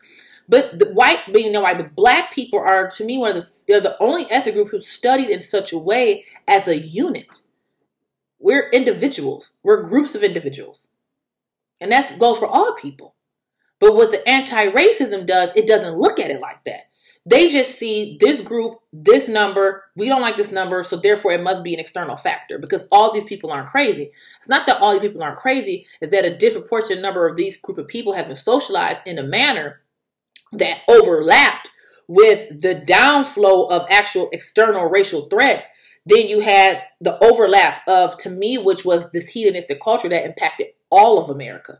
But 0.49 0.79
the 0.79 0.91
white, 0.93 1.33
being 1.33 1.53
no 1.53 1.63
white, 1.63 1.79
but 1.79 1.95
black 1.95 2.33
people 2.33 2.59
are 2.59 2.91
to 2.91 3.05
me 3.05 3.19
one 3.19 3.37
of 3.37 3.43
the 3.43 3.51
they're 3.67 3.81
the 3.81 4.01
only 4.01 4.31
ethnic 4.31 4.55
group 4.55 4.71
who 4.71 4.81
studied 4.81 5.31
in 5.31 5.41
such 5.41 5.73
a 5.73 5.79
way 5.79 6.25
as 6.47 6.69
a 6.69 6.79
unit. 6.79 7.41
We're 8.39 8.69
individuals. 8.71 9.55
We're 9.63 9.89
groups 9.89 10.15
of 10.15 10.23
individuals, 10.23 10.91
and 11.81 11.91
that 11.93 12.19
goes 12.19 12.39
for 12.39 12.47
all 12.47 12.75
people. 12.75 13.15
But 13.81 13.97
what 13.97 14.11
the 14.11 14.27
anti-racism 14.29 15.27
does, 15.27 15.53
it 15.57 15.67
doesn't 15.67 15.97
look 15.97 16.21
at 16.21 16.31
it 16.31 16.41
like 16.41 16.63
that. 16.65 16.89
They 17.27 17.49
just 17.49 17.79
see 17.79 18.19
this 18.21 18.43
group, 18.43 18.81
this 18.93 19.29
number, 19.29 19.85
we 19.97 20.09
don't 20.09 20.21
like 20.21 20.37
this 20.37 20.53
number, 20.53 20.83
so 20.83 20.99
therefore 20.99 21.33
it 21.33 21.43
must 21.43 21.65
be 21.65 21.73
an 21.73 21.81
external 21.81 22.17
factor 22.17 22.59
because 22.59 22.87
all 22.93 23.13
these 23.13 23.25
people 23.25 23.51
aren't 23.51 23.69
crazy. 23.71 24.13
It's 24.39 24.49
not 24.49 24.67
that 24.67 24.81
all 24.81 24.93
these 24.93 25.01
people 25.01 25.23
aren't 25.23 25.39
crazy, 25.39 25.87
it's 26.03 26.11
that 26.11 26.27
a 26.27 26.37
disproportionate 26.37 27.01
number 27.01 27.27
of 27.27 27.37
these 27.37 27.57
group 27.57 27.79
of 27.79 27.89
people 27.89 28.13
have 28.13 28.27
been 28.27 28.37
socialized 28.37 29.01
in 29.07 29.19
a 29.19 29.23
manner 29.23 29.81
that 30.59 30.81
overlapped 30.89 31.71
with 32.07 32.61
the 32.61 32.75
downflow 32.75 33.71
of 33.71 33.87
actual 33.91 34.29
external 34.33 34.87
racial 34.87 35.29
threats. 35.29 35.65
Then 36.07 36.29
you 36.29 36.41
had 36.41 36.83
the 37.01 37.23
overlap 37.25 37.81
of, 37.89 38.19
to 38.21 38.31
me, 38.31 38.59
which 38.59 38.85
was 38.85 39.11
this 39.11 39.29
hedonistic 39.29 39.81
culture 39.83 40.09
that 40.09 40.27
impacted 40.27 40.69
all 40.91 41.19
of 41.19 41.31
America. 41.31 41.79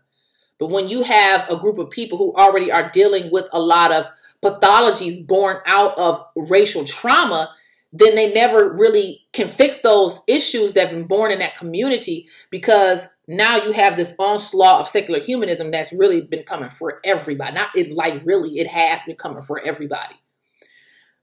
But 0.59 0.71
when 0.71 0.89
you 0.89 1.03
have 1.03 1.49
a 1.51 1.57
group 1.57 1.79
of 1.79 1.91
people 1.91 2.17
who 2.17 2.33
already 2.35 2.71
are 2.71 2.91
dealing 2.91 3.31
with 3.31 3.49
a 3.53 3.61
lot 3.61 3.93
of 3.93 4.07
pathologies 4.43 5.27
born 5.27 5.59
out 5.67 5.99
of 5.99 6.25
racial 6.37 6.85
trauma, 6.85 7.55
then 7.93 8.15
they 8.15 8.33
never 8.33 8.73
really 8.73 9.23
can 9.33 9.49
fix 9.49 9.79
those 9.79 10.21
issues 10.27 10.73
that 10.73 10.89
have 10.89 10.97
been 10.97 11.07
born 11.07 11.31
in 11.31 11.39
that 11.41 11.57
community 11.57 12.29
because 12.51 13.07
now 13.27 13.57
you 13.57 13.73
have 13.73 13.97
this 13.97 14.15
onslaught 14.19 14.81
of 14.81 14.89
secular 14.89 15.21
humanism 15.21 15.71
that's 15.71 15.93
really 15.93 16.21
been 16.21 16.43
coming 16.43 16.71
for 16.71 17.01
everybody. 17.05 17.55
Not 17.55 17.71
it 17.75 17.93
like 17.93 18.25
really, 18.25 18.59
it 18.59 18.67
has 18.67 19.03
been 19.07 19.17
coming 19.17 19.43
for 19.43 19.61
everybody. 19.61 20.15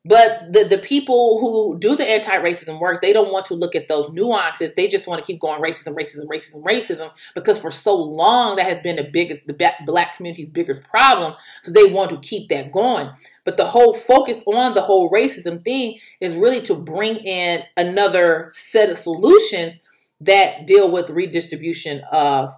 But 0.04 0.52
the, 0.52 0.64
the 0.64 0.80
people 0.80 1.40
who 1.40 1.78
do 1.78 1.96
the 1.96 2.10
anti-racism 2.10 2.80
work, 2.80 3.04
they 3.04 3.14
don't 3.14 3.32
want 3.32 3.46
to 3.48 3.54
look 3.54 3.76
at 3.76 3.88
those 3.88 4.12
nuances. 4.12 4.74
They 4.74 4.88
just 4.88 5.08
want 5.08 5.24
to 5.24 5.26
keep 5.26 5.40
going 5.40 5.62
racism, 5.62 5.94
racism, 5.94 6.26
racism, 6.26 6.64
racism, 6.64 7.12
because 7.36 7.60
for 7.60 7.70
so 7.70 7.96
long 7.96 8.56
that 8.56 8.66
has 8.66 8.80
been 8.80 8.96
the 8.96 9.08
biggest, 9.14 9.46
the 9.46 9.74
black 9.86 10.16
community's 10.18 10.50
biggest 10.50 10.84
problem. 10.86 11.36
So 11.62 11.72
they 11.72 11.86
want 11.86 12.10
to 12.10 12.18
keep 12.18 12.50
that 12.50 12.72
going. 12.72 13.12
But 13.46 13.58
the 13.58 13.66
whole 13.66 13.94
focus 13.94 14.44
on 14.48 14.74
the 14.74 14.82
whole 14.82 15.12
racism 15.12 15.64
thing 15.64 16.00
is 16.20 16.34
really 16.34 16.62
to 16.62 16.74
bring 16.74 17.18
in 17.18 17.62
another 17.78 18.48
set 18.50 18.90
of 18.90 18.98
solutions 18.98 19.76
that 20.22 20.66
deal 20.66 20.92
with 20.92 21.10
redistribution 21.10 22.02
of 22.12 22.54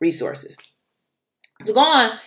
resources. 0.00 0.56
To 1.64 1.72
go 1.72 1.80
on, 1.80 2.18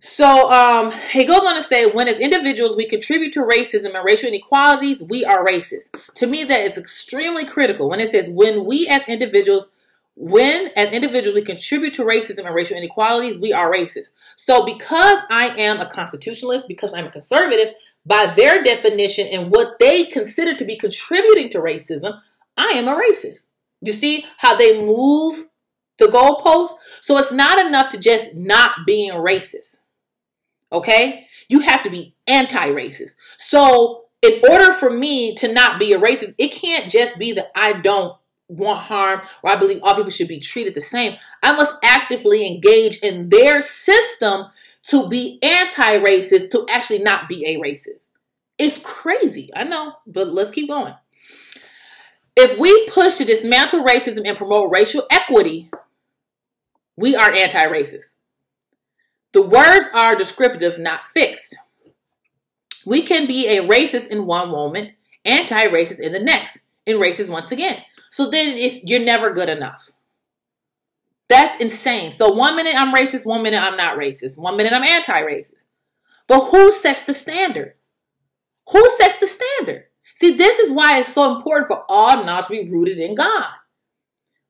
so 0.00 0.52
um, 0.52 0.92
he 1.10 1.24
goes 1.24 1.40
on 1.40 1.56
to 1.56 1.62
say, 1.62 1.90
when 1.90 2.08
as 2.08 2.20
individuals 2.20 2.76
we 2.76 2.86
contribute 2.86 3.32
to 3.32 3.40
racism 3.40 3.94
and 3.94 4.04
racial 4.04 4.28
inequalities, 4.28 5.02
we 5.02 5.24
are 5.24 5.44
racist. 5.44 5.96
To 6.16 6.26
me, 6.26 6.44
that 6.44 6.60
is 6.60 6.78
extremely 6.78 7.44
critical. 7.44 7.88
When 7.88 8.00
it 8.00 8.10
says, 8.10 8.28
when 8.28 8.64
we 8.64 8.86
as 8.86 9.02
individuals, 9.08 9.68
when 10.14 10.70
as 10.76 10.92
individuals 10.92 11.34
we 11.34 11.42
contribute 11.42 11.94
to 11.94 12.02
racism 12.02 12.46
and 12.46 12.54
racial 12.54 12.76
inequalities, 12.76 13.38
we 13.38 13.52
are 13.52 13.72
racist. 13.72 14.10
So 14.36 14.64
because 14.64 15.18
I 15.30 15.48
am 15.56 15.80
a 15.80 15.90
constitutionalist, 15.90 16.68
because 16.68 16.94
I'm 16.94 17.06
a 17.06 17.10
conservative, 17.10 17.74
by 18.04 18.32
their 18.36 18.62
definition 18.62 19.26
and 19.26 19.50
what 19.50 19.78
they 19.80 20.04
consider 20.04 20.54
to 20.54 20.64
be 20.64 20.76
contributing 20.76 21.48
to 21.50 21.58
racism, 21.58 22.20
I 22.56 22.68
am 22.74 22.86
a 22.86 22.96
racist. 22.96 23.48
You 23.80 23.92
see 23.92 24.24
how 24.38 24.56
they 24.56 24.82
move 24.82 25.44
the 25.98 26.06
goalpost? 26.06 26.74
So 27.00 27.18
it's 27.18 27.32
not 27.32 27.64
enough 27.64 27.90
to 27.90 27.98
just 27.98 28.34
not 28.34 28.86
being 28.86 29.12
racist. 29.12 29.78
Okay? 30.72 31.26
You 31.48 31.60
have 31.60 31.82
to 31.84 31.90
be 31.90 32.14
anti 32.26 32.68
racist. 32.70 33.14
So, 33.38 34.04
in 34.22 34.42
order 34.48 34.72
for 34.72 34.90
me 34.90 35.34
to 35.36 35.52
not 35.52 35.78
be 35.78 35.92
a 35.92 36.00
racist, 36.00 36.34
it 36.38 36.48
can't 36.48 36.90
just 36.90 37.18
be 37.18 37.32
that 37.32 37.52
I 37.54 37.74
don't 37.74 38.16
want 38.48 38.80
harm 38.80 39.20
or 39.42 39.50
I 39.50 39.56
believe 39.56 39.80
all 39.82 39.94
people 39.94 40.10
should 40.10 40.28
be 40.28 40.40
treated 40.40 40.74
the 40.74 40.80
same. 40.80 41.16
I 41.42 41.52
must 41.52 41.74
actively 41.84 42.46
engage 42.46 42.98
in 42.98 43.28
their 43.28 43.62
system 43.62 44.46
to 44.88 45.08
be 45.08 45.38
anti 45.42 45.98
racist, 45.98 46.50
to 46.50 46.66
actually 46.70 47.00
not 47.00 47.28
be 47.28 47.44
a 47.46 47.60
racist. 47.60 48.10
It's 48.58 48.78
crazy. 48.78 49.50
I 49.54 49.64
know, 49.64 49.94
but 50.06 50.28
let's 50.28 50.50
keep 50.50 50.68
going. 50.68 50.94
If 52.36 52.58
we 52.58 52.88
push 52.88 53.14
to 53.14 53.24
dismantle 53.24 53.82
racism 53.82 54.28
and 54.28 54.36
promote 54.36 54.70
racial 54.70 55.06
equity, 55.10 55.70
we 56.94 57.16
are 57.16 57.32
anti 57.32 57.64
racist. 57.64 58.14
The 59.32 59.42
words 59.42 59.86
are 59.94 60.14
descriptive, 60.14 60.78
not 60.78 61.02
fixed. 61.02 61.56
We 62.84 63.02
can 63.02 63.26
be 63.26 63.48
a 63.48 63.66
racist 63.66 64.08
in 64.08 64.26
one 64.26 64.50
moment, 64.50 64.92
anti 65.24 65.66
racist 65.66 66.00
in 66.00 66.12
the 66.12 66.20
next, 66.20 66.58
and 66.86 66.98
racist 66.98 67.30
once 67.30 67.50
again. 67.50 67.82
So 68.10 68.30
then 68.30 68.56
you're 68.84 69.00
never 69.00 69.32
good 69.32 69.48
enough. 69.48 69.90
That's 71.28 71.60
insane. 71.60 72.10
So 72.10 72.32
one 72.32 72.54
minute 72.54 72.74
I'm 72.76 72.94
racist, 72.94 73.26
one 73.26 73.42
minute 73.42 73.60
I'm 73.60 73.76
not 73.76 73.98
racist, 73.98 74.38
one 74.38 74.56
minute 74.56 74.72
I'm 74.74 74.84
anti 74.84 75.20
racist. 75.22 75.64
But 76.28 76.50
who 76.50 76.70
sets 76.70 77.02
the 77.02 77.14
standard? 77.14 77.74
Who 78.70 78.88
sets 78.90 79.16
the 79.16 79.26
standard? 79.26 79.86
See, 80.16 80.34
this 80.34 80.58
is 80.58 80.72
why 80.72 80.98
it's 80.98 81.12
so 81.12 81.36
important 81.36 81.68
for 81.68 81.84
all 81.90 82.24
knowledge 82.24 82.46
to 82.46 82.64
be 82.64 82.72
rooted 82.72 82.98
in 82.98 83.14
God. 83.14 83.44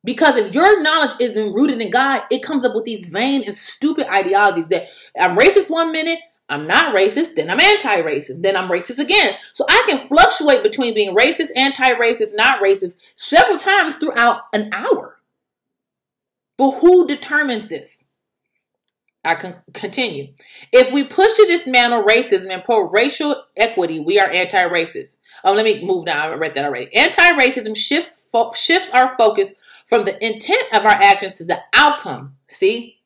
Because 0.01 0.37
if 0.37 0.55
your 0.55 0.81
knowledge 0.81 1.11
isn't 1.19 1.51
rooted 1.51 1.81
in 1.81 1.89
God, 1.89 2.23
it 2.31 2.41
comes 2.41 2.65
up 2.65 2.73
with 2.73 2.85
these 2.85 3.07
vain 3.07 3.43
and 3.43 3.53
stupid 3.53 4.07
ideologies 4.07 4.69
that 4.69 4.87
I'm 5.19 5.37
racist 5.37 5.69
one 5.69 5.91
minute, 5.91 6.19
I'm 6.47 6.67
not 6.67 6.95
racist, 6.95 7.35
then 7.35 7.49
I'm 7.49 7.59
anti 7.59 8.01
racist, 8.01 8.41
then 8.41 8.55
I'm 8.55 8.69
racist 8.69 8.99
again. 8.99 9.33
So 9.51 9.65
I 9.67 9.83
can 9.89 9.99
fluctuate 9.99 10.63
between 10.63 10.93
being 10.93 11.13
racist, 11.13 11.49
anti 11.57 11.93
racist, 11.95 12.29
not 12.33 12.63
racist 12.63 12.95
several 13.15 13.57
times 13.57 13.97
throughout 13.97 14.43
an 14.53 14.69
hour. 14.71 15.17
But 16.57 16.79
who 16.79 17.05
determines 17.05 17.67
this? 17.67 17.97
I 19.27 19.35
can 19.35 19.55
continue. 19.73 20.29
If 20.71 20.93
we 20.93 21.03
push 21.03 21.33
to 21.33 21.45
dismantle 21.47 22.03
racism 22.03 22.49
and 22.49 22.63
promote 22.63 22.93
racial 22.93 23.43
equity, 23.57 23.99
we 23.99 24.19
are 24.19 24.29
anti-racist. 24.29 25.17
Oh, 25.47 25.53
let 25.53 25.63
me 25.63 25.81
move 25.81 26.03
down. 26.03 26.29
I 26.29 26.35
read 26.35 26.55
that 26.55 26.65
already. 26.65 26.93
Anti-racism 26.93 27.75
shift, 27.75 28.13
fo- 28.13 28.51
shifts 28.51 28.89
our 28.89 29.15
focus 29.15 29.53
from 29.85 30.03
the 30.03 30.21
intent 30.23 30.73
of 30.73 30.83
our 30.83 30.91
actions 30.91 31.37
to 31.37 31.45
the 31.45 31.59
outcome. 31.73 32.35
See? 32.49 32.99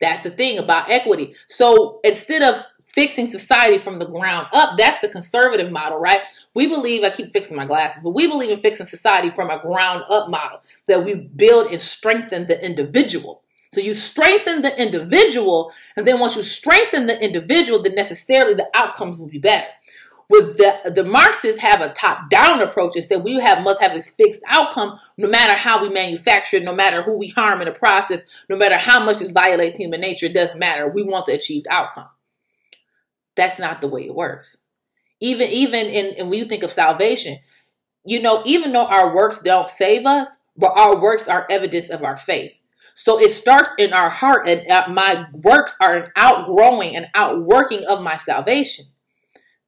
That's 0.00 0.22
the 0.22 0.30
thing 0.30 0.58
about 0.58 0.88
equity. 0.88 1.34
So 1.48 1.98
instead 2.04 2.42
of 2.42 2.62
fixing 2.86 3.28
society 3.28 3.78
from 3.78 3.98
the 3.98 4.06
ground 4.06 4.46
up, 4.52 4.78
that's 4.78 5.00
the 5.00 5.08
conservative 5.08 5.72
model, 5.72 5.98
right? 5.98 6.20
We 6.54 6.68
believe, 6.68 7.02
I 7.02 7.10
keep 7.10 7.32
fixing 7.32 7.56
my 7.56 7.66
glasses, 7.66 8.00
but 8.00 8.10
we 8.10 8.28
believe 8.28 8.50
in 8.50 8.60
fixing 8.60 8.86
society 8.86 9.30
from 9.30 9.50
a 9.50 9.60
ground 9.60 10.04
up 10.08 10.30
model 10.30 10.60
that 10.86 11.04
we 11.04 11.16
build 11.16 11.72
and 11.72 11.80
strengthen 11.80 12.46
the 12.46 12.64
individual. 12.64 13.42
So 13.72 13.80
you 13.80 13.94
strengthen 13.94 14.62
the 14.62 14.80
individual, 14.80 15.72
and 15.96 16.06
then 16.06 16.20
once 16.20 16.36
you 16.36 16.42
strengthen 16.42 17.06
the 17.06 17.20
individual, 17.20 17.82
then 17.82 17.96
necessarily 17.96 18.54
the 18.54 18.70
outcomes 18.72 19.18
will 19.18 19.26
be 19.26 19.38
better 19.38 19.66
with 20.28 20.56
the 20.56 20.90
the 20.90 21.04
Marxists 21.04 21.60
have 21.60 21.80
a 21.80 21.92
top 21.92 22.28
down 22.30 22.60
approach 22.60 22.96
and 22.96 23.04
said 23.04 23.22
we 23.22 23.34
have 23.34 23.62
must 23.62 23.80
have 23.80 23.94
this 23.94 24.08
fixed 24.10 24.40
outcome 24.48 24.98
no 25.16 25.28
matter 25.28 25.54
how 25.54 25.80
we 25.80 25.88
manufacture, 25.88 26.60
no 26.60 26.74
matter 26.74 27.02
who 27.02 27.16
we 27.16 27.28
harm 27.28 27.60
in 27.60 27.66
the 27.66 27.72
process, 27.72 28.22
no 28.48 28.56
matter 28.56 28.76
how 28.76 29.04
much 29.04 29.18
this 29.18 29.30
violates 29.30 29.76
human 29.76 30.00
nature, 30.00 30.26
it 30.26 30.34
doesn't 30.34 30.58
matter. 30.58 30.88
We 30.88 31.02
want 31.02 31.26
the 31.26 31.34
achieved 31.34 31.66
outcome. 31.70 32.08
That's 33.36 33.58
not 33.58 33.80
the 33.80 33.88
way 33.88 34.06
it 34.06 34.14
works. 34.14 34.56
Even 35.20 35.48
even 35.50 35.86
in 35.86 36.14
and 36.18 36.28
when 36.28 36.38
you 36.38 36.44
think 36.44 36.62
of 36.62 36.72
salvation, 36.72 37.38
you 38.04 38.20
know, 38.20 38.42
even 38.44 38.72
though 38.72 38.86
our 38.86 39.14
works 39.14 39.42
don't 39.42 39.68
save 39.68 40.06
us, 40.06 40.36
but 40.56 40.72
our 40.76 41.00
works 41.00 41.28
are 41.28 41.46
evidence 41.50 41.88
of 41.88 42.02
our 42.02 42.16
faith. 42.16 42.56
So 42.94 43.20
it 43.20 43.30
starts 43.30 43.70
in 43.76 43.92
our 43.92 44.08
heart, 44.08 44.48
and 44.48 44.66
uh, 44.70 44.88
my 44.88 45.26
works 45.32 45.76
are 45.82 45.96
an 45.96 46.10
outgrowing 46.16 46.96
and 46.96 47.08
outworking 47.14 47.84
of 47.84 48.00
my 48.00 48.16
salvation. 48.16 48.86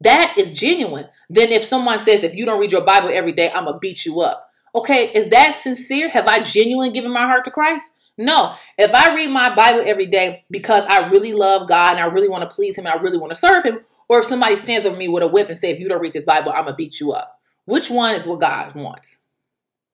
That 0.01 0.35
is 0.37 0.51
genuine. 0.51 1.09
Then 1.29 1.51
if 1.51 1.65
someone 1.65 1.99
says, 1.99 2.23
if 2.23 2.35
you 2.35 2.45
don't 2.45 2.61
read 2.61 2.73
your 2.73 2.85
Bible 2.85 3.09
every 3.13 3.33
day, 3.33 3.51
I'm 3.51 3.65
going 3.65 3.75
to 3.75 3.81
beat 3.81 4.05
you 4.05 4.21
up. 4.21 4.49
Okay, 4.75 5.11
is 5.13 5.31
that 5.31 5.55
sincere? 5.55 6.09
Have 6.11 6.29
I 6.29 6.43
genuinely 6.43 6.91
given 6.91 7.11
my 7.11 7.27
heart 7.27 7.45
to 7.45 7.51
Christ? 7.51 7.85
No. 8.17 8.55
If 8.77 8.93
I 8.93 9.15
read 9.15 9.31
my 9.31 9.55
Bible 9.55 9.83
every 9.85 10.07
day 10.07 10.45
because 10.51 10.85
I 10.89 11.09
really 11.09 11.33
love 11.33 11.69
God 11.69 11.93
and 11.97 12.01
I 12.01 12.07
really 12.07 12.29
want 12.29 12.49
to 12.49 12.55
please 12.55 12.77
Him 12.77 12.87
and 12.87 12.95
I 12.95 13.01
really 13.01 13.19
want 13.19 13.31
to 13.31 13.37
serve 13.37 13.65
Him, 13.65 13.81
or 14.09 14.21
if 14.21 14.27
somebody 14.27 14.57
stands 14.57 14.87
over 14.87 14.97
me 14.97 15.09
with 15.09 15.23
a 15.23 15.29
whip 15.29 15.49
and 15.49 15.59
say, 15.59 15.71
if 15.71 15.81
you 15.81 15.89
don't 15.89 16.01
read 16.01 16.13
this 16.13 16.25
Bible, 16.25 16.53
I'm 16.53 16.65
going 16.65 16.75
to 16.75 16.77
beat 16.77 17.01
you 17.01 17.13
up. 17.13 17.41
Which 17.65 17.91
one 17.91 18.15
is 18.15 18.27
what 18.27 18.41
God 18.41 18.75
wants? 18.75 19.19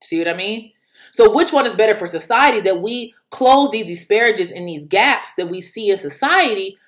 See 0.03 0.19
what 0.19 0.29
I 0.29 0.35
mean? 0.35 0.73
So, 1.13 1.33
which 1.33 1.53
one 1.53 1.67
is 1.67 1.75
better 1.75 1.95
for 1.95 2.07
society 2.07 2.61
that 2.63 2.81
we 2.81 3.15
close 3.31 3.71
these 3.71 3.87
disparages 3.87 4.51
and 4.51 4.67
these 4.67 4.87
gaps 4.87 5.35
that 5.35 5.49
we 5.49 5.61
see 5.61 5.91
in 5.91 5.99
society 5.99 6.79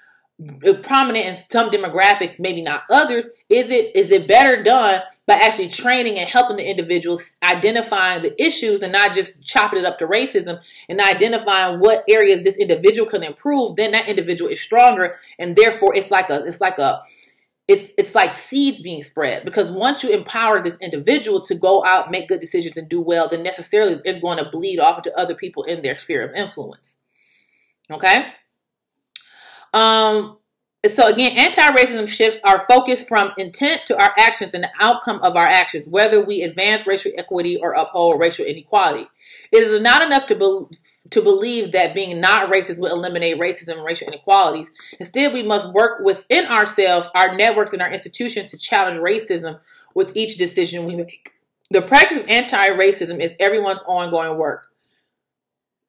prominent 0.82 1.24
in 1.24 1.36
some 1.50 1.70
demographics, 1.70 2.38
maybe 2.38 2.60
not 2.60 2.82
others, 2.90 3.26
is 3.48 3.70
it 3.70 3.96
is 3.96 4.10
it 4.10 4.28
better 4.28 4.62
done 4.62 5.00
by 5.26 5.34
actually 5.34 5.68
training 5.68 6.18
and 6.18 6.28
helping 6.28 6.56
the 6.56 6.70
individuals 6.70 7.36
identifying 7.42 8.22
the 8.22 8.42
issues 8.42 8.82
and 8.82 8.92
not 8.92 9.14
just 9.14 9.42
chopping 9.42 9.78
it 9.78 9.86
up 9.86 9.96
to 9.98 10.06
racism 10.06 10.60
and 10.88 11.00
identifying 11.00 11.80
what 11.80 12.04
areas 12.08 12.42
this 12.42 12.58
individual 12.58 13.08
can 13.08 13.22
improve, 13.22 13.76
then 13.76 13.92
that 13.92 14.08
individual 14.08 14.50
is 14.50 14.60
stronger 14.60 15.16
and 15.38 15.56
therefore 15.56 15.94
it's 15.94 16.10
like 16.10 16.28
a 16.28 16.44
it's 16.44 16.60
like 16.60 16.78
a 16.78 17.02
it's 17.66 17.90
it's 17.96 18.14
like 18.14 18.32
seeds 18.32 18.82
being 18.82 19.02
spread 19.02 19.44
because 19.44 19.72
once 19.72 20.04
you 20.04 20.10
empower 20.10 20.62
this 20.62 20.76
individual 20.78 21.40
to 21.46 21.54
go 21.54 21.82
out, 21.84 22.10
make 22.10 22.28
good 22.28 22.40
decisions 22.40 22.76
and 22.76 22.90
do 22.90 23.00
well, 23.00 23.28
then 23.28 23.42
necessarily 23.42 24.00
it's 24.04 24.20
going 24.20 24.38
to 24.38 24.50
bleed 24.50 24.78
off 24.78 25.02
to 25.02 25.18
other 25.18 25.34
people 25.34 25.64
in 25.64 25.82
their 25.82 25.94
sphere 25.94 26.28
of 26.28 26.34
influence. 26.34 26.98
Okay? 27.90 28.26
Um, 29.72 30.38
so 30.88 31.08
again, 31.08 31.36
anti-racism 31.36 32.06
shifts 32.08 32.40
our 32.44 32.60
focus 32.60 33.06
from 33.06 33.32
intent 33.38 33.82
to 33.86 34.00
our 34.00 34.12
actions 34.16 34.54
and 34.54 34.62
the 34.62 34.70
outcome 34.80 35.20
of 35.20 35.34
our 35.34 35.46
actions, 35.46 35.88
whether 35.88 36.24
we 36.24 36.42
advance 36.42 36.86
racial 36.86 37.10
equity 37.16 37.56
or 37.56 37.72
uphold 37.72 38.20
racial 38.20 38.44
inequality. 38.44 39.08
It 39.50 39.64
is 39.64 39.80
not 39.80 40.02
enough 40.02 40.26
to, 40.26 40.36
be- 40.36 40.76
to 41.10 41.22
believe 41.22 41.72
that 41.72 41.94
being 41.94 42.20
not 42.20 42.52
racist 42.52 42.78
will 42.78 42.92
eliminate 42.92 43.40
racism 43.40 43.78
and 43.78 43.84
racial 43.84 44.08
inequalities. 44.08 44.70
Instead, 45.00 45.32
we 45.32 45.42
must 45.42 45.72
work 45.72 46.04
within 46.04 46.46
ourselves, 46.46 47.10
our 47.14 47.34
networks, 47.34 47.72
and 47.72 47.82
our 47.82 47.90
institutions 47.90 48.50
to 48.50 48.56
challenge 48.56 48.98
racism 48.98 49.58
with 49.94 50.14
each 50.14 50.36
decision 50.36 50.84
we 50.84 50.94
make. 50.94 51.32
The 51.70 51.82
practice 51.82 52.18
of 52.18 52.28
anti-racism 52.28 53.18
is 53.20 53.32
everyone's 53.40 53.82
ongoing 53.86 54.38
work. 54.38 54.68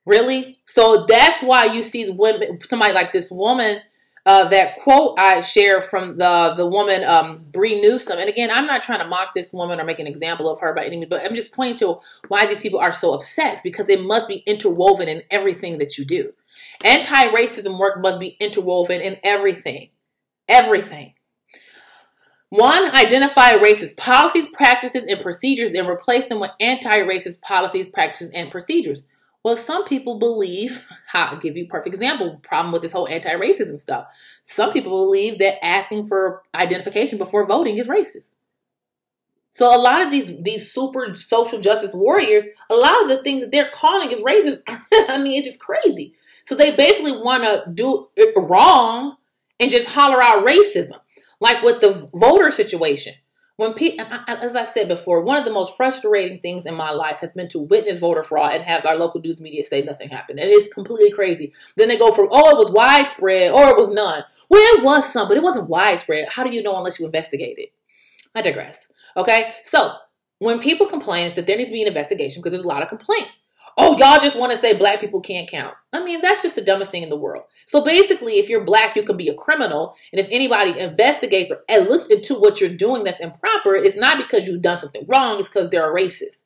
Really? 0.07 0.57
So 0.63 1.05
that's 1.05 1.43
why 1.43 1.65
you 1.65 1.83
see 1.83 2.09
women, 2.09 2.59
somebody 2.61 2.93
like 2.93 3.11
this 3.11 3.29
woman 3.29 3.81
uh, 4.25 4.47
that 4.47 4.77
quote 4.79 5.19
I 5.19 5.41
share 5.41 5.81
from 5.81 6.15
the 6.15 6.53
the 6.55 6.65
woman 6.65 7.03
um, 7.03 7.43
Bree 7.51 7.81
Newsome, 7.81 8.17
and 8.17 8.29
again, 8.29 8.49
I'm 8.49 8.65
not 8.65 8.81
trying 8.81 8.99
to 8.99 9.07
mock 9.07 9.33
this 9.33 9.51
woman 9.51 9.81
or 9.81 9.83
make 9.83 9.99
an 9.99 10.07
example 10.07 10.49
of 10.49 10.61
her 10.61 10.73
by 10.73 10.85
any 10.85 10.95
means, 10.95 11.09
but 11.09 11.25
I'm 11.25 11.35
just 11.35 11.51
pointing 11.51 11.77
to 11.79 11.99
why 12.29 12.45
these 12.45 12.61
people 12.61 12.79
are 12.79 12.93
so 12.93 13.13
obsessed 13.13 13.63
because 13.65 13.89
it 13.89 14.01
must 14.01 14.29
be 14.29 14.43
interwoven 14.45 15.09
in 15.09 15.23
everything 15.29 15.77
that 15.79 15.97
you 15.97 16.05
do. 16.05 16.31
Anti-racism 16.85 17.77
work 17.77 18.01
must 18.01 18.21
be 18.21 18.37
interwoven 18.39 19.01
in 19.01 19.17
everything, 19.25 19.89
everything. 20.47 21.15
One, 22.49 22.95
identify 22.95 23.57
racist 23.57 23.97
policies, 23.97 24.47
practices, 24.53 25.03
and 25.03 25.19
procedures, 25.19 25.73
and 25.73 25.85
replace 25.85 26.25
them 26.25 26.39
with 26.39 26.51
anti-racist 26.61 27.41
policies, 27.41 27.87
practices, 27.87 28.31
and 28.33 28.49
procedures. 28.49 29.03
Well, 29.47 29.55
some 29.55 29.85
people 29.85 30.19
believe, 30.19 30.85
I'll 31.13 31.37
give 31.37 31.55
you 31.55 31.63
a 31.63 31.67
perfect 31.67 31.95
example, 31.95 32.41
problem 32.43 32.73
with 32.73 32.81
this 32.81 32.91
whole 32.91 33.07
anti-racism 33.07 33.79
stuff. 33.79 34.07
Some 34.43 34.73
people 34.73 34.91
believe 34.91 35.39
that 35.39 35.63
asking 35.63 36.09
for 36.09 36.43
identification 36.53 37.17
before 37.17 37.47
voting 37.47 37.77
is 37.77 37.87
racist. 37.87 38.35
So 39.49 39.73
a 39.73 39.79
lot 39.79 40.01
of 40.01 40.11
these 40.11 40.33
these 40.41 40.69
super 40.69 41.15
social 41.15 41.61
justice 41.61 41.93
warriors, 41.93 42.43
a 42.69 42.75
lot 42.75 43.01
of 43.01 43.07
the 43.07 43.23
things 43.23 43.41
that 43.41 43.53
they're 43.53 43.69
calling 43.69 44.11
is 44.11 44.21
racist. 44.21 44.63
I 45.07 45.17
mean, 45.17 45.37
it's 45.37 45.47
just 45.47 45.61
crazy. 45.61 46.13
So 46.43 46.53
they 46.53 46.75
basically 46.75 47.13
want 47.13 47.43
to 47.43 47.71
do 47.73 48.09
it 48.17 48.33
wrong 48.35 49.15
and 49.61 49.71
just 49.71 49.87
holler 49.87 50.21
out 50.21 50.45
racism, 50.45 50.99
like 51.39 51.63
with 51.63 51.79
the 51.79 52.09
voter 52.13 52.51
situation 52.51 53.13
when 53.57 53.73
people, 53.73 54.05
as 54.27 54.55
I 54.55 54.63
said 54.63 54.87
before, 54.87 55.21
one 55.21 55.37
of 55.37 55.43
the 55.43 55.51
most 55.51 55.75
frustrating 55.75 56.39
things 56.39 56.65
in 56.67 56.75
my 56.75 56.91
life 56.91 57.17
has 57.19 57.31
been 57.31 57.47
to 57.49 57.59
witness 57.59 57.99
voter 57.99 58.23
fraud 58.23 58.53
and 58.53 58.63
have 58.63 58.85
our 58.85 58.95
local 58.95 59.19
news 59.19 59.41
media 59.41 59.63
say 59.63 59.81
nothing 59.81 60.09
happened. 60.09 60.39
And 60.39 60.49
it's 60.49 60.73
completely 60.73 61.11
crazy. 61.11 61.53
Then 61.75 61.87
they 61.87 61.97
go 61.97 62.11
from, 62.11 62.29
oh, 62.31 62.51
it 62.51 62.57
was 62.57 62.71
widespread 62.71 63.51
or 63.51 63.69
it 63.69 63.77
was 63.77 63.89
none. 63.89 64.23
Well, 64.47 64.77
it 64.77 64.83
was 64.83 65.11
some, 65.11 65.27
but 65.27 65.37
it 65.37 65.43
wasn't 65.43 65.69
widespread. 65.69 66.29
How 66.29 66.43
do 66.43 66.51
you 66.51 66.61
know 66.61 66.77
unless 66.77 66.99
you 66.99 67.07
investigate 67.07 67.57
it? 67.57 67.73
I 68.35 68.43
digress. 68.43 68.89
Okay. 69.17 69.51
So 69.63 69.93
when 70.37 70.59
people 70.59 70.85
complain, 70.85 71.33
that 71.33 71.47
there 71.47 71.57
needs 71.57 71.71
to 71.71 71.73
be 71.73 71.81
an 71.81 71.87
investigation 71.87 72.41
because 72.41 72.51
there's 72.51 72.63
a 72.63 72.67
lot 72.67 72.83
of 72.83 72.89
complaints 72.89 73.37
oh, 73.77 73.97
y'all 73.97 74.19
just 74.19 74.37
want 74.37 74.51
to 74.51 74.57
say 74.57 74.77
black 74.77 74.99
people 74.99 75.21
can't 75.21 75.49
count. 75.49 75.73
I 75.93 76.03
mean, 76.03 76.21
that's 76.21 76.41
just 76.41 76.55
the 76.55 76.63
dumbest 76.63 76.91
thing 76.91 77.03
in 77.03 77.09
the 77.09 77.17
world. 77.17 77.43
So 77.65 77.83
basically, 77.83 78.39
if 78.39 78.49
you're 78.49 78.63
black, 78.63 78.95
you 78.95 79.03
can 79.03 79.17
be 79.17 79.29
a 79.29 79.33
criminal. 79.33 79.95
And 80.11 80.19
if 80.19 80.27
anybody 80.29 80.77
investigates 80.79 81.51
or 81.51 81.79
looks 81.79 82.07
into 82.07 82.35
what 82.35 82.61
you're 82.61 82.69
doing 82.69 83.03
that's 83.03 83.21
improper, 83.21 83.75
it's 83.75 83.97
not 83.97 84.17
because 84.17 84.47
you've 84.47 84.61
done 84.61 84.77
something 84.77 85.05
wrong, 85.07 85.39
it's 85.39 85.49
because 85.49 85.69
they're 85.69 85.91
a 85.91 85.93
racist. 85.93 86.43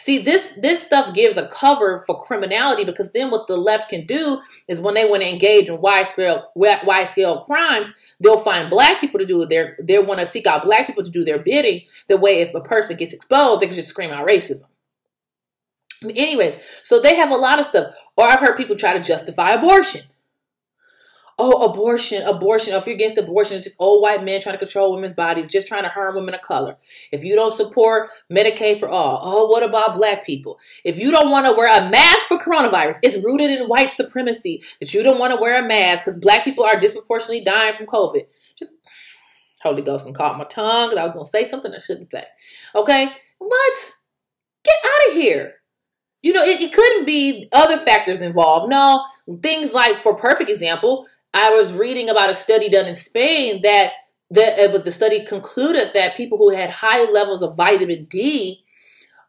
See, 0.00 0.16
this 0.16 0.54
this 0.56 0.82
stuff 0.82 1.14
gives 1.14 1.36
a 1.36 1.46
cover 1.48 2.02
for 2.06 2.18
criminality 2.18 2.84
because 2.84 3.12
then 3.12 3.30
what 3.30 3.46
the 3.46 3.58
left 3.58 3.90
can 3.90 4.06
do 4.06 4.40
is 4.66 4.80
when 4.80 4.94
they 4.94 5.04
want 5.04 5.20
to 5.20 5.28
engage 5.28 5.68
in 5.68 5.78
wide 5.82 6.06
scale 6.06 6.50
wide 6.54 7.04
scale 7.04 7.42
crimes, 7.42 7.92
they'll 8.18 8.38
find 8.38 8.70
black 8.70 8.98
people 8.98 9.20
to 9.20 9.26
do 9.26 9.44
their 9.44 9.76
they 9.78 9.98
want 9.98 10.18
to 10.18 10.24
seek 10.24 10.46
out 10.46 10.64
black 10.64 10.86
people 10.86 11.04
to 11.04 11.10
do 11.10 11.22
their 11.22 11.42
bidding. 11.42 11.82
The 12.08 12.16
way 12.16 12.40
if 12.40 12.54
a 12.54 12.62
person 12.62 12.96
gets 12.96 13.12
exposed, 13.12 13.60
they 13.60 13.66
can 13.66 13.76
just 13.76 13.90
scream 13.90 14.10
out 14.10 14.26
racism. 14.26 14.62
Anyways, 16.02 16.56
so 16.82 17.00
they 17.00 17.16
have 17.16 17.30
a 17.30 17.36
lot 17.36 17.58
of 17.58 17.66
stuff. 17.66 17.94
Or 18.16 18.24
I've 18.24 18.40
heard 18.40 18.56
people 18.56 18.76
try 18.76 18.92
to 18.92 19.00
justify 19.00 19.52
abortion. 19.52 20.02
Oh, 21.42 21.64
abortion, 21.64 22.22
abortion. 22.22 22.74
If 22.74 22.86
you're 22.86 22.94
against 22.94 23.16
abortion, 23.16 23.56
it's 23.56 23.64
just 23.64 23.80
old 23.80 24.02
white 24.02 24.22
men 24.22 24.42
trying 24.42 24.56
to 24.56 24.58
control 24.58 24.94
women's 24.94 25.14
bodies, 25.14 25.48
just 25.48 25.66
trying 25.66 25.84
to 25.84 25.88
harm 25.88 26.14
women 26.14 26.34
of 26.34 26.42
color. 26.42 26.76
If 27.12 27.24
you 27.24 27.34
don't 27.34 27.54
support 27.54 28.10
Medicaid 28.30 28.78
for 28.78 28.90
all, 28.90 29.18
oh, 29.22 29.46
what 29.46 29.62
about 29.62 29.94
black 29.94 30.26
people? 30.26 30.58
If 30.84 30.98
you 30.98 31.10
don't 31.10 31.30
want 31.30 31.46
to 31.46 31.52
wear 31.52 31.66
a 31.68 31.88
mask 31.88 32.28
for 32.28 32.36
coronavirus, 32.36 32.98
it's 33.02 33.24
rooted 33.24 33.50
in 33.50 33.68
white 33.68 33.90
supremacy 33.90 34.62
that 34.80 34.92
you 34.92 35.02
don't 35.02 35.18
want 35.18 35.32
to 35.34 35.40
wear 35.40 35.64
a 35.64 35.66
mask 35.66 36.04
because 36.04 36.20
black 36.20 36.44
people 36.44 36.64
are 36.64 36.78
disproportionately 36.78 37.42
dying 37.42 37.72
from 37.72 37.86
COVID. 37.86 38.26
Just 38.54 38.72
Holy 39.62 39.80
Ghost 39.80 40.04
and 40.04 40.14
caught 40.14 40.36
my 40.36 40.44
tongue 40.44 40.90
because 40.90 41.00
I 41.00 41.04
was 41.04 41.14
going 41.14 41.24
to 41.24 41.30
say 41.30 41.48
something 41.48 41.72
I 41.72 41.78
shouldn't 41.78 42.10
say. 42.10 42.24
Okay? 42.74 43.08
What? 43.38 43.92
Get 44.62 44.76
out 44.84 45.08
of 45.08 45.14
here. 45.14 45.54
You 46.22 46.32
know, 46.32 46.42
it, 46.42 46.60
it 46.60 46.72
couldn't 46.72 47.06
be 47.06 47.48
other 47.52 47.78
factors 47.78 48.18
involved. 48.18 48.68
No, 48.68 49.04
things 49.42 49.72
like, 49.72 50.02
for 50.02 50.14
perfect 50.14 50.50
example, 50.50 51.06
I 51.32 51.50
was 51.50 51.72
reading 51.72 52.08
about 52.08 52.30
a 52.30 52.34
study 52.34 52.68
done 52.68 52.86
in 52.86 52.94
Spain 52.94 53.62
that 53.62 53.92
that 54.32 54.70
but 54.72 54.84
the 54.84 54.92
study 54.92 55.24
concluded 55.24 55.90
that 55.94 56.16
people 56.16 56.38
who 56.38 56.50
had 56.50 56.70
high 56.70 57.04
levels 57.10 57.42
of 57.42 57.56
vitamin 57.56 58.04
D, 58.04 58.64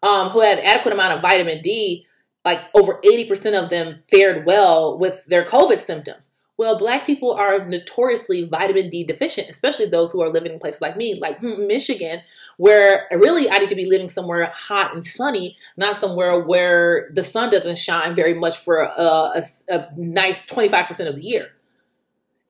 um, 0.04 0.30
who 0.30 0.42
had 0.42 0.60
adequate 0.60 0.94
amount 0.94 1.14
of 1.14 1.22
vitamin 1.22 1.62
D, 1.62 2.06
like 2.46 2.60
over 2.74 3.00
80% 3.04 3.62
of 3.62 3.70
them 3.70 4.02
fared 4.10 4.46
well 4.46 4.98
with 4.98 5.26
their 5.26 5.44
COVID 5.44 5.80
symptoms. 5.80 6.30
Well, 6.58 6.78
black 6.78 7.08
people 7.08 7.34
are 7.34 7.66
notoriously 7.66 8.48
vitamin 8.48 8.90
D 8.90 9.04
deficient, 9.04 9.50
especially 9.50 9.88
those 9.88 10.12
who 10.12 10.22
are 10.22 10.30
living 10.30 10.52
in 10.52 10.60
places 10.60 10.82
like 10.82 10.98
me, 10.98 11.20
like 11.20 11.42
Michigan, 11.42 12.22
where 12.62 13.08
really 13.12 13.50
I 13.50 13.58
need 13.58 13.70
to 13.70 13.76
be 13.76 13.88
living 13.88 14.08
somewhere 14.08 14.46
hot 14.46 14.94
and 14.94 15.04
sunny, 15.04 15.58
not 15.78 15.96
somewhere 15.96 16.40
where 16.40 17.10
the 17.12 17.24
sun 17.24 17.50
doesn't 17.50 17.80
shine 17.80 18.14
very 18.14 18.36
much 18.36 18.56
for 18.56 18.84
a, 18.84 18.88
a, 18.88 19.44
a 19.70 19.90
nice 19.98 20.44
25% 20.44 21.10
of 21.10 21.16
the 21.16 21.24
year. 21.24 21.54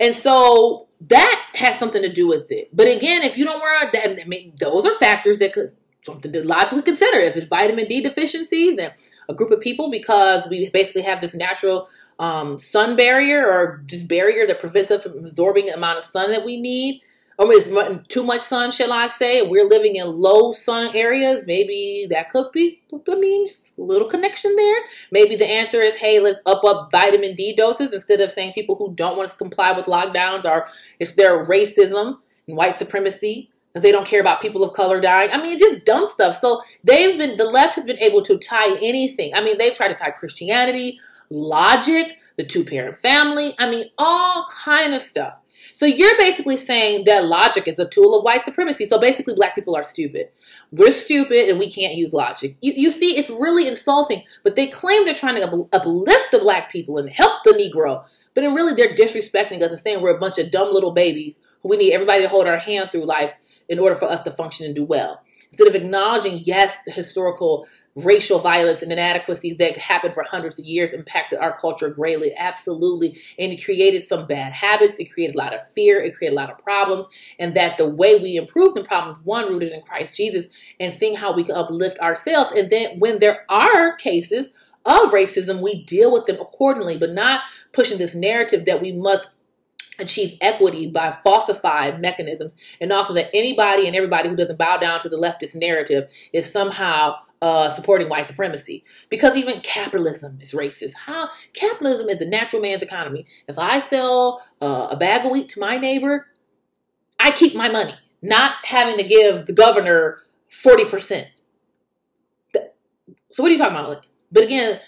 And 0.01 0.14
so 0.14 0.89
that 1.07 1.51
has 1.53 1.80
something 1.80 2.01
to 2.01 2.12
do 2.12 2.28
with 2.28 2.51
it. 2.51 2.76
But 2.76 2.89
again, 2.89 3.24
if 3.24 3.38
you 3.38 3.45
don't 3.45 3.62
wear 3.62 3.89
that, 3.89 4.22
I 4.22 4.26
mean, 4.26 4.51
those 4.59 4.86
are 4.86 4.95
factors 4.95 5.38
that 5.38 5.53
could 5.53 5.72
something 6.05 6.34
to 6.34 6.45
logically 6.45 6.82
consider. 6.82 7.18
If 7.20 7.38
it's 7.38 7.47
vitamin 7.47 7.88
D 7.88 8.01
deficiencies 8.01 8.78
and 8.78 8.91
a 9.30 9.34
group 9.34 9.51
of 9.51 9.62
people, 9.62 9.89
because 9.89 10.45
we 10.49 10.70
basically 10.72 11.03
have 11.03 11.22
this 11.22 11.34
natural 11.34 11.88
um, 12.20 12.59
sun 12.59 12.97
barrier 12.97 13.47
or 13.47 13.82
this 13.88 14.03
barrier 14.03 14.45
that 14.45 14.59
prevents 14.59 14.91
us 14.91 15.03
from 15.03 15.20
absorbing 15.20 15.68
the 15.68 15.74
amount 15.74 15.99
of 15.99 16.03
sun 16.03 16.32
that 16.32 16.43
we 16.43 16.59
need, 16.59 17.01
or 17.38 17.48
with 17.48 18.08
too 18.08 18.24
much 18.24 18.42
sun, 18.42 18.72
shall 18.72 18.92
I 18.92 19.08
say? 19.08 19.42
We're 19.42 19.68
living 19.68 19.96
in 19.96 20.06
low 20.06 20.52
sun 20.52 20.96
areas. 20.96 21.44
Maybe 21.48 22.06
that 22.10 22.30
could 22.30 22.52
be, 22.52 22.82
I 22.94 23.16
mean, 23.16 23.48
a 23.78 23.82
little 23.82 24.08
connection 24.08 24.56
there. 24.56 24.78
Maybe 25.12 25.36
the 25.36 25.50
answer 25.50 25.82
is, 25.82 25.96
hey, 25.96 26.20
let's 26.20 26.40
up 26.46 26.64
up 26.64 26.92
vitamin 26.92 27.36
D 27.36 27.56
doses 27.56 27.94
instead 27.94 28.22
of 28.22 28.32
saying 28.32 28.54
people 28.54 28.76
who 28.76 28.94
don't 28.94 29.18
want 29.18 29.30
to 29.30 29.36
comply 29.36 29.72
with 29.72 29.86
lockdowns 29.86 30.46
are 30.46 30.68
it's 31.00 31.14
their 31.14 31.46
racism 31.46 32.20
and 32.48 32.58
white 32.58 32.78
supremacy 32.78 33.50
because 33.72 33.84
they 33.84 33.92
don't 33.92 34.08
care 34.08 34.22
about 34.22 34.42
people 34.42 34.64
of 34.64 34.74
color 34.74 35.00
dying. 35.00 35.30
I 35.32 35.42
mean, 35.42 35.58
just 35.58 35.86
dumb 35.86 36.08
stuff. 36.08 36.36
So 36.36 36.62
they've 36.84 37.18
been 37.18 37.38
the 37.38 37.46
left 37.46 37.76
has 37.76 37.86
been 37.86 38.00
able 38.00 38.22
to 38.24 38.38
tie 38.38 38.78
anything. 38.82 39.34
I 39.34 39.42
mean, 39.42 39.58
they've 39.58 39.76
tried 39.76 39.90
to 39.90 39.96
tie 39.96 40.12
Christianity, 40.12 41.00
logic, 41.30 42.18
the 42.38 42.44
two 42.44 42.64
parent 42.64 42.98
family. 42.98 43.56
I 43.58 43.70
mean, 43.70 43.86
all 43.98 44.48
kind 44.64 44.94
of 44.94 45.02
stuff. 45.02 45.36
So 45.82 45.88
you're 45.88 46.16
basically 46.20 46.58
saying 46.58 47.06
that 47.06 47.26
logic 47.26 47.68
is 47.68 47.80
a 47.80 47.90
tool 47.90 48.16
of 48.16 48.24
white 48.24 48.46
supremacy. 48.46 48.86
So 48.86 49.00
basically, 49.00 49.34
black 49.34 49.56
people 49.56 49.76
are 49.76 49.82
stupid. 49.82 50.30
We're 50.72 50.92
stupid 50.92 51.50
and 51.50 51.58
we 51.58 51.72
can't 51.72 51.96
use 51.96 52.14
logic. 52.14 52.56
You, 52.62 52.74
you 52.76 52.92
see, 52.92 53.18
it's 53.18 53.32
really 53.32 53.68
insulting, 53.68 54.22
but 54.44 54.56
they 54.56 54.68
claim 54.68 55.06
they're 55.06 55.16
trying 55.16 55.38
to 55.38 55.68
uplift 55.74 56.30
the 56.30 56.38
black 56.38 56.72
people 56.72 57.00
and 57.00 57.10
help 57.10 57.44
the 57.44 57.54
Negro. 57.54 58.06
But 58.36 58.44
in 58.44 58.54
really, 58.54 58.76
they're 58.76 58.94
disrespecting 58.94 59.64
us 59.64 59.72
and 59.72 59.80
saying 59.80 60.04
we're 60.04 60.16
a 60.16 60.20
bunch 60.20 60.38
of 60.38 60.52
dumb 60.52 60.72
little 60.72 60.92
babies 60.92 61.40
who 61.64 61.70
we 61.70 61.78
need 61.78 61.94
everybody 61.94 62.22
to 62.22 62.30
hold 62.30 62.46
our 62.46 62.60
hand 62.60 62.92
through 62.92 63.06
life 63.06 63.34
in 63.68 63.80
order 63.80 63.96
for 63.96 64.06
us 64.06 64.22
to 64.22 64.30
function 64.30 64.68
and 64.68 64.76
do 64.76 64.86
well. 64.86 65.24
Instead 65.48 65.68
of 65.68 65.74
acknowledging, 65.74 66.42
yes, 66.44 66.78
the 66.86 66.92
historical 66.92 67.68
racial 67.96 68.39
violence 68.39 68.82
and 68.82 68.92
inadequacies 68.92 69.58
that 69.58 69.78
happened 69.78 70.14
for 70.14 70.24
hundreds 70.24 70.58
of 70.58 70.66
years 70.66 70.94
impacted 70.94 71.39
our 71.39 71.58
culture 71.58 71.89
greatly. 71.89 72.34
Absolutely. 72.36 73.20
And 73.38 73.52
it 73.52 73.64
created 73.64 74.04
some 74.04 74.28
bad 74.28 74.54
habits. 74.54 74.94
It 74.98 75.12
created 75.12 75.36
a 75.36 75.39
lot 75.39 75.54
of 75.54 75.68
fear. 75.72 76.02
It 76.02 76.16
created 76.16 76.36
a 76.36 76.39
lot 76.39 76.50
of 76.50 76.58
problems. 76.60 77.06
And 77.38 77.54
that 77.56 77.78
the 77.78 77.89
way 77.89 78.20
we 78.20 78.38
improve 78.38 78.74
the 78.74 78.84
problems, 78.84 79.20
one, 79.24 79.50
rooted 79.50 79.74
in 79.74 79.82
Christ 79.82 80.16
Jesus 80.16 80.48
and 80.80 80.94
seeing 80.94 81.16
how 81.16 81.34
we 81.34 81.44
can 81.44 81.56
uplift 81.56 82.00
ourselves. 82.00 82.52
And 82.52 82.70
then 82.70 83.00
when 83.00 83.20
there 83.20 83.46
are 83.50 83.96
cases 83.96 84.50
of 84.86 85.12
racism, 85.12 85.62
we 85.62 85.84
deal 85.84 86.12
with 86.12 86.26
them 86.26 86.39
accordingly, 86.39 86.98
but 86.98 87.12
not 87.12 87.42
pushing 87.74 87.98
this 87.98 88.16
narrative 88.16 88.66
that 88.66 88.82
we 88.82 88.94
must 88.94 89.32
achieve 90.00 90.38
equity 90.42 90.88
by 90.88 91.12
falsified 91.12 92.02
mechanisms 92.02 92.56
and 92.80 92.92
also 92.92 93.14
that 93.14 93.30
anybody 93.36 93.86
and 93.86 93.96
everybody 93.96 94.30
who 94.30 94.36
doesn't 94.36 94.58
bow 94.58 94.78
down 94.78 95.00
to 95.00 95.10
the 95.10 95.18
leftist 95.18 95.54
narrative 95.54 96.10
is 96.34 96.52
somehow 96.52 97.16
uh, 97.42 97.70
supporting 97.70 98.08
white 98.10 98.28
supremacy 98.28 98.84
because 99.10 99.36
even 99.36 99.62
capitalism 99.62 100.38
is 100.42 100.54
racist. 100.54 100.94
How 100.94 101.30
capitalism 101.54 102.10
is 102.10 102.22
a 102.22 102.26
natural 102.26 102.62
man's 102.62 102.84
economy. 102.84 103.26
If 103.48 103.58
I 103.58 103.80
sell 103.80 104.44
uh, 104.62 104.89
a 104.92 104.96
bag 104.96 105.26
of 105.26 105.32
wheat 105.32 105.50
to 105.50 105.60
my 105.60 105.78
neighbor, 105.78 106.28
I 107.20 107.32
keep 107.32 107.56
my 107.56 107.70
money, 107.70 107.94
not 108.22 108.56
having 108.64 108.98
to 108.98 109.04
give 109.04 109.46
the 109.46 109.54
governor 109.54 110.20
forty 110.50 110.86
percent. 110.86 111.42
So 112.54 113.44
what 113.44 113.50
are 113.50 113.54
you 113.54 113.58
talking 113.58 113.78
about? 113.78 114.06
But 114.32 114.44
again, 114.44 114.80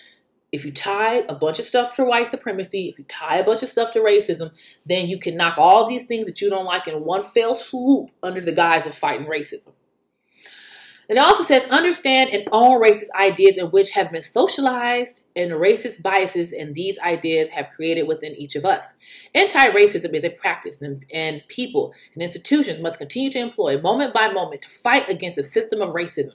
if 0.51 0.65
you 0.65 0.71
tie 0.71 1.23
a 1.29 1.33
bunch 1.33 1.59
of 1.59 1.65
stuff 1.65 1.95
to 1.95 2.03
white 2.03 2.29
supremacy, 2.29 2.89
if 2.89 2.99
you 2.99 3.05
tie 3.05 3.37
a 3.37 3.43
bunch 3.43 3.63
of 3.63 3.69
stuff 3.69 3.91
to 3.93 3.99
racism, 3.99 4.51
then 4.85 5.07
you 5.07 5.17
can 5.17 5.35
knock 5.35 5.57
all 5.57 5.87
these 5.87 6.05
things 6.05 6.25
that 6.25 6.41
you 6.41 6.49
don't 6.49 6.65
like 6.65 6.87
in 6.87 7.03
one 7.05 7.23
fell 7.23 7.55
swoop 7.55 8.11
under 8.21 8.41
the 8.41 8.51
guise 8.51 8.85
of 8.85 8.93
fighting 8.93 9.25
racism. 9.25 9.73
It 11.09 11.17
also 11.17 11.43
says 11.43 11.67
understand 11.67 12.29
and 12.31 12.47
own 12.51 12.81
racist 12.81 13.11
ideas 13.13 13.57
in 13.57 13.67
which 13.67 13.91
have 13.91 14.11
been 14.11 14.23
socialized 14.23 15.21
and 15.35 15.51
racist 15.51 16.01
biases 16.01 16.53
and 16.53 16.73
these 16.73 16.97
ideas 16.99 17.49
have 17.49 17.71
created 17.75 18.07
within 18.07 18.33
each 18.35 18.55
of 18.55 18.63
us. 18.63 18.85
Anti-racism 19.35 20.13
is 20.13 20.23
a 20.23 20.29
practice 20.29 20.81
and, 20.81 21.05
and 21.13 21.43
people 21.49 21.93
and 22.13 22.23
institutions 22.23 22.79
must 22.79 22.99
continue 22.99 23.29
to 23.31 23.39
employ 23.39 23.79
moment 23.81 24.13
by 24.13 24.31
moment 24.31 24.61
to 24.61 24.69
fight 24.69 25.09
against 25.09 25.37
a 25.37 25.43
system 25.43 25.81
of 25.81 25.93
racism. 25.93 26.31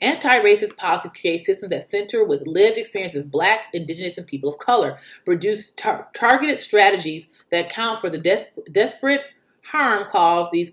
Anti-racist 0.00 0.76
policies 0.76 1.12
create 1.20 1.44
systems 1.44 1.70
that 1.70 1.90
center 1.90 2.24
with 2.24 2.46
lived 2.46 2.78
experiences 2.78 3.20
of 3.20 3.30
black, 3.30 3.62
indigenous, 3.72 4.16
and 4.16 4.26
people 4.26 4.50
of 4.52 4.58
color, 4.58 4.98
produce 5.24 5.70
tar- 5.72 6.08
targeted 6.14 6.60
strategies 6.60 7.28
that 7.50 7.66
account 7.66 8.00
for 8.00 8.08
the 8.08 8.18
des- 8.18 8.46
desperate 8.70 9.26
harm 9.64 10.04
caused 10.08 10.52
these 10.52 10.70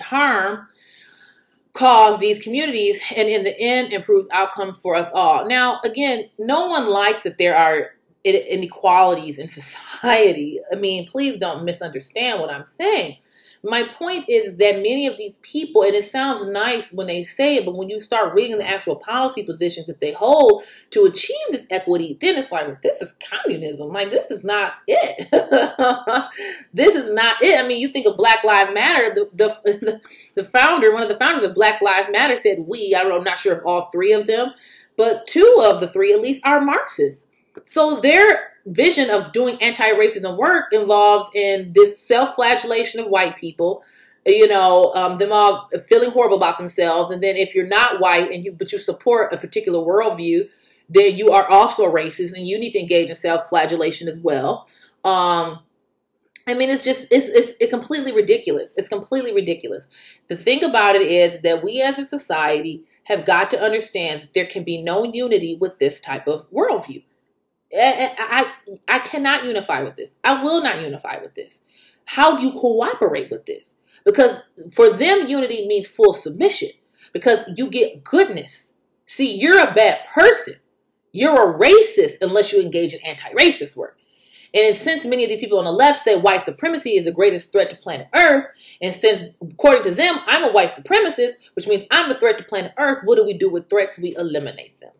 harm 0.00 0.66
cause 1.72 2.18
these 2.18 2.42
communities 2.42 3.00
and 3.16 3.28
in 3.28 3.44
the 3.44 3.58
end 3.58 3.92
improves 3.92 4.28
outcomes 4.30 4.78
for 4.78 4.94
us 4.94 5.10
all. 5.14 5.46
Now, 5.46 5.80
again, 5.84 6.28
no 6.38 6.66
one 6.66 6.88
likes 6.88 7.22
that 7.22 7.38
there 7.38 7.56
are 7.56 7.92
inequalities 8.24 9.38
in 9.38 9.48
society. 9.48 10.60
I 10.70 10.76
mean, 10.76 11.08
please 11.08 11.38
don't 11.38 11.64
misunderstand 11.64 12.40
what 12.40 12.50
I'm 12.50 12.66
saying. 12.66 13.16
My 13.64 13.84
point 13.96 14.24
is 14.28 14.56
that 14.56 14.76
many 14.76 15.06
of 15.06 15.16
these 15.16 15.38
people, 15.38 15.82
and 15.82 15.94
it 15.94 16.04
sounds 16.04 16.44
nice 16.48 16.92
when 16.92 17.06
they 17.06 17.22
say 17.22 17.56
it, 17.56 17.64
but 17.64 17.76
when 17.76 17.88
you 17.88 18.00
start 18.00 18.34
reading 18.34 18.58
the 18.58 18.68
actual 18.68 18.96
policy 18.96 19.44
positions 19.44 19.86
that 19.86 20.00
they 20.00 20.10
hold 20.10 20.64
to 20.90 21.04
achieve 21.04 21.36
this 21.50 21.66
equity, 21.70 22.18
then 22.20 22.36
it's 22.36 22.50
like, 22.50 22.82
this 22.82 23.00
is 23.00 23.14
communism. 23.30 23.90
Like, 23.90 24.10
this 24.10 24.32
is 24.32 24.44
not 24.44 24.74
it. 24.88 25.28
this 26.74 26.96
is 26.96 27.12
not 27.12 27.40
it. 27.40 27.56
I 27.56 27.66
mean, 27.66 27.80
you 27.80 27.88
think 27.88 28.06
of 28.06 28.16
Black 28.16 28.42
Lives 28.42 28.70
Matter, 28.74 29.14
the, 29.14 29.30
the, 29.32 30.00
the 30.34 30.42
founder, 30.42 30.92
one 30.92 31.04
of 31.04 31.08
the 31.08 31.18
founders 31.18 31.44
of 31.44 31.54
Black 31.54 31.80
Lives 31.80 32.08
Matter 32.10 32.36
said 32.36 32.64
we, 32.66 32.96
I 32.98 33.02
I'm 33.02 33.22
not 33.22 33.38
sure 33.38 33.56
if 33.56 33.64
all 33.64 33.82
three 33.92 34.12
of 34.12 34.26
them, 34.26 34.52
but 34.96 35.28
two 35.28 35.62
of 35.64 35.80
the 35.80 35.86
three 35.86 36.12
at 36.12 36.20
least 36.20 36.42
are 36.44 36.60
Marxists. 36.60 37.28
So 37.66 38.00
they're 38.00 38.51
vision 38.66 39.10
of 39.10 39.32
doing 39.32 39.60
anti-racism 39.60 40.38
work 40.38 40.66
involves 40.72 41.28
in 41.34 41.72
this 41.72 41.98
self-flagellation 41.98 43.00
of 43.00 43.06
white 43.06 43.36
people 43.36 43.82
you 44.24 44.46
know 44.46 44.92
um, 44.94 45.18
them 45.18 45.32
all 45.32 45.68
feeling 45.88 46.10
horrible 46.10 46.36
about 46.36 46.58
themselves 46.58 47.10
and 47.10 47.22
then 47.22 47.36
if 47.36 47.54
you're 47.54 47.66
not 47.66 48.00
white 48.00 48.30
and 48.30 48.44
you 48.44 48.52
but 48.52 48.70
you 48.70 48.78
support 48.78 49.34
a 49.34 49.36
particular 49.36 49.80
worldview 49.80 50.48
then 50.88 51.16
you 51.16 51.30
are 51.30 51.46
also 51.48 51.84
a 51.84 51.92
racist 51.92 52.32
and 52.34 52.46
you 52.46 52.58
need 52.58 52.70
to 52.70 52.78
engage 52.78 53.08
in 53.08 53.16
self-flagellation 53.16 54.08
as 54.08 54.18
well 54.18 54.66
um, 55.04 55.58
I 56.46 56.54
mean, 56.54 56.70
it's 56.70 56.84
just 56.84 57.06
it's, 57.10 57.54
it's 57.60 57.70
completely 57.70 58.12
ridiculous. 58.12 58.74
It's 58.76 58.88
completely 58.88 59.32
ridiculous. 59.34 59.88
The 60.28 60.36
thing 60.36 60.64
about 60.64 60.96
it 60.96 61.02
is 61.02 61.40
that 61.42 61.62
we 61.62 61.80
as 61.82 61.98
a 61.98 62.06
society 62.06 62.84
have 63.04 63.24
got 63.24 63.50
to 63.50 63.60
understand 63.60 64.22
that 64.22 64.32
there 64.34 64.46
can 64.46 64.64
be 64.64 64.80
no 64.80 65.04
unity 65.04 65.56
with 65.60 65.78
this 65.78 66.00
type 66.00 66.26
of 66.26 66.50
worldview. 66.50 67.02
I, 67.74 68.52
I, 68.88 68.98
cannot 68.98 69.44
unify 69.44 69.82
with 69.82 69.96
this. 69.96 70.10
I 70.22 70.42
will 70.42 70.62
not 70.62 70.82
unify 70.82 71.20
with 71.22 71.34
this. 71.34 71.60
How 72.04 72.36
do 72.36 72.44
you 72.44 72.52
cooperate 72.52 73.30
with 73.30 73.46
this? 73.46 73.76
Because 74.04 74.40
for 74.74 74.90
them, 74.90 75.26
unity 75.28 75.66
means 75.66 75.86
full 75.86 76.12
submission 76.12 76.70
because 77.12 77.44
you 77.56 77.70
get 77.70 78.04
goodness. 78.04 78.74
See, 79.06 79.34
you're 79.34 79.60
a 79.60 79.72
bad 79.72 80.00
person. 80.12 80.56
You're 81.12 81.54
a 81.54 81.58
racist 81.58 82.18
unless 82.20 82.52
you 82.52 82.60
engage 82.60 82.94
in 82.94 83.00
anti 83.04 83.30
racist 83.32 83.76
work. 83.76 83.98
And 84.54 84.76
since 84.76 85.06
many 85.06 85.24
of 85.24 85.30
these 85.30 85.40
people 85.40 85.58
on 85.58 85.64
the 85.64 85.72
left 85.72 86.04
say 86.04 86.18
white 86.18 86.42
supremacy 86.42 86.90
is 86.96 87.06
the 87.06 87.12
greatest 87.12 87.52
threat 87.52 87.70
to 87.70 87.76
planet 87.76 88.08
Earth, 88.14 88.48
and 88.82 88.94
since, 88.94 89.22
according 89.40 89.84
to 89.84 89.92
them, 89.92 90.16
I'm 90.26 90.44
a 90.44 90.52
white 90.52 90.72
supremacist, 90.72 91.32
which 91.54 91.66
means 91.66 91.86
I'm 91.90 92.10
a 92.10 92.18
threat 92.18 92.36
to 92.36 92.44
planet 92.44 92.72
Earth, 92.78 93.00
what 93.04 93.16
do 93.16 93.24
we 93.24 93.32
do 93.32 93.48
with 93.48 93.70
threats? 93.70 93.98
We 93.98 94.14
eliminate 94.14 94.78
them 94.78 94.92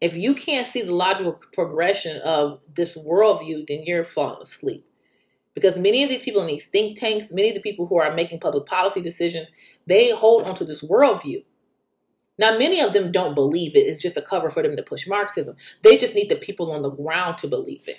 if 0.00 0.14
you 0.14 0.34
can't 0.34 0.66
see 0.66 0.82
the 0.82 0.94
logical 0.94 1.40
progression 1.52 2.20
of 2.22 2.60
this 2.72 2.96
worldview, 2.96 3.66
then 3.66 3.82
you're 3.84 4.04
falling 4.04 4.42
asleep. 4.42 4.84
Because 5.54 5.76
many 5.76 6.04
of 6.04 6.08
these 6.08 6.22
people 6.22 6.40
in 6.40 6.46
these 6.46 6.66
think 6.66 6.98
tanks, 6.98 7.32
many 7.32 7.48
of 7.48 7.54
the 7.56 7.60
people 7.60 7.86
who 7.86 7.98
are 7.98 8.14
making 8.14 8.38
public 8.38 8.66
policy 8.66 9.02
decisions, 9.02 9.48
they 9.86 10.10
hold 10.10 10.44
onto 10.44 10.64
this 10.64 10.84
worldview. 10.84 11.44
Now, 12.38 12.56
many 12.56 12.80
of 12.80 12.92
them 12.92 13.10
don't 13.10 13.34
believe 13.34 13.74
it. 13.74 13.80
It's 13.80 14.00
just 14.00 14.16
a 14.16 14.22
cover 14.22 14.50
for 14.50 14.62
them 14.62 14.76
to 14.76 14.82
push 14.84 15.08
Marxism. 15.08 15.56
They 15.82 15.96
just 15.96 16.14
need 16.14 16.30
the 16.30 16.36
people 16.36 16.70
on 16.70 16.82
the 16.82 16.92
ground 16.92 17.38
to 17.38 17.48
believe 17.48 17.88
it. 17.88 17.98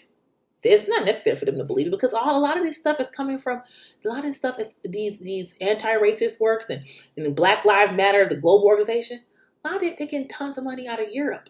It's 0.64 0.88
not 0.88 1.06
necessary 1.06 1.36
for 1.36 1.45
them 1.45 1.58
to 1.58 1.64
believe 1.64 1.88
it 1.88 1.91
because 1.91 2.14
all 2.14 2.38
a 2.38 2.39
lot 2.39 2.58
of 2.58 2.64
this 2.64 2.78
stuff 2.78 3.00
is 3.00 3.08
coming 3.08 3.39
from 3.39 3.62
a 4.04 4.08
lot 4.08 4.20
of 4.20 4.26
this 4.26 4.38
stuff 4.38 4.60
is 4.60 4.76
these 4.84 5.18
these 5.20 5.56
anti-racist 5.62 6.38
works 6.39 6.70
and, 6.70 6.84
and 7.16 7.34
Black 7.34 7.64
Lives 7.64 7.93
Matter, 7.93 8.28
the 8.28 8.36
global 8.36 8.68
organization. 8.68 9.22
A 9.64 9.68
lot 9.68 9.76
of 9.78 9.82
they're 9.82 9.91
getting 9.91 10.28
tons 10.28 10.58
of 10.58 10.66
money 10.66 10.88
out 10.88 11.02
of 11.02 11.12
Europe. 11.12 11.50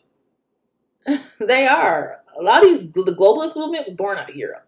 they 1.40 1.68
are. 1.68 2.20
A 2.38 2.44
lot 2.44 2.64
of 2.64 2.94
these, 2.94 3.06
the 3.06 3.12
globalist 3.12 3.56
movement 3.56 3.88
was 3.88 3.96
born 3.98 4.18
out 4.18 4.30
of 4.30 4.36
Europe. 4.36 4.66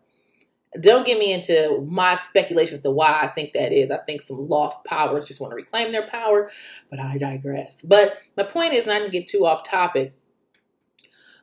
Don't 0.79 1.05
get 1.05 1.19
me 1.19 1.33
into 1.33 1.81
my 1.85 2.15
speculations 2.15 2.81
to 2.81 2.91
why 2.91 3.21
I 3.21 3.27
think 3.27 3.51
that 3.53 3.73
is. 3.73 3.91
I 3.91 3.97
think 3.97 4.21
some 4.21 4.47
lost 4.47 4.85
powers 4.85 5.25
just 5.25 5.41
want 5.41 5.51
to 5.51 5.55
reclaim 5.55 5.91
their 5.91 6.07
power, 6.07 6.49
but 6.89 6.99
I 6.99 7.17
digress. 7.17 7.81
But 7.83 8.13
my 8.37 8.43
point 8.43 8.73
is 8.73 8.85
not 8.85 8.99
to 8.99 9.09
get 9.09 9.27
too 9.27 9.45
off 9.45 9.63
topic. 9.63 10.13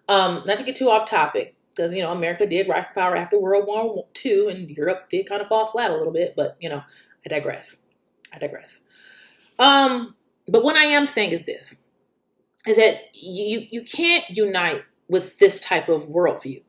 Um, 0.08 0.42
not 0.46 0.56
to 0.56 0.64
get 0.64 0.76
too 0.76 0.88
off 0.88 1.08
topic, 1.08 1.54
because 1.68 1.92
you 1.92 2.02
know 2.02 2.10
America 2.10 2.46
did 2.46 2.68
rise 2.68 2.86
to 2.86 2.94
power 2.94 3.14
after 3.14 3.38
World 3.38 3.66
War 3.66 4.06
II, 4.24 4.50
and 4.50 4.70
Europe 4.70 5.10
did 5.10 5.28
kind 5.28 5.42
of 5.42 5.48
fall 5.48 5.66
flat 5.66 5.90
a 5.90 5.96
little 5.96 6.12
bit. 6.12 6.32
But 6.34 6.56
you 6.58 6.70
know, 6.70 6.82
I 7.24 7.28
digress. 7.28 7.76
I 8.32 8.38
digress. 8.38 8.80
Um, 9.58 10.14
but 10.46 10.64
what 10.64 10.76
I 10.76 10.84
am 10.84 11.06
saying 11.06 11.32
is 11.32 11.42
this: 11.42 11.78
is 12.68 12.76
that 12.76 13.14
you 13.14 13.66
you 13.70 13.82
can't 13.82 14.24
unite 14.30 14.84
with 15.08 15.38
this 15.38 15.60
type 15.60 15.88
of 15.88 16.04
worldview. 16.04 16.62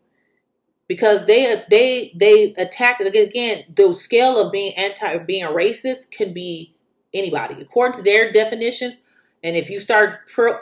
Because 0.88 1.26
they 1.28 1.64
they 1.70 2.14
they 2.16 2.54
attack 2.58 3.00
again 3.00 3.66
the 3.74 3.94
scale 3.94 4.38
of 4.38 4.52
being 4.52 4.74
anti 4.76 5.18
being 5.20 5.44
a 5.44 5.50
racist 5.50 6.10
can 6.12 6.34
be 6.34 6.76
anybody. 7.14 7.62
According 7.62 7.98
to 7.98 8.04
their 8.04 8.32
definition 8.32 8.98
and 9.44 9.56
if 9.56 9.70
you 9.70 9.80
start 9.80 10.20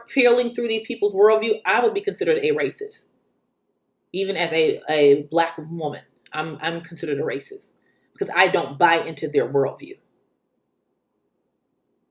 peeling 0.08 0.54
through 0.54 0.68
these 0.68 0.84
people's 0.84 1.14
worldview 1.14 1.62
i 1.66 1.80
would 1.82 1.94
be 1.94 2.02
considered 2.02 2.38
a 2.40 2.52
racist. 2.52 3.08
Even 4.14 4.36
as 4.38 4.52
a, 4.52 4.82
a 4.90 5.24
black 5.32 5.58
woman 5.58 6.02
i'm 6.34 6.58
i'm 6.62 6.82
considered 6.82 7.20
a 7.20 7.24
racist. 7.24 7.74
Because 8.14 8.34
i 8.36 8.48
don't 8.48 8.78
buy 8.78 8.98
into 8.98 9.30
their 9.30 9.48
worldview 9.48 9.98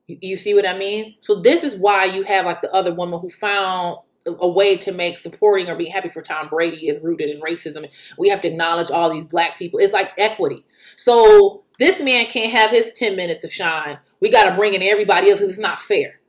you 0.07 0.37
see 0.37 0.55
what 0.55 0.67
I 0.67 0.77
mean? 0.77 1.17
So 1.21 1.41
this 1.41 1.65
is 1.65 1.77
why 1.77 2.05
you 2.05 2.23
have 2.23 2.47
like 2.47 2.63
the 2.63 2.73
other 2.73 2.95
woman 2.95 3.21
who 3.21 3.31
found 3.31 3.99
a 4.27 4.49
way 4.49 4.77
to 4.77 4.93
make 4.93 5.19
supporting 5.19 5.69
or 5.69 5.77
being 5.77 5.93
happy 5.93 6.09
for 6.09 6.23
Tom 6.23 6.49
Brady 6.49 6.89
is 6.89 7.01
rooted 7.01 7.31
in 7.31 7.41
racism. 7.41 7.89
We 8.19 8.29
have 8.29 8.41
to 8.43 8.49
acknowledge 8.49 8.91
all 8.91 9.11
these 9.11 9.25
black 9.25 9.59
people. 9.59 9.79
It's 9.79 9.93
like 9.93 10.13
equity. 10.19 10.65
So 10.97 11.65
this 11.79 12.01
man 12.01 12.27
can't 12.27 12.51
have 12.51 12.71
his 12.71 12.93
10 12.93 13.17
minutes 13.17 13.45
of 13.45 13.53
shine. 13.53 13.99
We 14.21 14.31
got 14.31 14.49
to 14.49 14.57
bring 14.57 14.75
in 14.75 14.83
everybody 14.83 15.31
else 15.31 15.39
because 15.39 15.51
it's 15.51 15.59
not 15.59 15.81
fair. 15.81 16.21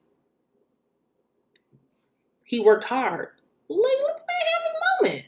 He 2.44 2.60
worked 2.60 2.86
hard. 2.86 3.30
Let, 3.68 3.78
let 3.80 4.18
the 4.18 4.24
man 4.28 4.44
have 4.54 4.64
his 4.64 5.12
moment. 5.12 5.26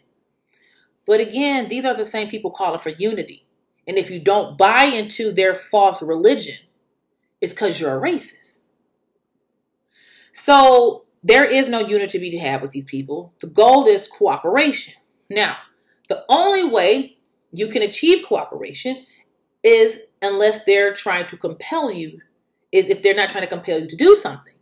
But 1.06 1.20
again, 1.20 1.68
these 1.70 1.86
are 1.86 1.96
the 1.96 2.06
same 2.06 2.30
people 2.30 2.52
calling 2.52 2.80
for 2.80 2.90
unity. 2.90 3.46
And 3.88 3.98
if 3.98 4.12
you 4.12 4.20
don't 4.20 4.58
buy 4.58 4.84
into 4.84 5.32
their 5.32 5.56
false 5.56 6.02
religion, 6.02 6.58
it's 7.42 7.54
because 7.54 7.80
you're 7.80 7.98
a 7.98 8.02
racist. 8.02 8.60
So 10.34 11.06
there 11.24 11.46
is 11.46 11.68
no 11.70 11.80
unity 11.80 12.18
to 12.18 12.20
be 12.20 12.38
had 12.38 12.62
with 12.62 12.72
these 12.72 12.86
people. 12.86 13.34
The 13.42 13.48
goal 13.48 13.88
is 13.88 14.08
cooperation. 14.08 14.96
Now, 15.30 15.58
the 16.08 16.24
only 16.30 16.64
way 16.64 17.18
you 17.52 17.68
can 17.68 17.82
achieve 17.82 18.26
cooperation 18.28 19.06
is 19.64 20.00
unless 20.22 20.64
they're 20.64 20.94
trying 20.94 21.28
to 21.28 21.38
compel 21.38 21.92
you, 21.92 22.22
is 22.72 22.88
if 22.88 23.02
they're 23.02 23.16
not 23.16 23.30
trying 23.30 23.44
to 23.44 23.50
compel 23.50 23.80
you 23.80 23.88
to 23.88 23.96
do 23.96 24.16
something. 24.16 24.54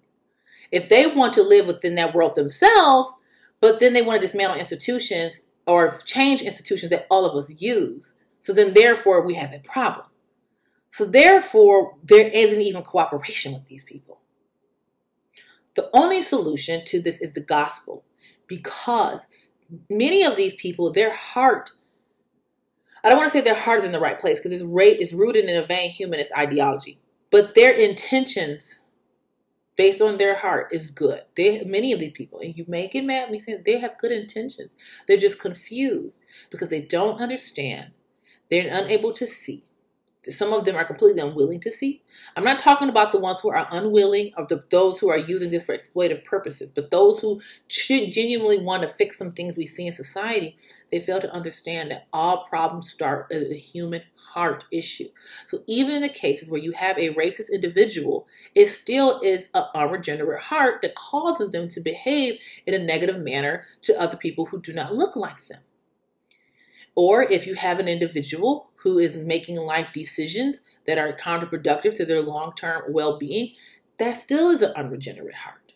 If 0.72 0.90
they 0.90 1.08
want 1.08 1.34
to 1.34 1.44
live 1.44 1.68
within 1.68 1.96
that 1.96 2.14
world 2.14 2.36
themselves, 2.36 3.14
but 3.60 3.80
then 3.80 3.94
they 3.94 4.02
want 4.02 4.22
to 4.22 4.28
dismantle 4.28 4.60
institutions 4.60 5.42
or 5.66 6.00
change 6.06 6.42
institutions 6.42 6.90
that 6.92 7.08
all 7.10 7.26
of 7.26 7.36
us 7.36 7.62
use. 7.62 8.16
So 8.40 8.54
then, 8.54 8.74
therefore, 8.74 9.26
we 9.26 9.36
have 9.36 9.52
a 9.52 9.60
problem. 9.60 10.06
So 10.98 11.06
therefore, 11.06 11.94
there 12.04 12.28
isn't 12.28 12.60
even 12.60 12.82
cooperation 12.82 13.54
with 13.54 13.68
these 13.68 13.84
people. 13.84 14.20
The 15.76 15.92
only 15.94 16.24
solution 16.24 16.84
to 16.86 17.00
this 17.00 17.22
is 17.22 17.34
the 17.34 17.40
gospel 17.40 18.04
because 18.48 19.28
many 19.92 20.24
of 20.24 20.36
these 20.36 20.56
people, 20.56 20.92
their 20.92 21.14
heart, 21.14 21.70
I 23.04 23.10
don't 23.10 23.20
want 23.20 23.32
to 23.32 23.38
say 23.38 23.42
their 23.44 23.54
heart 23.54 23.82
is 23.82 23.86
in 23.86 23.92
the 23.92 24.00
right 24.00 24.20
place 24.20 24.40
because 24.40 24.52
it's, 24.52 24.64
it's 24.66 25.14
rooted 25.14 25.46
in 25.46 25.56
a 25.56 25.64
vain 25.64 25.92
humanist 25.92 26.32
ideology, 26.36 27.00
but 27.30 27.54
their 27.54 27.74
intentions 27.74 28.80
based 29.76 30.02
on 30.02 30.18
their 30.18 30.38
heart 30.38 30.70
is 30.74 30.90
good. 30.90 31.22
They 31.36 31.64
many 31.64 31.94
of 31.94 32.00
these 32.00 32.14
people, 32.14 32.40
and 32.40 32.58
you 32.58 32.66
may 32.68 32.88
get 32.88 33.06
mad 33.06 33.30
me 33.30 33.38
saying 33.38 33.62
they 33.68 33.78
have 33.78 34.00
good 34.00 34.12
intentions. 34.12 34.72
They're 35.08 35.18
just 35.18 35.40
confused 35.40 36.18
because 36.50 36.72
they 36.72 36.82
don't 36.82 37.22
understand. 37.22 37.92
They're 38.50 38.68
unable 38.68 39.14
to 39.14 39.28
see. 39.28 39.67
Some 40.30 40.54
of 40.54 40.66
them 40.66 40.76
are 40.76 40.86
completely 40.86 41.22
unwilling 41.22 41.60
to 41.62 41.72
see. 41.72 42.02
I'm 42.36 42.44
not 42.44 42.60
talking 42.60 42.90
about 42.90 43.12
the 43.12 43.20
ones 43.20 43.40
who 43.40 43.50
are 43.50 43.68
unwilling 43.72 44.32
of 44.36 44.48
the, 44.48 44.64
those 44.70 45.00
who 45.00 45.10
are 45.10 45.18
using 45.18 45.52
this 45.52 45.64
for 45.64 45.78
exploitative 45.78 46.24
purposes, 46.24 46.72
but 46.74 46.92
those 46.92 47.20
who 47.20 47.42
genuinely 47.70 48.60
want 48.60 48.84
to 48.84 48.90
fix 48.90 49.18
some 49.18 49.32
things 49.32 49.58
we 49.58 49.66
see 49.66 49.88
in 49.88 49.94
society. 49.94 50.58
They 50.92 51.00
fail 51.00 51.20
to 51.20 51.32
understand 51.32 51.92
that 51.92 52.08
all 52.12 52.46
problems 52.46 52.90
start 52.90 53.32
at 53.32 53.44
a 53.44 53.56
human 53.56 54.04
heart 54.16 54.66
issue. 54.72 55.08
So 55.46 55.64
even 55.68 55.96
in 55.96 56.02
the 56.02 56.10
cases 56.10 56.50
where 56.50 56.62
you 56.62 56.74
have 56.74 56.98
a 56.98 57.14
racist 57.14 57.52
individual, 57.52 58.28
it 58.54 58.68
still 58.68 59.20
is 59.22 59.50
an 59.54 59.64
unregenerate 59.74 60.42
heart 60.42 60.82
that 60.82 60.96
causes 60.96 61.50
them 61.50 61.68
to 61.70 61.80
behave 61.80 62.40
in 62.66 62.74
a 62.74 62.80
negative 62.80 63.20
manner 63.20 63.66
to 63.82 64.00
other 64.00 64.18
people 64.18 64.46
who 64.46 64.62
do 64.62 64.74
not 64.74 64.96
look 64.96 65.16
like 65.16 65.46
them. 65.48 65.62
Or 66.98 67.22
if 67.22 67.46
you 67.46 67.54
have 67.54 67.78
an 67.78 67.88
individual 67.88 68.72
who 68.78 68.98
is 68.98 69.16
making 69.16 69.58
life 69.58 69.94
decisions 69.94 70.64
that 70.88 70.98
are 70.98 71.14
counterproductive 71.14 71.96
to 71.96 72.06
their 72.06 72.24
long 72.24 72.54
term 72.56 72.82
well 72.90 73.20
being, 73.20 73.54
that 74.00 74.14
still 74.14 74.50
is 74.50 74.64
an 74.64 74.74
unregenerate 74.76 75.36
heart. 75.36 75.74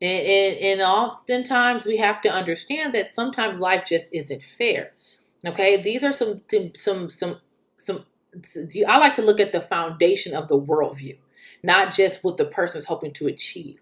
And, 0.00 0.24
and, 0.24 0.56
and, 0.58 0.80
oftentimes 0.80 1.84
we 1.84 1.96
have 1.96 2.20
to 2.20 2.28
understand 2.28 2.94
that 2.94 3.08
sometimes 3.08 3.58
life 3.58 3.84
just 3.84 4.06
isn't 4.12 4.42
fair. 4.44 4.92
Okay, 5.44 5.82
these 5.82 6.04
are 6.04 6.12
some 6.12 6.42
some 6.76 7.10
some 7.10 7.40
some. 7.76 8.04
I 8.86 8.98
like 8.98 9.14
to 9.14 9.22
look 9.22 9.40
at 9.40 9.50
the 9.50 9.60
foundation 9.60 10.36
of 10.36 10.46
the 10.46 10.60
worldview, 10.60 11.18
not 11.64 11.92
just 11.92 12.22
what 12.22 12.36
the 12.36 12.44
person 12.44 12.78
is 12.78 12.84
hoping 12.84 13.12
to 13.14 13.26
achieve. 13.26 13.80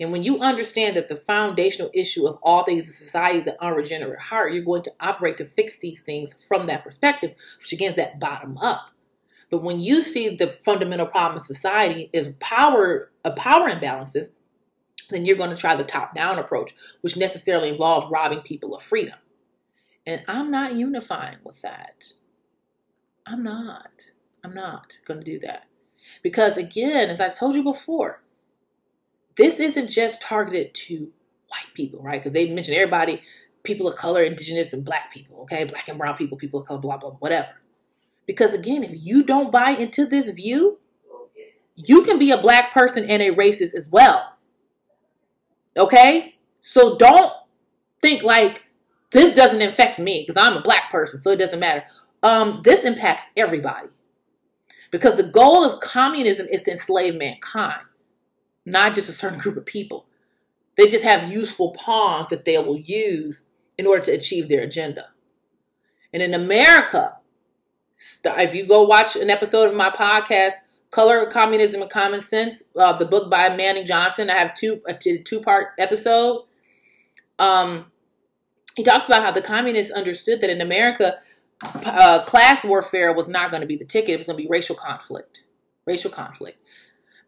And 0.00 0.12
when 0.12 0.22
you 0.22 0.38
understand 0.38 0.96
that 0.96 1.08
the 1.08 1.16
foundational 1.16 1.90
issue 1.92 2.26
of 2.26 2.38
all 2.42 2.64
things 2.64 2.86
in 2.86 2.92
society 2.92 3.38
is 3.38 3.46
an 3.48 3.56
unregenerate 3.60 4.20
heart, 4.20 4.52
you're 4.52 4.62
going 4.62 4.82
to 4.82 4.92
operate 5.00 5.38
to 5.38 5.44
fix 5.44 5.78
these 5.78 6.02
things 6.02 6.34
from 6.34 6.66
that 6.66 6.84
perspective, 6.84 7.34
which 7.58 7.72
again 7.72 7.90
is 7.90 7.96
that 7.96 8.20
bottom 8.20 8.56
up. 8.58 8.90
But 9.50 9.62
when 9.62 9.80
you 9.80 10.02
see 10.02 10.28
the 10.28 10.56
fundamental 10.64 11.06
problem 11.06 11.36
of 11.36 11.42
society 11.42 12.10
is 12.12 12.34
power, 12.38 13.10
a 13.24 13.32
power 13.32 13.68
imbalances, 13.68 14.28
then 15.10 15.24
you're 15.24 15.36
going 15.36 15.50
to 15.50 15.56
try 15.56 15.74
the 15.74 15.84
top 15.84 16.14
down 16.14 16.38
approach, 16.38 16.74
which 17.00 17.16
necessarily 17.16 17.70
involves 17.70 18.10
robbing 18.10 18.40
people 18.40 18.76
of 18.76 18.82
freedom. 18.82 19.16
And 20.06 20.22
I'm 20.28 20.50
not 20.50 20.74
unifying 20.74 21.38
with 21.44 21.62
that. 21.62 22.12
I'm 23.26 23.42
not. 23.42 24.10
I'm 24.44 24.54
not 24.54 24.98
going 25.06 25.20
to 25.20 25.24
do 25.24 25.38
that. 25.40 25.64
Because 26.22 26.56
again, 26.56 27.10
as 27.10 27.20
I 27.20 27.28
told 27.28 27.54
you 27.54 27.62
before, 27.62 28.22
this 29.38 29.58
isn't 29.60 29.88
just 29.88 30.20
targeted 30.20 30.74
to 30.74 31.10
white 31.48 31.72
people, 31.72 32.02
right? 32.02 32.20
Because 32.20 32.34
they 32.34 32.50
mentioned 32.50 32.76
everybody, 32.76 33.22
people 33.62 33.88
of 33.88 33.96
color, 33.96 34.22
indigenous, 34.22 34.74
and 34.74 34.84
black 34.84 35.12
people, 35.12 35.40
okay? 35.42 35.64
Black 35.64 35.88
and 35.88 35.96
brown 35.96 36.16
people, 36.16 36.36
people 36.36 36.60
of 36.60 36.66
color, 36.66 36.80
blah, 36.80 36.98
blah, 36.98 37.12
whatever. 37.12 37.48
Because 38.26 38.52
again, 38.52 38.84
if 38.84 38.90
you 38.92 39.22
don't 39.22 39.50
buy 39.50 39.70
into 39.70 40.04
this 40.04 40.30
view, 40.30 40.78
you 41.76 42.02
can 42.02 42.18
be 42.18 42.30
a 42.30 42.42
black 42.42 42.74
person 42.74 43.08
and 43.08 43.22
a 43.22 43.30
racist 43.30 43.74
as 43.74 43.88
well. 43.90 44.36
Okay? 45.76 46.34
So 46.60 46.98
don't 46.98 47.32
think 48.02 48.22
like 48.22 48.64
this 49.10 49.34
doesn't 49.34 49.62
affect 49.62 49.98
me 49.98 50.24
because 50.26 50.40
I'm 50.42 50.58
a 50.58 50.62
black 50.62 50.90
person, 50.90 51.22
so 51.22 51.30
it 51.30 51.36
doesn't 51.36 51.60
matter. 51.60 51.84
Um, 52.22 52.60
this 52.64 52.84
impacts 52.84 53.26
everybody. 53.36 53.88
Because 54.90 55.16
the 55.16 55.30
goal 55.30 55.64
of 55.64 55.80
communism 55.80 56.46
is 56.50 56.62
to 56.62 56.72
enslave 56.72 57.14
mankind, 57.14 57.82
not 58.68 58.94
just 58.94 59.08
a 59.08 59.12
certain 59.12 59.38
group 59.38 59.56
of 59.56 59.66
people. 59.66 60.06
They 60.76 60.88
just 60.88 61.04
have 61.04 61.32
useful 61.32 61.72
pawns 61.72 62.28
that 62.28 62.44
they 62.44 62.58
will 62.58 62.78
use 62.78 63.42
in 63.76 63.86
order 63.86 64.02
to 64.04 64.12
achieve 64.12 64.48
their 64.48 64.62
agenda. 64.62 65.08
And 66.12 66.22
in 66.22 66.34
America, 66.34 67.18
if 68.24 68.54
you 68.54 68.66
go 68.66 68.84
watch 68.84 69.16
an 69.16 69.30
episode 69.30 69.68
of 69.68 69.74
my 69.74 69.90
podcast, 69.90 70.54
Color, 70.90 71.26
Communism, 71.26 71.82
and 71.82 71.90
Common 71.90 72.20
Sense, 72.20 72.62
uh, 72.76 72.96
the 72.96 73.04
book 73.04 73.30
by 73.30 73.54
Manning 73.54 73.84
Johnson, 73.84 74.30
I 74.30 74.38
have 74.38 74.54
two 74.54 74.80
a 74.86 74.94
two 74.94 75.40
part 75.40 75.68
episode. 75.78 76.44
Um, 77.38 77.90
he 78.76 78.84
talks 78.84 79.06
about 79.06 79.22
how 79.22 79.32
the 79.32 79.42
communists 79.42 79.92
understood 79.92 80.40
that 80.40 80.50
in 80.50 80.60
America, 80.60 81.18
uh, 81.62 82.24
class 82.24 82.64
warfare 82.64 83.12
was 83.12 83.28
not 83.28 83.50
going 83.50 83.60
to 83.60 83.66
be 83.66 83.76
the 83.76 83.84
ticket. 83.84 84.10
It 84.10 84.16
was 84.18 84.26
going 84.26 84.38
to 84.38 84.42
be 84.44 84.48
racial 84.48 84.76
conflict. 84.76 85.40
Racial 85.84 86.10
conflict. 86.10 86.58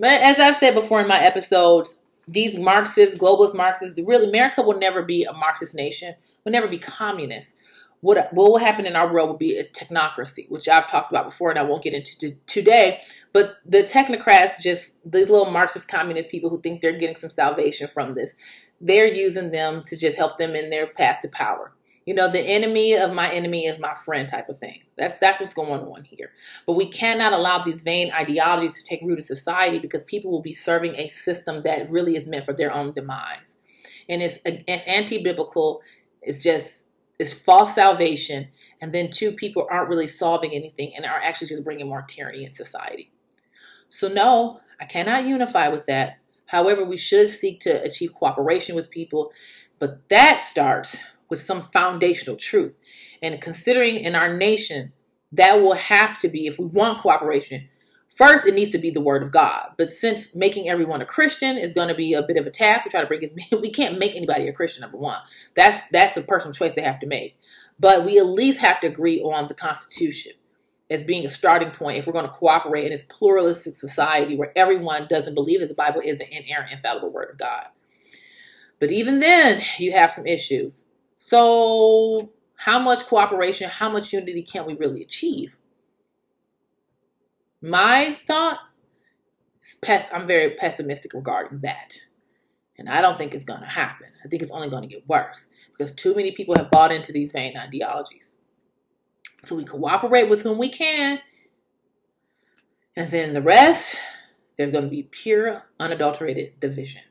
But 0.01 0.23
as 0.23 0.39
I've 0.39 0.57
said 0.57 0.75
before 0.75 1.03
in 1.03 1.07
my 1.09 1.21
episodes, 1.21 1.99
these 2.27 2.57
Marxists, 2.57 3.19
globalist 3.19 3.55
Marxists, 3.55 4.01
really, 4.07 4.29
America 4.29 4.63
will 4.63 4.79
never 4.79 5.03
be 5.03 5.25
a 5.25 5.33
Marxist 5.35 5.75
nation, 5.75 6.15
will 6.43 6.53
never 6.53 6.67
be 6.67 6.79
communist. 6.79 7.55
What, 8.01 8.33
what 8.33 8.51
will 8.51 8.57
happen 8.57 8.87
in 8.87 8.97
our 8.97 9.13
world 9.13 9.29
will 9.29 9.37
be 9.37 9.59
a 9.59 9.65
technocracy, 9.65 10.51
which 10.51 10.69
I've 10.69 10.91
talked 10.91 11.13
about 11.13 11.27
before 11.27 11.51
and 11.51 11.59
I 11.59 11.65
won't 11.65 11.83
get 11.83 11.93
into 11.93 12.35
today. 12.47 13.03
But 13.35 13.57
the 13.67 13.83
technocrats, 13.83 14.59
just 14.59 14.95
these 15.05 15.29
little 15.29 15.51
Marxist 15.51 15.87
communist 15.87 16.31
people 16.31 16.49
who 16.49 16.63
think 16.63 16.81
they're 16.81 16.99
getting 16.99 17.17
some 17.17 17.29
salvation 17.29 17.87
from 17.87 18.15
this, 18.15 18.35
they're 18.81 19.07
using 19.07 19.51
them 19.51 19.83
to 19.85 19.97
just 19.99 20.17
help 20.17 20.39
them 20.39 20.55
in 20.55 20.71
their 20.71 20.87
path 20.87 21.21
to 21.23 21.29
power. 21.29 21.73
You 22.07 22.15
know, 22.15 22.31
the 22.31 22.41
enemy 22.41 22.97
of 22.97 23.13
my 23.13 23.31
enemy 23.31 23.67
is 23.67 23.79
my 23.79 23.95
friend 23.95 24.29
type 24.29 24.49
of 24.49 24.59
thing. 24.59 24.81
That's 24.97 25.17
that's 25.17 25.39
what's 25.39 25.55
going 25.55 25.83
on 25.83 26.05
here. 26.05 26.33
But 26.67 26.73
we 26.73 26.89
cannot 26.91 27.33
allow 27.33 27.63
these 27.63 27.83
vain 27.83 28.11
ideologies 28.13 28.83
to 28.83 28.89
take 28.89 29.03
root 29.03 29.19
in 29.19 29.25
society 29.25 29.79
because 29.79 30.03
people 30.05 30.31
will 30.31 30.43
be 30.43 30.55
serving 30.55 30.97
a 30.97 31.09
system 31.09 31.63
that 31.63 31.91
really 31.91 32.17
is 32.17 32.27
meant 32.27 32.47
for 32.47 32.55
their 32.55 32.73
own 32.73 32.93
demise. 32.93 33.57
And 34.09 34.23
it's, 34.23 34.39
it's 34.45 34.83
anti-biblical. 34.85 35.83
It's 36.23 36.43
just 36.43 36.85
it's 37.21 37.35
false 37.35 37.75
salvation. 37.75 38.49
And 38.81 38.95
then 38.95 39.11
two 39.11 39.33
people 39.33 39.69
aren't 39.71 39.91
really 39.91 40.09
solving 40.09 40.53
anything 40.55 40.93
and 40.97 41.05
are 41.05 41.21
actually 41.21 41.49
just 41.49 41.65
bringing 41.65 41.87
more 41.87 42.03
tyranny 42.03 42.45
in 42.45 42.53
society. 42.55 43.13
So 43.91 44.09
no, 44.09 44.61
I 44.81 44.87
cannot 44.87 45.27
unify 45.27 45.69
with 45.69 45.85
that. 45.87 46.17
However, 46.47 46.83
we 46.83 46.97
should 46.97 47.29
seek 47.29 47.61
to 47.61 47.83
achieve 47.83 48.15
cooperation 48.15 48.75
with 48.75 48.91
people, 48.91 49.33
but 49.79 50.09
that 50.09 50.41
starts 50.41 50.99
with 51.31 51.41
some 51.41 51.63
foundational 51.63 52.37
truth. 52.37 52.77
And 53.23 53.41
considering 53.41 53.97
in 53.97 54.15
our 54.15 54.37
nation, 54.37 54.93
that 55.33 55.61
will 55.61 55.75
have 55.75 56.19
to 56.21 56.29
be, 56.29 56.47
if 56.47 56.59
we 56.59 56.67
want 56.67 56.99
cooperation, 56.99 57.69
first 58.09 58.47
it 58.47 58.55
needs 58.55 58.73
to 58.73 58.79
be 58.79 58.91
the 58.91 59.01
word 59.01 59.23
of 59.23 59.31
God. 59.31 59.71
But 59.79 59.91
since 59.91 60.35
making 60.35 60.69
everyone 60.69 61.01
a 61.01 61.07
Christian 61.07 61.57
is 61.57 61.75
going 61.75 61.89
to 61.89 61.95
be 61.95 62.13
a 62.15 62.23
bit 62.27 62.37
of 62.37 62.47
a 62.47 62.51
task, 62.51 62.85
we 62.85 62.91
try 62.91 63.01
to 63.01 63.07
bring 63.07 63.23
it, 63.23 63.33
we 63.61 63.71
can't 63.71 63.99
make 63.99 64.17
anybody 64.17 64.49
a 64.49 64.53
Christian, 64.53 64.83
number 64.83 64.99
one. 64.99 65.19
That's 65.55 65.81
that's 65.93 66.17
a 66.17 66.23
personal 66.23 66.53
choice 66.53 66.73
they 66.75 66.83
have 66.83 67.01
to 67.01 67.07
make. 67.07 67.39
But 67.79 68.05
we 68.05 68.19
at 68.19 68.27
least 68.27 68.61
have 68.61 68.81
to 68.81 68.89
agree 68.89 69.21
on 69.23 69.49
the 69.49 69.55
Constitution 69.55 70.33
as 70.91 71.03
being 71.05 71.25
a 71.25 71.31
starting 71.31 71.71
point 71.71 71.99
if 71.99 72.07
we're 72.07 72.13
going 72.13 72.27
to 72.27 72.33
cooperate 72.33 72.85
in 72.85 72.91
this 72.91 73.05
pluralistic 73.05 73.77
society 73.77 74.37
where 74.37 74.53
everyone 74.57 75.07
doesn't 75.09 75.35
believe 75.35 75.61
that 75.61 75.69
the 75.69 75.75
Bible 75.75 76.03
is 76.05 76.21
an 76.21 76.27
inerrant, 76.31 76.73
infallible 76.73 77.11
word 77.11 77.31
of 77.31 77.39
God. 77.39 77.67
But 78.81 78.91
even 78.91 79.21
then, 79.21 79.63
you 79.79 79.93
have 79.93 80.13
some 80.13 80.27
issues. 80.27 80.85
So, 81.23 82.33
how 82.57 82.79
much 82.79 83.05
cooperation, 83.05 83.69
how 83.69 83.91
much 83.91 84.11
unity 84.11 84.43
can 84.43 84.65
we 84.65 84.75
really 84.75 85.03
achieve? 85.03 85.59
My 87.61 88.19
thought 88.27 88.59
is 89.63 89.77
pes- 89.83 90.09
I'm 90.15 90.27
very 90.27 90.55
pessimistic 90.55 91.13
regarding 91.13 91.61
that. 91.61 91.99
And 92.79 92.89
I 92.89 93.03
don't 93.03 93.19
think 93.19 93.35
it's 93.35 93.45
going 93.45 93.61
to 93.61 93.67
happen. 93.67 94.07
I 94.25 94.29
think 94.29 94.43
it's 94.43 94.51
only 94.51 94.71
going 94.71 94.81
to 94.81 94.89
get 94.89 95.07
worse 95.07 95.45
because 95.69 95.93
too 95.93 96.15
many 96.15 96.33
people 96.33 96.55
have 96.57 96.71
bought 96.71 96.91
into 96.91 97.13
these 97.13 97.33
vain 97.33 97.55
ideologies. 97.55 98.33
So 99.45 99.55
we 99.55 99.65
cooperate 99.65 100.31
with 100.31 100.43
whom 100.43 100.57
we 100.57 100.71
can. 100.71 101.21
And 102.97 103.11
then 103.11 103.35
the 103.35 103.43
rest, 103.43 103.95
there's 104.57 104.71
going 104.71 104.85
to 104.85 104.91
be 104.91 105.03
pure, 105.03 105.65
unadulterated 105.79 106.59
division. 106.61 107.03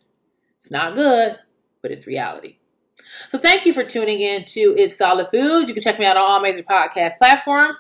It's 0.58 0.72
not 0.72 0.96
good, 0.96 1.38
but 1.84 1.92
it's 1.92 2.08
reality. 2.08 2.58
So 3.30 3.38
thank 3.38 3.66
you 3.66 3.74
for 3.74 3.84
tuning 3.84 4.22
in 4.22 4.46
to 4.46 4.76
It's 4.78 4.96
Solid 4.96 5.28
Food. 5.28 5.68
You 5.68 5.74
can 5.74 5.84
check 5.84 6.00
me 6.00 6.06
out 6.06 6.18
on 6.18 6.24
all 6.24 6.40
major 6.42 6.64
podcast 6.64 7.18
platforms. 7.18 7.80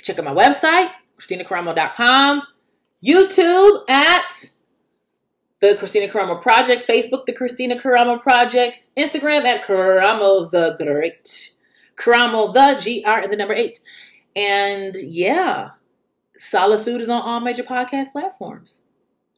Check 0.00 0.18
out 0.18 0.24
my 0.24 0.34
website, 0.34 0.90
KristinaKaramo.com, 1.18 2.42
YouTube 3.04 3.90
at 3.90 4.50
the 5.60 5.74
Kristina 5.80 6.10
Karamo 6.10 6.40
Project, 6.40 6.86
Facebook, 6.86 7.24
the 7.26 7.32
Kristina 7.32 7.80
Karamo 7.80 8.22
Project, 8.22 8.78
Instagram 8.96 9.44
at 9.44 9.64
Karamo 9.64 10.50
the 10.50 10.76
Great. 10.78 11.52
Karamo 11.96 12.52
the 12.52 12.78
G 12.80 13.02
R 13.04 13.20
and 13.20 13.32
the 13.32 13.36
number 13.36 13.54
eight. 13.54 13.80
And 14.36 14.94
yeah, 14.96 15.70
Solid 16.36 16.84
Food 16.84 17.00
is 17.00 17.08
on 17.08 17.22
all 17.22 17.40
major 17.40 17.62
podcast 17.62 18.12
platforms. 18.12 18.82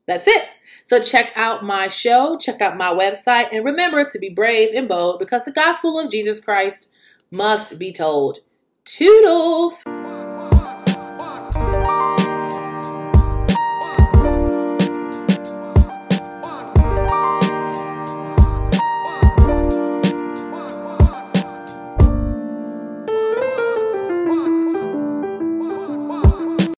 That's 0.08 0.26
it. 0.26 0.48
So 0.84 1.00
check 1.00 1.32
out 1.36 1.62
my 1.62 1.88
show, 1.88 2.38
check 2.38 2.62
out 2.62 2.78
my 2.78 2.88
website, 2.88 3.50
and 3.52 3.62
remember 3.64 4.08
to 4.08 4.18
be 4.18 4.30
brave 4.30 4.74
and 4.74 4.88
bold 4.88 5.18
because 5.18 5.44
the 5.44 5.52
gospel 5.52 6.00
of 6.00 6.10
Jesus 6.10 6.40
Christ 6.40 6.90
must 7.30 7.78
be 7.78 7.92
told. 7.92 8.38
Toodles! 8.86 9.84